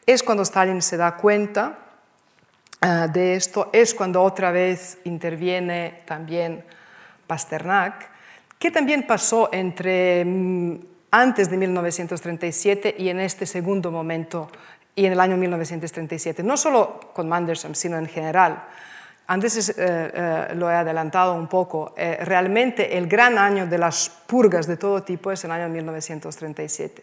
Es 0.07 0.25
cuando 0.25 0.43
Stalin 0.43 0.83
se 0.83 0.97
da 0.97 1.17
cuenta 1.17 1.79
uh, 2.85 3.07
de 3.13 3.37
esto, 3.37 3.71
es 3.73 3.95
cuando 3.95 4.25
otra 4.25 4.51
vez 4.51 4.99
interviene 5.05 6.03
también 6.05 6.65
Pasternak 7.29 8.10
¿Qué 8.61 8.71
también 8.71 9.07
pasó 9.07 9.49
entre 9.53 10.23
mm, 10.23 10.75
antes 11.13 11.49
de 11.49 11.57
1937 11.57 12.95
y 12.99 13.09
en 13.09 13.19
este 13.21 13.47
segundo 13.47 13.91
momento 13.91 14.51
y 14.95 15.07
en 15.07 15.13
el 15.13 15.21
año 15.21 15.39
1937? 15.39 16.43
No 16.43 16.59
solo 16.59 17.01
con 17.15 17.27
Manderson, 17.27 17.75
sino 17.75 17.97
en 17.97 18.07
general. 18.07 18.63
Antes 19.29 19.71
eh, 19.71 19.75
eh, 19.79 20.49
lo 20.57 20.71
he 20.71 20.75
adelantado 20.75 21.33
un 21.33 21.49
poco. 21.49 21.95
Eh, 21.97 22.19
realmente 22.21 22.99
el 22.99 23.07
gran 23.07 23.39
año 23.39 23.67
de 23.67 23.79
las 23.79 24.11
purgas 24.11 24.67
de 24.67 24.77
todo 24.77 25.03
tipo 25.05 25.33
es 25.33 25.43
el 25.43 25.53
año 25.53 25.71
1937. 25.71 27.03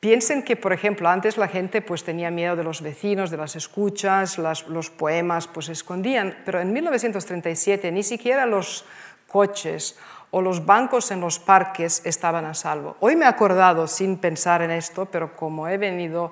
Piensen 0.00 0.42
que, 0.42 0.56
por 0.56 0.72
ejemplo, 0.72 1.08
antes 1.08 1.36
la 1.36 1.46
gente 1.46 1.80
pues, 1.80 2.02
tenía 2.02 2.32
miedo 2.32 2.56
de 2.56 2.64
los 2.64 2.82
vecinos, 2.82 3.30
de 3.30 3.36
las 3.36 3.54
escuchas, 3.54 4.36
los 4.36 4.90
poemas 4.90 5.46
pues, 5.46 5.66
se 5.66 5.72
escondían, 5.72 6.38
pero 6.44 6.60
en 6.60 6.72
1937 6.72 7.92
ni 7.92 8.02
siquiera 8.02 8.46
los 8.46 8.84
coches 9.28 9.96
o 10.36 10.42
los 10.42 10.66
bancos 10.66 11.10
en 11.12 11.22
los 11.22 11.38
parques 11.38 12.04
estaban 12.04 12.44
a 12.44 12.52
salvo. 12.52 12.98
Hoy 13.00 13.16
me 13.16 13.24
he 13.24 13.28
acordado 13.28 13.86
sin 13.86 14.18
pensar 14.18 14.60
en 14.60 14.70
esto, 14.70 15.06
pero 15.06 15.32
como 15.32 15.66
he 15.66 15.78
venido 15.78 16.30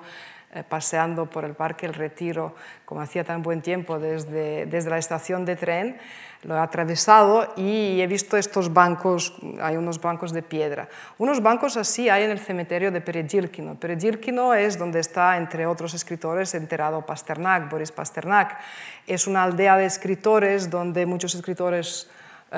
eh, 0.53 0.61
paseando 0.61 1.25
por 1.25 1.43
el 1.43 1.55
Parque 1.55 1.87
El 1.87 1.95
Retiro, 1.95 2.53
como 2.85 3.01
hacía 3.01 3.23
tan 3.23 3.41
buen 3.41 3.63
tiempo 3.63 3.97
desde, 3.97 4.67
desde 4.67 4.91
la 4.91 4.99
estación 4.99 5.43
de 5.43 5.55
tren, 5.55 5.97
lo 6.43 6.53
he 6.53 6.59
atravesado 6.59 7.51
y 7.57 7.99
he 7.99 8.05
visto 8.05 8.37
estos 8.37 8.71
bancos, 8.71 9.33
hay 9.59 9.75
unos 9.75 9.99
bancos 9.99 10.33
de 10.33 10.43
piedra. 10.43 10.87
Unos 11.17 11.41
bancos 11.41 11.75
así 11.75 12.07
hay 12.07 12.25
en 12.25 12.29
el 12.29 12.37
cementerio 12.37 12.91
de 12.91 13.01
Perejilkino. 13.01 13.73
Perejilkino 13.73 14.53
es 14.53 14.77
donde 14.77 14.99
está, 14.99 15.35
entre 15.35 15.65
otros 15.65 15.95
escritores, 15.95 16.53
enterrado 16.53 17.03
Pasternak, 17.07 17.71
Boris 17.71 17.91
Pasternak. 17.91 18.59
Es 19.07 19.25
una 19.25 19.41
aldea 19.41 19.77
de 19.77 19.85
escritores 19.85 20.69
donde 20.69 21.07
muchos 21.07 21.33
escritores 21.33 22.07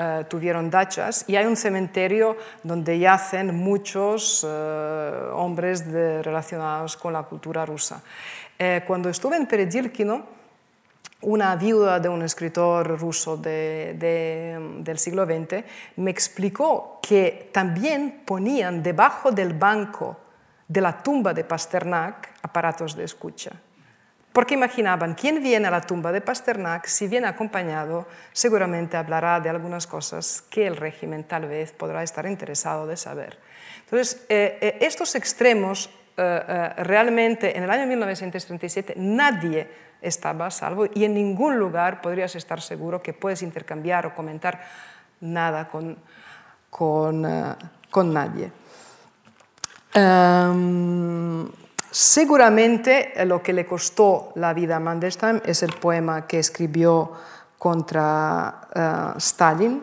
eh, 0.00 0.26
tuvieron 0.28 0.70
dachas 0.70 1.24
y 1.26 1.34
hay 1.34 1.44
un 1.44 1.56
cementerio 1.56 2.36
donde 2.62 3.00
yacen 3.00 3.52
muchos 3.52 4.46
eh, 4.48 5.10
hombres 5.32 5.84
relacionados 5.90 6.96
con 6.96 7.12
la 7.12 7.24
cultura 7.24 7.66
rusa. 7.66 8.00
Eh, 8.56 8.84
cuando 8.86 9.08
estuve 9.08 9.36
en 9.36 9.46
Peredilkino, 9.46 10.24
una 11.22 11.56
viuda 11.56 11.98
de 11.98 12.08
un 12.08 12.22
escritor 12.22 12.96
ruso 12.96 13.36
del 13.38 14.98
siglo 14.98 15.26
XX 15.26 15.64
me 15.96 16.12
explicó 16.12 17.00
que 17.02 17.50
también 17.52 18.22
ponían 18.24 18.84
debajo 18.84 19.32
del 19.32 19.52
banco 19.52 20.16
de 20.68 20.80
la 20.80 21.02
tumba 21.02 21.34
de 21.34 21.42
Pasternak 21.42 22.34
aparatos 22.42 22.94
de 22.94 23.02
escucha. 23.02 23.50
Porque 24.38 24.54
imaginaban, 24.54 25.14
¿quién 25.14 25.42
viene 25.42 25.66
a 25.66 25.70
la 25.72 25.80
tumba 25.80 26.12
de 26.12 26.20
Pasternak? 26.20 26.86
Si 26.86 27.08
viene 27.08 27.26
acompañado, 27.26 28.06
seguramente 28.32 28.96
hablará 28.96 29.40
de 29.40 29.48
algunas 29.48 29.88
cosas 29.88 30.44
que 30.48 30.64
el 30.68 30.76
régimen 30.76 31.24
tal 31.24 31.48
vez 31.48 31.72
podrá 31.72 32.04
estar 32.04 32.24
interesado 32.24 32.86
de 32.86 32.96
saber. 32.96 33.36
Entonces, 33.80 34.24
eh, 34.28 34.56
eh, 34.60 34.78
estos 34.82 35.16
extremos, 35.16 35.90
eh, 36.16 36.72
realmente 36.76 37.56
en 37.56 37.64
el 37.64 37.70
año 37.70 37.88
1937 37.88 38.94
nadie 38.96 39.68
estaba 40.00 40.46
a 40.46 40.50
salvo 40.52 40.86
y 40.94 41.02
en 41.02 41.14
ningún 41.14 41.58
lugar 41.58 42.00
podrías 42.00 42.36
estar 42.36 42.60
seguro 42.60 43.02
que 43.02 43.14
puedes 43.14 43.42
intercambiar 43.42 44.06
o 44.06 44.14
comentar 44.14 44.62
nada 45.20 45.66
con, 45.66 45.98
con, 46.70 47.26
con 47.90 48.14
nadie. 48.14 48.52
Em, 49.94 51.50
Seguramente 51.90 53.12
eh, 53.14 53.24
lo 53.24 53.42
que 53.42 53.52
le 53.52 53.64
costó 53.64 54.32
la 54.34 54.52
vida 54.52 54.76
a 54.76 54.80
Mandelstam 54.80 55.40
es 55.44 55.62
el 55.62 55.72
poema 55.72 56.26
que 56.26 56.38
escribió 56.38 57.12
contra 57.56 59.14
uh, 59.14 59.18
Stalin. 59.18 59.82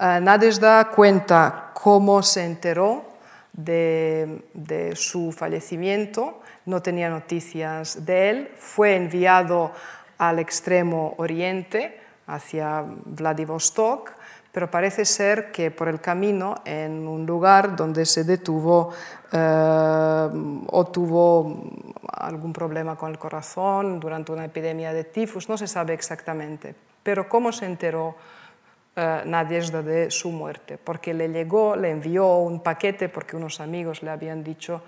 Uh, 0.00 0.20
Nadezhda 0.20 0.90
cuenta 0.90 1.70
cómo 1.74 2.22
se 2.22 2.44
enteró 2.44 3.04
de, 3.52 4.48
de, 4.52 4.96
su 4.96 5.30
fallecimiento, 5.30 6.40
no 6.66 6.82
tenía 6.82 7.08
noticias 7.08 8.04
de 8.04 8.30
él, 8.30 8.50
fue 8.56 8.96
enviado 8.96 9.70
al 10.18 10.40
extremo 10.40 11.14
oriente, 11.18 12.00
hacia 12.26 12.84
Vladivostok, 13.04 14.10
pero 14.54 14.70
parece 14.70 15.04
ser 15.04 15.50
que 15.50 15.72
por 15.72 15.88
el 15.88 16.00
camino, 16.00 16.62
en 16.64 17.08
un 17.08 17.26
lugar 17.26 17.74
donde 17.74 18.06
se 18.06 18.22
detuvo 18.22 18.94
eh, 19.32 20.28
o 20.70 20.84
tuvo 20.86 21.72
algún 22.12 22.52
problema 22.52 22.94
con 22.94 23.10
el 23.10 23.18
corazón 23.18 23.98
durante 23.98 24.30
una 24.30 24.44
epidemia 24.44 24.92
de 24.92 25.02
tifus, 25.02 25.48
no 25.48 25.58
se 25.58 25.66
sabe 25.66 25.92
exactamente. 25.92 26.72
Pero 27.02 27.28
cómo 27.28 27.50
se 27.50 27.66
enteró 27.66 28.14
eh, 28.94 29.24
de 29.26 30.10
su 30.12 30.30
muerte, 30.30 30.78
porque 30.78 31.14
le 31.14 31.28
llegó, 31.30 31.74
le 31.74 31.90
envió 31.90 32.36
un 32.36 32.60
paquete 32.60 33.08
porque 33.08 33.34
unos 33.34 33.58
amigos 33.58 34.04
le 34.04 34.10
habían 34.10 34.44
dicho 34.44 34.82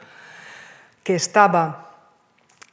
que 1.03 1.17
estaba 1.17 1.91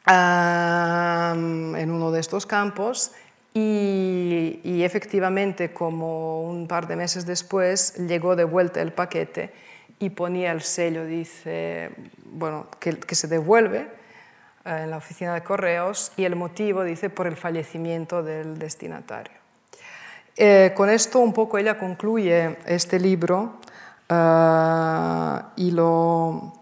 eh, 0.05 1.31
en 1.33 1.89
uno 1.89 2.11
de 2.11 2.19
estos 2.19 2.45
campos 2.45 3.13
y, 3.56 4.82
efectivamente, 4.84 5.74
como 5.74 6.41
un 6.41 6.68
par 6.68 6.88
de 6.88 6.95
meses 6.95 7.26
después, 7.26 7.95
llegó 7.97 8.36
de 8.36 8.45
vuelta 8.45 8.82
el 8.82 8.93
paquete 8.93 9.54
y 9.99 10.10
ponía 10.10 10.51
el 10.51 10.62
sello, 10.62 11.06
dice, 11.06 11.91
bueno, 12.26 12.68
que, 12.80 13.16
se 13.16 13.28
devuelve 13.28 13.88
eh, 14.66 14.82
en 14.84 14.89
la 14.89 14.97
oficina 14.97 15.36
de 15.36 15.43
correos 15.43 16.12
y 16.18 16.26
el 16.26 16.36
motivo, 16.36 16.84
dice, 16.84 17.12
por 17.12 17.28
el 17.28 17.36
fallecimiento 17.36 18.24
del 18.24 18.58
destinatario. 18.58 19.38
Eh, 20.36 20.74
con 20.76 20.89
esto 20.89 21.20
un 21.20 21.32
poco 21.32 21.60
ella 21.60 21.78
concluye 21.78 22.58
este 22.66 22.99
libro 22.99 23.60
eh, 24.10 25.39
y, 25.58 25.70
lo, 25.70 26.54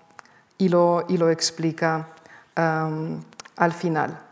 y, 0.58 0.68
lo, 0.68 1.06
y, 1.08 1.18
lo, 1.18 1.30
explica 1.30 2.10
al 2.54 3.74
final. 3.74 4.31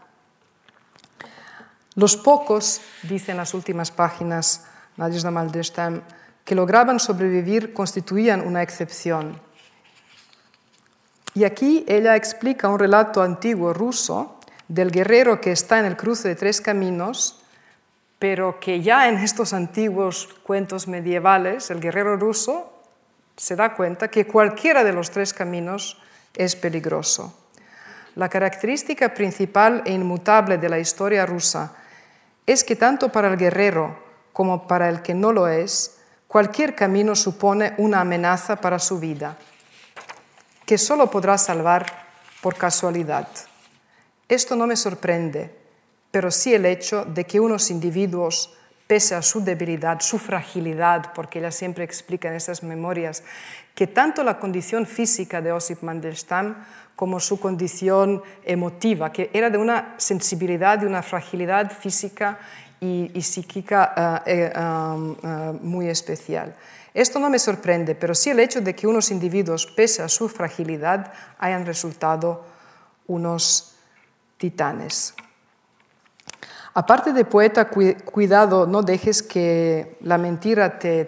Los 1.99 2.15
pocos, 2.15 2.79
dicen 3.03 3.35
las 3.35 3.53
últimas 3.53 3.91
páginas 3.91 4.63
Nadezhda 4.95 5.31
Maldestam, 5.31 5.99
que 6.45 6.55
lograban 6.55 6.97
sobrevivir 6.97 7.73
constituían 7.73 8.39
una 8.39 8.63
excepción. 8.63 9.37
Y 11.33 11.43
aquí 11.43 11.83
ella 11.89 12.15
explica 12.15 12.69
un 12.69 12.79
relato 12.79 13.21
antiguo 13.21 13.73
ruso 13.73 14.39
del 14.69 14.91
guerrero 14.91 15.41
que 15.41 15.51
está 15.51 15.77
en 15.77 15.87
el 15.87 15.97
cruce 15.97 16.29
de 16.29 16.37
tres 16.37 16.61
caminos, 16.61 17.43
pero 18.17 18.61
que 18.61 18.81
ya 18.81 19.09
en 19.09 19.17
estos 19.17 19.51
antiguos 19.51 20.29
cuentos 20.43 20.87
medievales 20.87 21.69
el 21.69 21.81
guerrero 21.81 22.15
ruso 22.15 22.71
se 23.35 23.57
da 23.57 23.75
cuenta 23.75 24.07
que 24.07 24.25
cualquiera 24.25 24.85
de 24.85 24.93
los 24.93 25.11
tres 25.11 25.33
caminos 25.33 25.97
es 26.33 26.55
peligroso. 26.55 27.37
La 28.15 28.29
característica 28.29 29.13
principal 29.13 29.83
e 29.85 29.91
inmutable 29.91 30.57
de 30.57 30.69
la 30.69 30.79
historia 30.79 31.25
rusa 31.25 31.75
es 32.49 32.63
que 32.63 32.75
tanto 32.75 33.09
para 33.09 33.27
el 33.27 33.37
guerrero 33.37 33.95
como 34.33 34.67
para 34.67 34.89
el 34.89 35.03
que 35.03 35.13
no 35.13 35.31
lo 35.31 35.47
es, 35.47 35.97
cualquier 36.27 36.73
camino 36.73 37.15
supone 37.15 37.75
una 37.77 38.01
amenaza 38.01 38.55
para 38.55 38.79
su 38.79 38.99
vida, 38.99 39.37
que 40.65 40.79
solo 40.79 41.11
podrá 41.11 41.37
salvar 41.37 41.85
por 42.41 42.55
casualidad. 42.55 43.27
Esto 44.27 44.55
no 44.55 44.65
me 44.65 44.77
sorprende, 44.77 45.55
pero 46.09 46.31
sí 46.31 46.51
el 46.55 46.65
hecho 46.65 47.05
de 47.05 47.25
que 47.25 47.39
unos 47.39 47.69
individuos, 47.69 48.57
pese 48.89 49.13
a 49.13 49.21
su 49.21 49.43
debilidad, 49.43 49.99
su 49.99 50.17
fragilidad, 50.17 51.13
porque 51.13 51.37
ella 51.37 51.51
siempre 51.51 51.83
explica 51.83 52.27
en 52.27 52.33
esas 52.33 52.63
memorias 52.63 53.21
que 53.75 53.85
tanto 53.85 54.23
la 54.23 54.39
condición 54.39 54.87
física 54.87 55.43
de 55.43 55.51
Osip 55.51 55.83
Mandelstam 55.83 56.65
como 56.95 57.19
su 57.19 57.39
condición 57.39 58.23
emotiva, 58.43 59.11
que 59.11 59.29
era 59.31 59.51
de 59.51 59.59
una 59.59 59.93
sensibilidad, 59.97 60.79
de 60.79 60.87
una 60.87 61.03
fragilidad 61.03 61.71
física 61.71 62.39
y, 62.81 63.21
psíquica 63.21 64.23
eh, 64.25 64.51
eh, 64.51 64.53
eh, 64.55 65.59
muy 65.61 65.87
especial. 65.87 66.55
Esto 66.91 67.19
no 67.19 67.29
me 67.29 67.37
sorprende, 67.37 67.93
pero 67.93 68.15
sí 68.15 68.31
el 68.31 68.39
hecho 68.39 68.59
de 68.59 68.73
que 68.73 68.87
unos 68.87 69.11
individuos, 69.11 69.67
pese 69.67 70.01
a 70.01 70.09
su 70.09 70.27
fragilidad, 70.29 71.13
hayan 71.37 71.63
resultado 71.63 72.43
unos 73.05 73.75
titanes. 74.39 75.13
Aparte 76.80 77.11
de 77.11 77.25
poeta, 77.25 77.67
cuidado, 77.67 78.65
no 78.65 78.84
dejes 78.84 79.21
que 79.21 79.97
la 79.99 80.17
mentira 80.17 80.80
te 80.80 81.03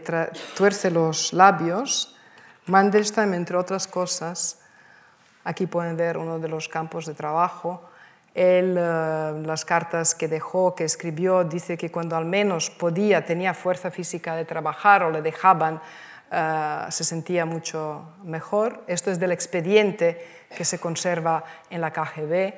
tuerce 0.54 0.92
los 0.92 1.32
labios. 1.32 2.14
Mandelstam, 2.66 3.34
entre 3.34 3.56
otras 3.56 3.88
cosas, 3.88 4.60
Aquí 5.46 5.68
pueden 5.68 5.96
ver 5.96 6.18
uno 6.18 6.40
de 6.40 6.50
los 6.50 6.68
campos 6.68 7.06
de 7.06 7.14
trabajo. 7.14 7.90
Él, 8.36 8.76
eh, 8.78 9.42
las 9.46 9.64
cartas 9.64 10.14
que 10.14 10.28
dejó, 10.28 10.76
que 10.76 10.84
escribió, 10.84 11.46
dice 11.46 11.78
que 11.78 11.90
cuando 11.90 12.18
al 12.18 12.26
menos 12.26 12.70
podía, 12.70 13.26
tenía 13.26 13.54
fuerza 13.54 13.92
física 13.92 14.36
de 14.36 14.44
trabajar 14.44 15.04
o 15.04 15.10
le 15.10 15.22
dejaban, 15.22 15.82
eh, 16.32 16.86
se 16.90 17.06
sentía 17.06 17.46
mucho 17.46 18.14
mejor. 18.26 18.84
Esto 18.88 19.10
es 19.10 19.20
del 19.20 19.32
expediente 19.32 20.46
que 20.54 20.66
se 20.66 20.80
conserva 20.80 21.46
en 21.70 21.80
la 21.80 21.92
KGB. 21.92 22.54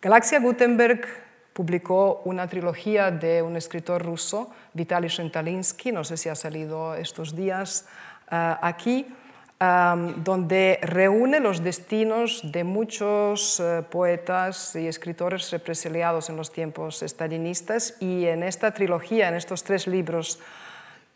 Galaxia 0.00 0.40
Gutenberg 0.40 1.23
publicó 1.54 2.20
una 2.26 2.46
trilogía 2.46 3.10
de 3.10 3.40
un 3.40 3.56
escritor 3.56 4.04
ruso, 4.04 4.50
Vitaly 4.74 5.08
Shentalinsky, 5.08 5.92
no 5.92 6.04
sé 6.04 6.18
si 6.18 6.28
ha 6.28 6.34
salido 6.34 6.94
estos 6.94 7.34
días 7.34 7.86
eh, 8.30 8.56
aquí, 8.60 9.06
donde 9.58 10.78
reúne 10.82 11.40
los 11.40 11.62
destinos 11.62 12.40
de 12.44 12.64
muchos 12.64 13.60
eh, 13.60 13.82
poetas 13.88 14.76
y 14.76 14.86
escritores 14.86 15.50
represaliados 15.52 16.28
en 16.28 16.36
los 16.36 16.52
tiempos 16.52 17.02
estalinistas. 17.02 17.96
Y 18.00 18.26
en 18.26 18.42
esta 18.42 18.72
trilogía, 18.72 19.28
en 19.28 19.34
estos 19.34 19.62
tres 19.62 19.86
libros, 19.86 20.38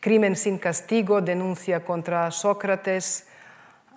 Crimen 0.01 0.36
sin 0.36 0.59
castigo, 0.59 1.20
denuncia 1.20 1.84
contra 1.84 2.30
Sócrates, 2.30 3.27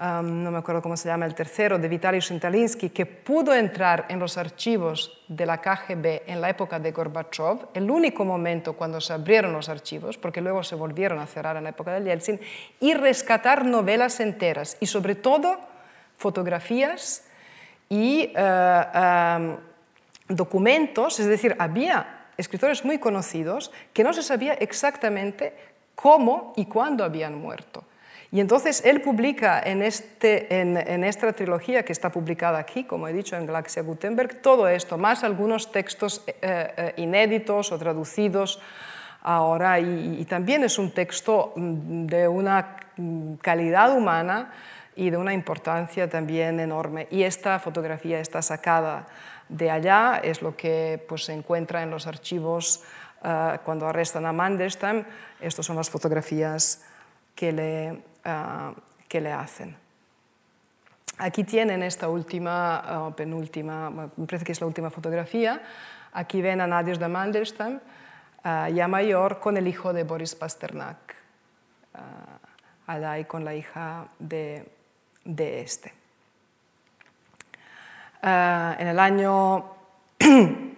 no 0.02 0.50
me 0.50 0.58
acuerdo 0.58 0.82
cómo 0.82 0.98
se 0.98 1.08
llama 1.08 1.28
el 1.28 1.36
tercero, 1.36 1.78
de 1.78 1.88
Vitaly 1.88 2.20
Shintalinsky, 2.20 2.90
que 2.90 3.06
pudo 3.06 3.54
entrar 3.54 4.06
en 4.10 4.20
los 4.20 4.36
archivos 4.36 5.22
de 5.28 5.46
la 5.46 5.60
KGB 5.60 6.24
en 6.26 6.42
la 6.42 6.50
época 6.50 6.80
de 6.80 6.92
Gorbachev, 6.92 7.68
el 7.76 7.90
único 7.90 8.26
momento 8.26 8.74
cuando 8.74 9.00
se 9.00 9.14
abrieron 9.14 9.54
los 9.54 9.70
archivos, 9.70 10.18
porque 10.18 10.42
luego 10.42 10.64
se 10.64 10.74
volvieron 10.74 11.20
a 11.20 11.28
cerrar 11.28 11.56
en 11.58 11.64
la 11.64 11.70
época 11.70 11.94
de 11.94 12.04
Yeltsin, 12.04 12.40
y 12.80 12.96
rescatar 12.96 13.64
novelas 13.64 14.20
enteras 14.20 14.76
y 14.80 14.88
sobre 14.88 15.14
todo 15.14 15.60
fotografías 16.18 17.24
y 17.88 18.34
eh, 18.36 19.56
documentos, 20.28 21.20
es 21.20 21.28
decir, 21.28 21.56
había 21.60 22.26
escritores 22.38 22.84
muy 22.84 22.98
conocidos 22.98 23.72
que 23.94 24.04
no 24.04 24.14
se 24.14 24.24
sabía 24.24 24.54
exactamente 24.54 25.54
cómo 25.94 26.54
y 26.56 26.66
cuándo 26.66 27.04
habían 27.04 27.36
muerto. 27.36 27.84
Y 28.34 28.40
entonces 28.40 28.84
él 28.86 29.02
publica 29.02 29.62
en, 29.62 29.82
este, 29.82 30.62
en, 30.62 31.04
esta 31.04 31.34
trilogía 31.34 31.84
que 31.84 31.92
está 31.92 32.10
publicada 32.10 32.60
aquí, 32.60 32.86
como 32.86 33.10
he 33.10 33.14
dicho, 33.14 33.36
en 33.36 33.46
Galaxia 33.46 33.84
Gutenberg, 33.84 34.42
todo 34.42 34.70
esto, 34.70 34.98
más 34.98 35.26
algunos 35.26 35.72
textos 35.74 36.24
eh, 36.26 36.34
eh, 36.42 36.94
inéditos 36.96 37.74
o 37.74 37.78
traducidos 37.78 38.62
ahora 39.22 39.80
y, 39.80 40.26
también 40.26 40.64
es 40.64 40.80
un 40.80 40.92
texto 40.92 41.52
mm, 41.58 42.06
de 42.06 42.28
una 42.28 42.78
calidad 43.42 43.96
humana 43.96 44.52
y 44.96 45.10
de 45.10 45.18
una 45.18 45.34
importancia 45.34 46.10
también 46.10 46.62
enorme. 46.62 47.08
Y 47.12 47.24
esta 47.24 47.60
fotografía 47.60 48.22
está 48.22 48.42
sacada 48.42 49.08
de 49.50 49.70
allá, 49.70 50.22
es 50.24 50.42
lo 50.42 50.56
que 50.56 51.04
pues, 51.08 51.26
se 51.26 51.34
encuentra 51.34 51.84
en 51.84 51.90
los 51.90 52.08
archivos 52.08 52.82
uh, 53.24 53.58
cuando 53.66 53.88
arrestan 53.88 54.26
a 54.26 54.32
Mandelstam. 54.32 55.04
Estas 55.42 55.66
son 55.66 55.76
las 55.76 55.90
fotografías 55.90 56.84
que 57.36 57.52
le, 57.52 58.02
uh, 58.26 58.74
que 59.08 59.22
le 59.22 59.32
hacen. 59.32 59.76
Aquí 61.18 61.44
tienen 61.44 61.84
esta 61.84 62.10
última, 62.10 63.08
uh, 63.08 63.14
penúltima, 63.14 63.90
me 63.90 64.26
parece 64.26 64.46
que 64.46 64.52
es 64.52 64.62
la 64.62 64.68
última 64.68 64.90
fotografía. 64.90 65.62
Aquí 66.14 66.42
ven 66.42 66.62
a 66.62 66.68
Nadia 66.68 66.96
de 66.96 67.08
Mandelstam, 67.08 67.80
ya 68.44 68.88
mayor, 68.88 69.40
con 69.40 69.56
el 69.56 69.68
hijo 69.68 69.94
de 69.94 70.04
Boris 70.04 70.36
Pasternak, 70.36 71.16
allá 72.88 73.20
y 73.20 73.26
con 73.26 73.46
la 73.46 73.54
hija 73.56 74.08
de, 74.20 74.68
de 75.24 75.62
este. 75.62 75.94
en 78.22 78.88
el 78.88 79.00
año 79.00 79.66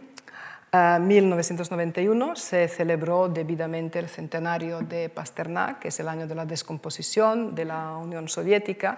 1991 0.74 2.36
se 2.36 2.68
celebró 2.68 3.30
debidamente 3.30 4.00
el 4.00 4.10
centenario 4.10 4.80
de 4.80 5.08
Pasternak, 5.08 5.78
que 5.78 5.90
es 5.90 6.00
el 6.00 6.08
año 6.08 6.26
de 6.26 6.34
la 6.34 6.48
descomposición 6.48 7.54
de 7.54 7.66
la 7.66 7.96
Unión 7.98 8.28
Soviética. 8.28 8.98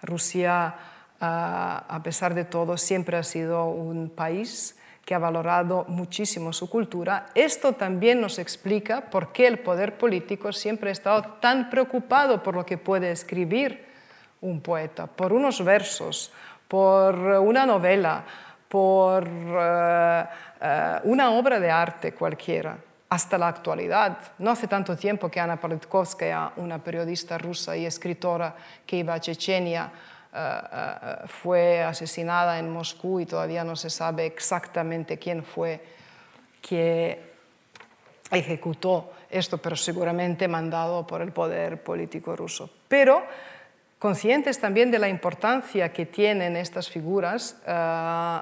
Rusia, 0.00 0.74
a 1.20 2.00
pesar 2.02 2.32
de 2.32 2.46
todo, 2.46 2.78
siempre 2.78 3.18
ha 3.18 3.22
sido 3.22 3.66
un 3.66 4.08
país 4.08 4.78
que 5.04 5.14
ha 5.14 5.18
valorado 5.18 5.84
muchísimo 5.88 6.54
su 6.54 6.70
cultura. 6.70 7.26
Esto 7.34 7.74
también 7.74 8.22
nos 8.22 8.38
explica 8.38 9.10
por 9.10 9.30
qué 9.30 9.46
el 9.46 9.58
poder 9.58 9.98
político 9.98 10.54
siempre 10.54 10.88
ha 10.88 10.92
estado 10.92 11.22
tan 11.38 11.68
preocupado 11.68 12.42
por 12.42 12.54
lo 12.54 12.64
que 12.64 12.78
puede 12.78 13.10
escribir 13.10 13.84
un 14.40 14.62
poeta, 14.62 15.06
por 15.06 15.34
unos 15.34 15.62
versos, 15.62 16.32
por 16.66 17.14
una 17.14 17.66
novela, 17.66 18.24
por... 18.70 19.28
Eh, 19.28 20.24
eh, 20.60 21.00
una 21.04 21.30
obra 21.30 21.58
de 21.58 21.70
arte 21.70 22.12
cualquiera, 22.12 22.76
hasta 23.08 23.38
la 23.38 23.48
actualidad. 23.48 24.18
No 24.38 24.50
hace 24.50 24.68
tanto 24.68 24.96
tiempo 24.96 25.30
que 25.30 25.40
Ana 25.40 25.58
Politkovskaya, 25.58 26.52
una 26.56 26.78
periodista 26.78 27.38
rusa 27.38 27.76
y 27.76 27.86
escritora 27.86 28.54
que 28.86 28.96
iba 28.96 29.14
a 29.14 29.20
Chechenia, 29.20 29.90
eh, 30.32 30.60
eh, 30.72 31.16
fue 31.26 31.82
asesinada 31.82 32.58
en 32.58 32.70
Moscú 32.70 33.18
y 33.18 33.26
todavía 33.26 33.64
no 33.64 33.74
se 33.74 33.90
sabe 33.90 34.26
exactamente 34.26 35.18
quién 35.18 35.42
fue 35.42 35.82
que 36.62 37.30
ejecutó 38.30 39.12
esto, 39.28 39.58
pero 39.58 39.74
seguramente 39.74 40.46
mandado 40.46 41.04
por 41.06 41.20
el 41.20 41.32
poder 41.32 41.82
político 41.82 42.36
ruso. 42.36 42.70
Pero 42.86 43.24
conscientes 44.00 44.58
también 44.58 44.90
de 44.90 44.98
la 44.98 45.10
importancia 45.10 45.92
que 45.92 46.06
tienen 46.06 46.56
estas 46.56 46.88
figuras 46.88 47.60
eh, 47.66 48.40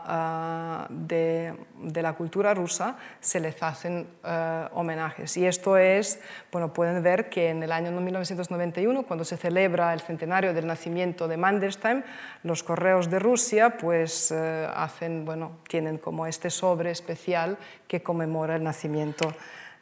eh, 1.11 1.52
de, 1.82 2.00
la 2.00 2.12
cultura 2.12 2.54
rusa, 2.54 2.96
se 3.18 3.40
les 3.40 3.61
hacen 3.61 4.06
eh, 4.24 4.68
homenajes. 4.74 5.36
Y 5.36 5.44
esto 5.44 5.76
es, 5.76 6.20
bueno, 6.52 6.72
pueden 6.72 7.02
ver 7.02 7.28
que 7.28 7.50
en 7.50 7.61
el 7.64 7.72
año 7.72 7.90
1991, 7.90 9.02
cuando 9.02 9.24
se 9.24 9.36
celebra 9.36 9.92
el 9.92 10.00
centenario 10.00 10.54
del 10.54 10.64
nacimiento 10.64 11.26
de 11.26 11.36
Mandelstam, 11.36 12.04
los 12.44 12.62
correos 12.62 13.11
de 13.11 13.18
Rusia 13.18 13.78
pues 13.78 14.30
hacen, 14.30 15.24
bueno, 15.24 15.59
tienen 15.68 15.98
como 15.98 16.28
este 16.28 16.50
sobre 16.50 16.92
especial 16.92 17.59
que 17.88 18.00
conmemora 18.00 18.54
el 18.54 18.62
nacimiento 18.62 19.34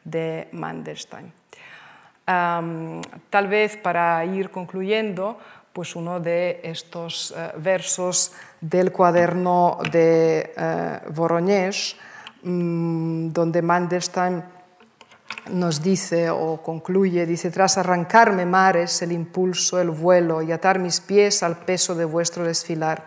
de 0.05 0.49
Mandelstam. 0.53 1.33
tal 2.25 3.47
vez 3.49 3.77
para 3.77 4.25
ir 4.25 4.51
concluyendo, 4.51 5.39
pues 5.77 5.95
uno 5.95 6.21
de 6.21 6.61
estos 6.63 7.35
eh, 7.37 7.53
versos 7.59 8.33
del 8.63 8.93
cuaderno 8.93 9.77
de 9.93 10.55
eh, 10.57 11.01
Voronezh, 11.11 11.97
mm, 12.45 13.29
donde 13.29 13.61
Mandelstam 13.61 14.43
nos 15.51 15.83
dice 15.83 16.31
o 16.31 16.63
concluye, 16.63 17.27
dice, 17.27 17.51
tras 17.51 17.77
arrancarme 17.77 18.47
mares, 18.47 19.03
el 19.03 19.13
impulso, 19.13 19.79
el 19.79 19.91
vuelo 19.91 20.41
y 20.41 20.51
atar 20.51 20.79
mis 20.79 21.01
pies 21.01 21.43
al 21.43 21.59
peso 21.59 21.95
de 21.95 22.07
vuestro 22.07 22.45
desfilar, 22.45 23.05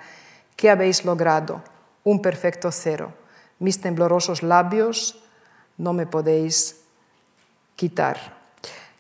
¿qué 0.55 0.69
habéis 0.69 1.05
logrado? 1.05 1.63
Un 2.03 2.21
perfecto 2.21 2.71
cero. 2.71 3.13
Mis 3.57 3.81
temblorosos 3.81 4.43
labios 4.43 5.23
no 5.79 5.93
me 5.93 6.05
podéis 6.05 6.83
quitar. 7.75 8.37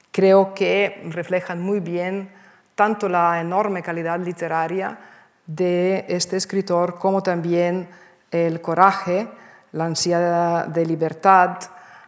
Creo 0.09 0.55
que 0.55 1.03
reflejan 1.11 1.61
muy 1.61 1.79
bien 1.79 2.38
tanto 2.79 3.09
la 3.09 3.41
enorme 3.41 3.83
calidad 3.83 4.21
literaria 4.21 4.97
de 5.45 6.05
este 6.07 6.37
escritor 6.37 6.97
como 6.97 7.21
también 7.21 7.89
el 8.31 8.61
coraje, 8.61 9.27
la 9.73 9.83
ansiedad 9.83 10.65
de 10.65 10.85
libertad, 10.85 11.57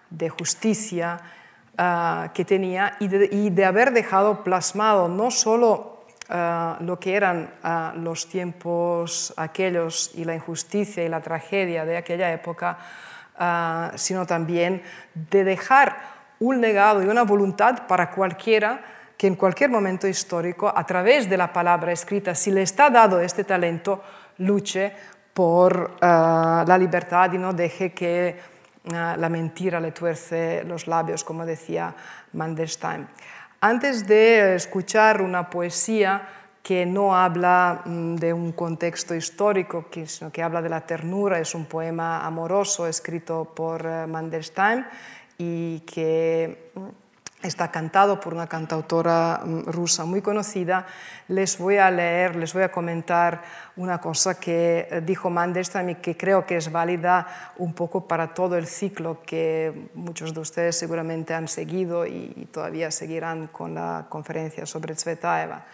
de 0.10 0.30
justicia 0.30 1.20
ah, 1.78 2.30
que 2.34 2.46
tenía 2.46 2.96
y 3.02 3.10
de, 3.10 3.66
haber 3.66 3.92
dejado 3.92 4.46
plasmado 4.46 5.10
no 5.10 5.30
solo 5.30 6.06
ah, 6.30 6.78
lo 6.80 6.98
que 7.02 7.18
eran 7.18 7.54
ah, 7.64 7.92
los 7.98 8.30
tiempos 8.30 9.34
aquellos 9.36 10.12
y 10.16 10.24
la 10.24 10.36
injusticia 10.36 11.04
y 11.04 11.10
la 11.10 11.20
tragedia 11.20 11.84
de 11.84 11.98
aquella 11.98 12.32
época, 12.32 12.78
sino 13.96 14.26
también 14.26 14.84
de 15.16 15.44
dejar 15.44 15.98
un 16.40 16.62
legado 16.62 17.04
y 17.04 17.08
una 17.08 17.24
voluntad 17.24 17.88
para 17.88 18.12
cualquiera 18.12 19.01
que 19.22 19.28
en 19.28 19.36
cualquier 19.36 19.70
momento 19.70 20.08
histórico, 20.08 20.74
a 20.76 20.84
través 20.84 21.30
de 21.30 21.38
la 21.38 21.54
palabra 21.54 21.92
escrita, 21.92 22.34
si 22.34 22.50
le 22.50 22.64
está 22.64 22.90
dado 22.90 23.20
este 23.22 23.44
talento, 23.44 24.02
luche 24.40 24.92
por 25.32 25.98
eh, 26.02 26.08
la 26.08 26.76
libertad 26.80 27.32
y 27.32 27.38
no 27.38 27.54
deje 27.54 27.94
que 27.94 28.30
eh, 28.30 28.36
la 28.84 29.30
mentira 29.30 29.80
le 29.80 29.92
tuerce 29.92 30.64
los 30.64 30.88
labios, 30.88 31.24
como 31.24 31.46
decía 31.46 31.94
Mandelstam. 32.34 33.10
Antes 33.60 34.08
de 34.08 34.56
escuchar 34.56 35.22
una 35.22 35.52
poesía 35.52 36.28
que 36.64 36.88
no 36.88 37.16
habla 37.16 37.84
mm, 37.86 38.16
de 38.16 38.34
un 38.34 38.54
contexto 38.54 39.14
histórico, 39.14 39.86
sino 40.04 40.32
que 40.32 40.42
habla 40.42 40.64
de 40.64 40.70
la 40.70 40.82
ternura, 40.82 41.38
es 41.38 41.54
un 41.54 41.66
poema 41.66 42.26
amoroso 42.26 42.88
escrito 42.88 43.54
por 43.54 43.86
eh, 43.86 44.08
Mandelstam 44.08 44.84
y 45.38 45.82
que 45.82 46.72
mm, 46.74 47.01
está 47.44 47.72
cantado 47.72 48.20
por 48.20 48.34
una 48.34 48.48
cantautora 48.48 49.42
mm, 49.44 49.64
rusa 49.66 50.06
muy 50.06 50.22
conocida, 50.22 50.86
les 51.28 51.58
voy 51.58 51.78
a 51.78 51.90
leer, 51.90 52.36
les 52.36 52.54
voy 52.54 52.64
a 52.64 52.72
comentar 52.72 53.42
una 53.76 54.00
cosa 54.00 54.40
que 54.40 54.88
eh, 54.90 55.02
dijo 55.02 55.30
Mandelstam 55.30 55.90
y 55.90 55.96
que 55.96 56.16
creo 56.16 56.46
que 56.46 56.58
es 56.58 56.72
válida 56.72 57.54
un 57.58 57.74
poco 57.74 58.08
para 58.08 58.34
todo 58.34 58.58
el 58.58 58.68
ciclo 58.68 59.22
que 59.26 59.90
muchos 59.94 60.34
de 60.34 60.40
ustedes 60.40 60.78
seguramente 60.78 61.34
han 61.34 61.48
seguido 61.48 62.06
y 62.06 62.48
todavía 62.52 62.92
seguirán 62.92 63.48
con 63.48 63.76
la 63.76 64.06
conferencia 64.10 64.66
sobre 64.66 64.96
Tsvetaeva. 64.96 65.66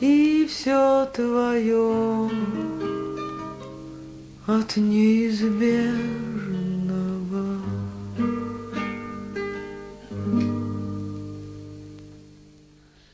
И 0.00 0.46
все 0.48 1.06
твое 1.12 2.30
от 4.46 4.76
неизбежного 4.76 6.18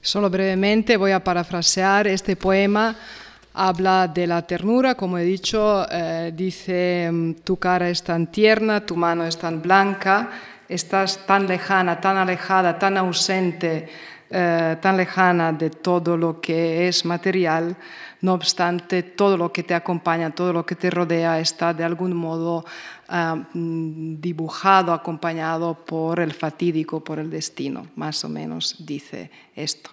Solo 0.04 0.28
brevemente 0.28 0.98
voy 0.98 1.12
a 1.12 1.24
parafrasear 1.24 2.06
este 2.06 2.36
poema. 2.36 2.94
Habla 3.54 4.06
de 4.06 4.26
la 4.26 4.42
ternura, 4.42 4.96
como 4.96 5.16
he 5.16 5.24
dicho, 5.24 5.86
eh, 5.90 6.30
dice, 6.36 7.08
mm, 7.10 7.36
tu 7.42 7.56
cara 7.56 7.88
es 7.88 8.02
tan 8.02 8.30
tierna, 8.30 8.84
tu 8.84 8.96
mano 8.96 9.24
es 9.24 9.38
tan 9.38 9.62
blanca, 9.62 10.28
estás 10.69 11.25
tan 11.25 11.47
lejana, 11.47 11.99
tan 11.99 12.17
alejada, 12.17 12.77
tan 12.77 12.97
ausente, 12.97 13.89
eh, 14.29 14.77
tan 14.79 14.95
lejana 14.95 15.51
de 15.51 15.71
todo 15.71 16.15
lo 16.15 16.39
que 16.39 16.87
es 16.87 17.03
material, 17.03 17.75
no 18.21 18.33
obstante, 18.33 19.01
todo 19.01 19.35
lo 19.35 19.51
que 19.51 19.63
te 19.63 19.73
acompaña, 19.73 20.29
todo 20.29 20.53
lo 20.53 20.63
que 20.65 20.75
te 20.75 20.91
rodea 20.91 21.39
está 21.39 21.73
de 21.73 21.83
algún 21.83 22.15
modo 22.15 22.63
ah, 23.07 23.35
mm, 23.35 24.21
dibujado, 24.21 24.93
acompañado 24.93 25.73
por 25.73 26.19
el 26.19 26.33
fatídico, 26.33 27.03
por 27.03 27.17
el 27.17 27.31
destino, 27.31 27.87
más 27.95 28.23
o 28.23 28.29
menos 28.29 28.75
dice 28.85 29.31
esto. 29.55 29.89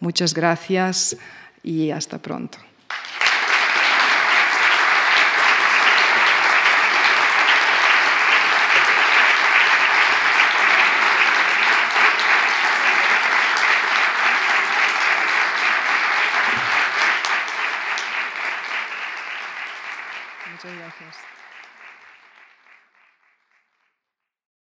Muchas 0.00 0.34
gracias 0.34 1.16
y 1.62 1.90
hasta 1.90 2.18
pronto. 2.18 2.67